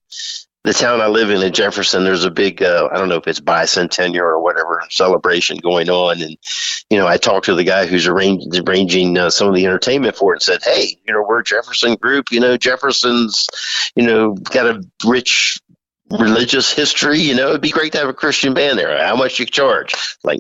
the 0.64 0.74
town 0.74 1.02
I 1.02 1.08
live 1.08 1.30
in 1.30 1.42
in 1.42 1.52
Jefferson. 1.52 2.04
There's 2.04 2.24
a 2.24 2.32
big 2.32 2.64
uh, 2.64 2.90
I 2.92 2.98
don't 2.98 3.10
know 3.10 3.18
if 3.18 3.28
it's 3.28 3.40
bicentennial 3.40 4.22
or 4.22 4.40
whatever 4.40 4.82
celebration 4.90 5.58
going 5.58 5.90
on, 5.90 6.22
and 6.22 6.38
you 6.90 6.98
know 6.98 7.08
I 7.08 7.18
talked 7.18 7.46
to 7.48 7.56
the 7.56 7.64
guy 7.64 7.86
who's 7.86 8.08
arranging 8.08 8.52
arranging 8.68 9.18
uh, 9.18 9.30
some 9.30 9.50
of 9.50 9.56
the 9.56 9.66
entertainment 9.66 10.16
for 10.16 10.34
it 10.34 10.38
and 10.38 10.42
said, 10.42 10.62
hey, 10.64 10.98
you 11.06 11.14
know 11.14 11.24
we're 11.28 11.44
Jefferson 11.44 11.96
group. 11.96 12.32
You 12.32 12.40
know 12.40 12.56
Jefferson's 12.56 13.48
you 13.96 14.06
know 14.06 14.34
got 14.36 14.66
a 14.66 14.84
rich 15.06 15.60
religious 16.12 16.72
history. 16.72 17.20
You 17.20 17.36
know 17.36 17.50
it'd 17.50 17.62
be 17.62 17.72
great 17.72 17.92
to 17.94 17.98
have 17.98 18.10
a 18.10 18.14
Christian 18.14 18.54
band 18.54 18.80
there. 18.80 19.06
How 19.06 19.16
much 19.16 19.40
you 19.40 19.46
charge? 19.46 19.94
Like. 20.24 20.40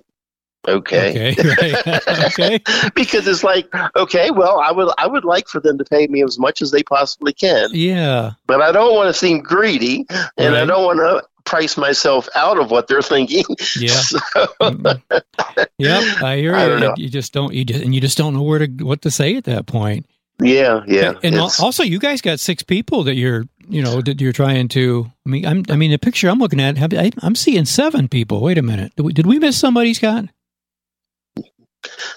Okay. 0.68 1.36
Okay. 1.36 1.36
Right. 1.61 2.07
okay. 2.26 2.59
because 2.95 3.28
it's 3.28 3.43
like, 3.43 3.68
okay, 3.95 4.32
well, 4.32 4.59
I 4.59 4.72
would 4.72 4.93
I 4.97 5.07
would 5.07 5.26
like 5.26 5.47
for 5.47 5.59
them 5.59 5.78
to 5.78 5.84
pay 5.84 6.07
me 6.07 6.24
as 6.24 6.39
much 6.39 6.61
as 6.61 6.72
they 6.72 6.84
possibly 6.84 7.34
can, 7.34 7.70
Yeah. 7.74 8.32
but 8.47 8.61
I 8.61 8.72
don't 8.72 8.95
want 8.95 9.07
to 9.07 9.14
seem 9.14 9.39
greedy, 9.41 10.05
and 10.38 10.55
I 10.55 10.66
don't 10.66 10.84
want 10.86 10.99
to 10.99 11.24
price 11.45 11.76
myself 11.76 12.30
out 12.36 12.57
of 12.57 12.72
what 12.72 12.88
they're 12.88 13.01
thinking. 13.01 13.43
Yeah. 13.78 13.91
So, 14.01 14.20
Mm. 14.61 15.01
yep. 15.78 16.24
I 16.24 16.38
hear 16.38 16.55
I 16.55 16.66
you. 16.78 16.93
You 16.97 17.09
just 17.09 17.34
don't. 17.34 17.53
You 17.53 17.66
just 17.66 17.84
and 17.84 17.93
you 17.93 17.99
just 18.01 18.18
don't 18.18 18.34
know 18.34 18.43
where 18.43 18.59
to 18.66 18.68
what 18.86 19.01
to 19.03 19.11
say 19.11 19.36
at 19.36 19.43
that 19.45 19.66
point. 19.66 20.05
yeah, 20.41 20.82
yeah. 20.88 21.09
And 21.24 21.36
it's- 21.36 21.59
also, 21.59 21.84
you 21.84 21.99
guys 21.99 22.22
got 22.22 22.39
six 22.39 22.64
people 22.64 23.03
that 23.03 23.16
you're, 23.16 23.43
you 23.70 23.82
know, 23.84 24.01
that 24.01 24.20
you're 24.22 24.32
trying 24.34 24.68
to. 24.70 25.11
I 25.26 25.30
mean, 25.30 25.45
I'm. 25.45 25.64
I 25.70 25.76
mean, 25.76 25.91
the 25.91 25.97
picture 25.99 26.30
I'm 26.30 26.39
looking 26.39 26.59
at, 26.61 26.78
have, 26.78 26.93
I, 26.93 27.11
I'm 27.22 27.36
seeing 27.36 27.66
seven 27.66 28.07
people. 28.07 28.41
Wait 28.41 28.57
a 28.57 28.61
minute. 28.61 28.93
Did 28.95 29.03
we, 29.05 29.14
did 29.14 29.26
we 29.28 29.38
miss 29.39 29.57
somebody, 29.57 29.93
Scott? 29.93 30.26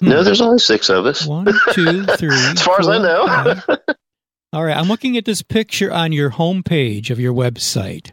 No, 0.00 0.22
there's 0.22 0.40
only 0.40 0.58
six 0.58 0.88
of 0.88 1.06
us. 1.06 1.26
One, 1.26 1.46
two, 1.72 2.04
three. 2.16 2.34
As 2.34 2.62
far 2.62 2.80
as 2.80 2.88
I 2.88 2.98
know. 2.98 3.26
five. 3.26 3.78
All 4.52 4.64
right. 4.64 4.76
I'm 4.76 4.88
looking 4.88 5.16
at 5.16 5.24
this 5.24 5.42
picture 5.42 5.92
on 5.92 6.12
your 6.12 6.30
homepage 6.30 7.10
of 7.10 7.18
your 7.20 7.34
website. 7.34 8.12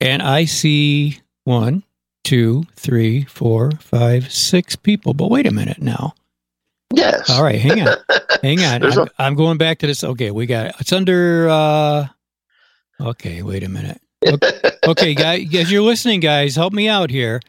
And 0.00 0.22
I 0.22 0.44
see 0.44 1.20
one, 1.44 1.82
two, 2.24 2.64
three, 2.76 3.24
four, 3.24 3.70
five, 3.72 4.32
six 4.32 4.76
people. 4.76 5.14
But 5.14 5.30
wait 5.30 5.46
a 5.46 5.52
minute 5.52 5.80
now. 5.80 6.14
Yes. 6.92 7.30
All 7.30 7.42
right. 7.42 7.58
Hang 7.60 7.86
on. 7.88 7.96
hang 8.42 8.60
on. 8.60 8.84
I'm, 8.84 9.08
I'm 9.18 9.34
going 9.34 9.58
back 9.58 9.78
to 9.78 9.86
this. 9.86 10.04
Okay. 10.04 10.30
We 10.30 10.46
got 10.46 10.66
it. 10.66 10.74
It's 10.80 10.92
under. 10.92 11.48
uh 11.48 12.06
Okay. 13.00 13.42
Wait 13.42 13.62
a 13.62 13.68
minute. 13.68 14.00
Okay, 14.26 14.60
okay 14.88 15.14
guys, 15.14 15.54
as 15.54 15.70
you're 15.70 15.82
listening, 15.82 16.18
guys, 16.20 16.56
help 16.56 16.72
me 16.72 16.88
out 16.88 17.10
here. 17.10 17.40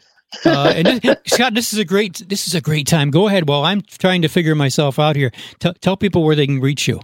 Uh, 0.46 0.74
and 0.76 0.88
this, 0.88 1.16
Scott, 1.28 1.54
this 1.54 1.72
is 1.74 1.80
a 1.80 1.86
great 1.86 2.22
this 2.28 2.48
is 2.48 2.54
a 2.56 2.62
great 2.62 2.86
time. 2.88 3.12
Go 3.12 3.28
ahead. 3.28 3.48
While 3.48 3.64
I'm 3.64 3.82
trying 3.82 4.22
to 4.24 4.28
figure 4.28 4.56
myself 4.56 5.00
out 5.00 5.16
here, 5.16 5.32
T- 5.60 5.74
tell 5.82 5.96
people 5.98 6.24
where 6.24 6.36
they 6.36 6.46
can 6.46 6.60
reach 6.60 6.88
you 6.88 7.00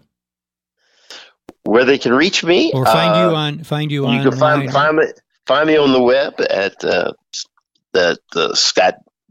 Where 1.63 1.85
they 1.85 1.97
can 1.97 2.13
reach 2.13 2.43
me 2.43 2.71
or 2.73 2.85
find 2.85 3.15
uh, 3.15 3.29
you 3.29 3.35
on 3.35 3.63
find 3.63 3.91
you, 3.91 4.01
You 4.03 4.07
online. 4.07 4.29
can 4.29 4.37
find 4.39 4.71
find 4.71 4.97
me 4.97 5.05
find 5.47 5.67
me 5.67 5.77
on 5.77 5.91
the 5.93 6.03
web 6.03 6.33
at 6.41 6.83
uh, 6.83 7.13
the 7.93 8.17
the 8.33 8.49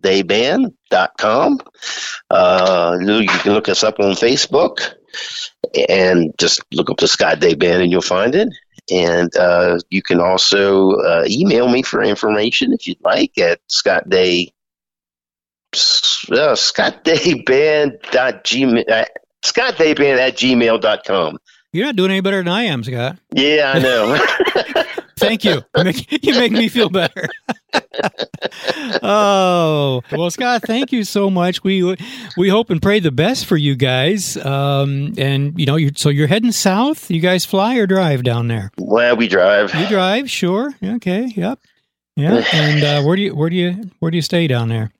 scottdayband.com. 0.02 1.58
Uh, 2.30 2.98
you 3.00 3.14
you 3.20 3.28
can 3.28 3.52
look 3.52 3.68
us 3.68 3.84
up 3.84 4.00
on 4.00 4.12
Facebook 4.12 4.94
and 5.88 6.32
just 6.38 6.62
look 6.72 6.90
up 6.90 6.96
the 6.98 7.08
Scott 7.08 7.40
Day 7.40 7.54
Band 7.54 7.82
and 7.82 7.90
you'll 7.90 8.00
find 8.02 8.34
it. 8.34 8.48
And 8.90 9.34
uh, 9.36 9.78
you 9.90 10.02
can 10.02 10.18
also 10.20 10.92
uh, 10.92 11.24
email 11.28 11.68
me 11.68 11.82
for 11.82 12.02
information 12.02 12.72
if 12.72 12.86
you'd 12.86 13.02
like 13.02 13.36
at 13.38 13.60
Scott 13.68 14.08
Day 14.08 14.54
uh, 15.72 16.54
scottdayband.gmail 16.54 18.90
uh, 18.90 19.04
scottdayband 19.42 20.18
at 20.18 20.36
gmail.com. 20.36 21.38
You're 21.72 21.86
not 21.86 21.96
doing 21.96 22.10
any 22.10 22.20
better 22.20 22.38
than 22.38 22.48
I 22.48 22.64
am, 22.64 22.84
Scott. 22.84 23.16
Yeah, 23.32 23.72
I 23.74 23.78
know. 23.78 24.18
Thank 25.16 25.44
you. 25.44 25.62
You 25.76 25.84
make, 25.84 26.12
you 26.24 26.34
make 26.34 26.52
me 26.52 26.68
feel 26.68 26.88
better. 26.90 27.28
oh 29.02 30.02
well, 30.12 30.30
Scott, 30.30 30.62
thank 30.66 30.92
you 30.92 31.04
so 31.04 31.30
much. 31.30 31.62
We 31.64 31.96
we 32.36 32.48
hope 32.48 32.70
and 32.70 32.80
pray 32.80 33.00
the 33.00 33.12
best 33.12 33.46
for 33.46 33.56
you 33.56 33.74
guys. 33.74 34.36
Um, 34.36 35.14
and 35.16 35.58
you 35.58 35.66
know, 35.66 35.76
you're, 35.76 35.92
so 35.96 36.08
you're 36.08 36.26
heading 36.26 36.52
south. 36.52 37.10
You 37.10 37.20
guys 37.20 37.44
fly 37.44 37.76
or 37.76 37.86
drive 37.86 38.22
down 38.22 38.48
there? 38.48 38.70
Well, 38.78 39.16
we 39.16 39.28
drive. 39.28 39.74
You 39.74 39.86
drive, 39.88 40.30
sure. 40.30 40.74
Okay. 40.82 41.32
Yep. 41.34 41.60
Yeah. 42.16 42.44
And 42.52 42.84
uh, 42.84 43.02
where 43.02 43.16
do 43.16 43.22
you 43.22 43.34
where 43.34 43.50
do 43.50 43.56
you 43.56 43.90
where 44.00 44.10
do 44.10 44.16
you 44.16 44.22
stay 44.22 44.46
down 44.46 44.68
there? 44.68 44.92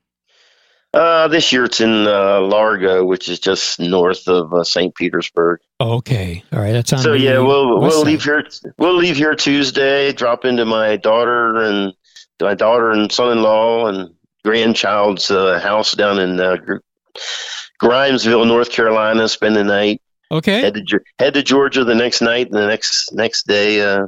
Uh, 0.93 1.27
this 1.27 1.51
year 1.51 1.63
it's 1.63 1.81
in 1.81 2.05
uh, 2.05 2.39
Largo, 2.39 3.03
which 3.03 3.27
is 3.27 3.39
just 3.39 3.79
north 3.79 4.27
of 4.27 4.53
uh, 4.53 4.63
St. 4.63 4.93
Petersburg. 4.93 5.59
Okay, 5.83 6.41
all 6.53 6.59
right. 6.59 6.71
That's 6.71 6.93
on. 6.93 6.99
So 6.99 7.11
yeah, 7.11 7.39
we'll 7.39 7.77
we'll 7.77 7.91
side. 7.91 8.05
leave 8.05 8.23
here. 8.23 8.47
We'll 8.77 8.95
leave 8.95 9.17
here 9.17 9.35
Tuesday. 9.35 10.13
Drop 10.13 10.45
into 10.45 10.63
my 10.63 10.95
daughter 10.95 11.57
and 11.57 11.93
my 12.39 12.53
daughter 12.53 12.91
and 12.91 13.11
son-in-law 13.11 13.87
and 13.87 14.13
grandchild's 14.45 15.29
uh, 15.29 15.59
house 15.59 15.91
down 15.91 16.19
in 16.19 16.39
uh, 16.39 16.55
Grimesville, 17.81 18.47
North 18.47 18.71
Carolina. 18.71 19.27
Spend 19.27 19.57
the 19.57 19.63
night. 19.65 20.01
Okay. 20.31 20.61
Head 20.61 20.75
to 20.75 20.99
head 21.19 21.33
to 21.33 21.43
Georgia 21.43 21.83
the 21.83 21.95
next 21.95 22.21
night, 22.21 22.47
and 22.47 22.55
the 22.55 22.67
next 22.67 23.13
next 23.13 23.45
day 23.45 23.81
uh, 23.81 24.07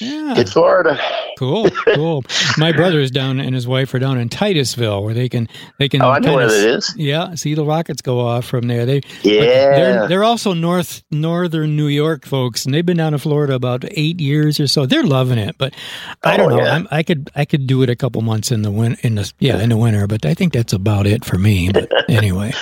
yeah. 0.00 0.34
hit 0.34 0.48
Florida. 0.48 0.98
Cool, 1.38 1.68
cool. 1.94 2.24
My 2.58 2.70
brother 2.72 3.00
is 3.00 3.10
down 3.10 3.40
and 3.40 3.54
his 3.54 3.66
wife 3.66 3.92
are 3.94 3.98
down 3.98 4.18
in 4.18 4.28
Titusville, 4.28 5.02
where 5.02 5.14
they 5.14 5.28
can 5.28 5.48
they 5.78 5.88
can. 5.88 6.00
Oh, 6.02 6.10
I 6.10 6.18
know 6.20 6.34
where 6.34 6.46
that 6.48 6.68
is. 6.76 6.94
Yeah, 6.96 7.34
see 7.34 7.54
the 7.54 7.64
rockets 7.64 8.02
go 8.02 8.20
off 8.20 8.44
from 8.44 8.68
there. 8.68 8.86
They 8.86 9.00
yeah. 9.22 9.42
They're, 9.44 10.08
they're 10.08 10.24
also 10.24 10.52
north 10.52 11.02
northern 11.10 11.76
New 11.76 11.88
York 11.88 12.24
folks, 12.24 12.64
and 12.64 12.72
they've 12.74 12.86
been 12.86 12.96
down 12.98 13.12
to 13.12 13.18
Florida 13.18 13.54
about 13.54 13.84
eight 13.92 14.20
years 14.20 14.60
or 14.60 14.66
so. 14.68 14.86
They're 14.86 15.02
loving 15.02 15.38
it, 15.38 15.56
but 15.58 15.74
I 16.22 16.34
oh, 16.34 16.36
don't 16.36 16.52
Oh, 16.52 16.56
know. 16.56 16.62
yeah. 16.64 16.74
I'm, 16.74 16.88
I 16.90 17.02
could 17.02 17.30
I 17.34 17.44
could 17.44 17.66
do 17.66 17.82
it 17.82 17.90
a 17.90 17.96
couple 17.96 18.22
months 18.22 18.52
in 18.52 18.62
the 18.62 18.70
win 18.70 18.96
in 19.02 19.16
the 19.16 19.32
yeah 19.40 19.60
in 19.60 19.70
the 19.70 19.76
winter, 19.76 20.06
but 20.06 20.24
I 20.24 20.34
think 20.34 20.52
that's 20.52 20.72
about 20.72 21.06
it 21.06 21.24
for 21.24 21.36
me. 21.38 21.70
But 21.72 21.90
anyway, 22.08 22.52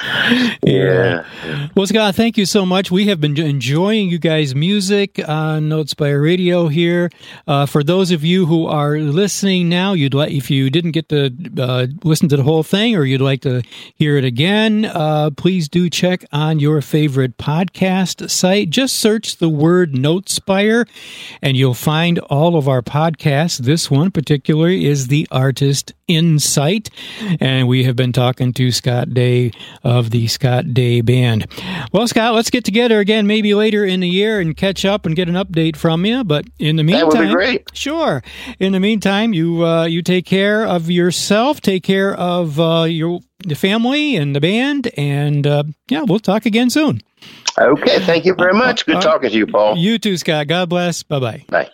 Yeah. 0.62 1.24
well, 1.74 1.86
Scott, 1.86 2.14
thank 2.14 2.36
you 2.38 2.46
so 2.46 2.64
much. 2.64 2.90
We 2.90 3.06
have 3.08 3.20
been 3.20 3.38
enjoying 3.38 4.08
you 4.08 4.18
guys' 4.18 4.54
music 4.54 5.20
on 5.28 5.68
Notespire 5.68 6.22
Radio 6.22 6.68
here. 6.68 7.10
Uh, 7.46 7.66
for 7.66 7.82
those 7.82 8.10
of 8.10 8.24
you 8.24 8.46
who 8.46 8.66
are 8.66 8.98
listening 8.98 9.68
now, 9.68 9.92
you'd 9.92 10.14
like 10.14 10.32
if 10.32 10.50
you 10.50 10.70
didn't 10.70 10.92
get 10.92 11.08
to 11.08 11.30
uh, 11.58 11.86
listen 12.04 12.28
to 12.28 12.36
the 12.36 12.42
whole 12.42 12.62
thing 12.62 12.96
or 12.96 13.04
you'd 13.04 13.20
like 13.20 13.42
to 13.42 13.62
hear 13.94 14.16
it 14.16 14.24
again, 14.24 14.84
uh, 14.84 15.30
please 15.36 15.68
do 15.68 15.88
check 15.88 16.24
on 16.32 16.58
your 16.58 16.80
favorite 16.80 17.38
podcast 17.38 18.30
site. 18.30 18.70
Just 18.70 18.96
search 18.96 19.36
the 19.36 19.48
word 19.48 19.92
Notespire, 19.92 20.88
and 21.40 21.56
you'll 21.56 21.74
find 21.74 22.18
all 22.18 22.56
of 22.56 22.68
our 22.68 22.82
podcasts. 22.82 23.58
This 23.58 23.90
one 23.90 24.10
particularly 24.10 24.86
is 24.86 25.08
the 25.08 25.26
Artist 25.30 25.92
Insight, 26.08 26.90
and 27.40 27.68
we 27.68 27.84
have 27.84 27.96
been 27.96 28.12
talking 28.12 28.52
to 28.54 28.70
Scott 28.72 29.14
Day 29.14 29.52
of 29.82 30.10
the 30.10 30.26
Scott 30.26 30.74
Day 30.74 31.00
Band. 31.00 31.46
Well, 31.92 32.06
Scott, 32.08 32.34
let's 32.34 32.50
get 32.50 32.64
together 32.64 32.98
again 33.00 33.26
maybe 33.26 33.54
later 33.54 33.84
in 33.84 34.00
the 34.00 34.08
year 34.08 34.40
and 34.40 34.56
catch 34.56 34.84
up 34.84 35.06
and 35.06 35.14
get 35.16 35.28
an 35.28 35.34
update 35.34 35.76
from 35.76 36.04
you. 36.04 36.24
But 36.24 36.46
in 36.58 36.76
the 36.76 36.82
That 36.82 36.86
meantime, 36.86 37.18
would 37.20 37.28
be 37.28 37.32
great. 37.32 37.70
Sure. 37.72 38.22
In 38.58 38.72
the 38.72 38.80
meantime, 38.80 39.32
you 39.32 39.64
uh, 39.64 39.84
you 39.84 40.02
take 40.02 40.26
care 40.26 40.66
of 40.66 40.90
yourself, 40.90 41.60
take 41.60 41.82
care 41.84 42.14
of 42.14 42.58
uh, 42.60 42.82
your 42.88 43.20
the 43.44 43.54
family 43.54 44.16
and 44.16 44.36
the 44.36 44.40
band, 44.40 44.88
and 44.96 45.46
uh, 45.46 45.64
yeah, 45.88 46.02
we'll 46.02 46.20
talk 46.20 46.46
again 46.46 46.70
soon. 46.70 47.00
Okay. 47.58 48.00
Thank 48.00 48.24
you 48.24 48.34
very 48.34 48.54
much. 48.54 48.86
Good 48.86 48.96
Uh, 48.96 49.00
talking 49.00 49.30
to 49.30 49.36
you, 49.36 49.46
Paul. 49.46 49.76
You 49.76 49.98
too, 49.98 50.16
Scott. 50.16 50.46
God 50.48 50.68
bless. 50.68 51.02
Bye 51.02 51.18
bye. 51.20 51.44
Bye. 51.48 51.70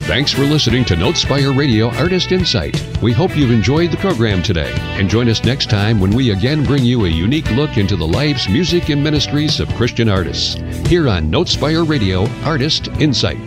Thanks 0.00 0.32
for 0.32 0.42
listening 0.42 0.84
to 0.86 0.94
Notespire 0.96 1.56
Radio 1.56 1.88
Artist 1.90 2.32
Insight. 2.32 2.74
We 3.00 3.12
hope 3.12 3.36
you've 3.36 3.52
enjoyed 3.52 3.92
the 3.92 3.96
program 3.98 4.42
today 4.42 4.72
and 4.98 5.08
join 5.08 5.28
us 5.28 5.44
next 5.44 5.70
time 5.70 6.00
when 6.00 6.10
we 6.10 6.30
again 6.32 6.64
bring 6.64 6.84
you 6.84 7.04
a 7.04 7.08
unique 7.08 7.48
look 7.52 7.76
into 7.76 7.96
the 7.96 8.06
lives, 8.06 8.48
music, 8.48 8.88
and 8.88 9.04
ministries 9.04 9.60
of 9.60 9.72
Christian 9.76 10.08
artists 10.08 10.54
here 10.88 11.08
on 11.08 11.30
Notespire 11.30 11.88
Radio 11.88 12.26
Artist 12.42 12.88
Insight. 12.98 13.38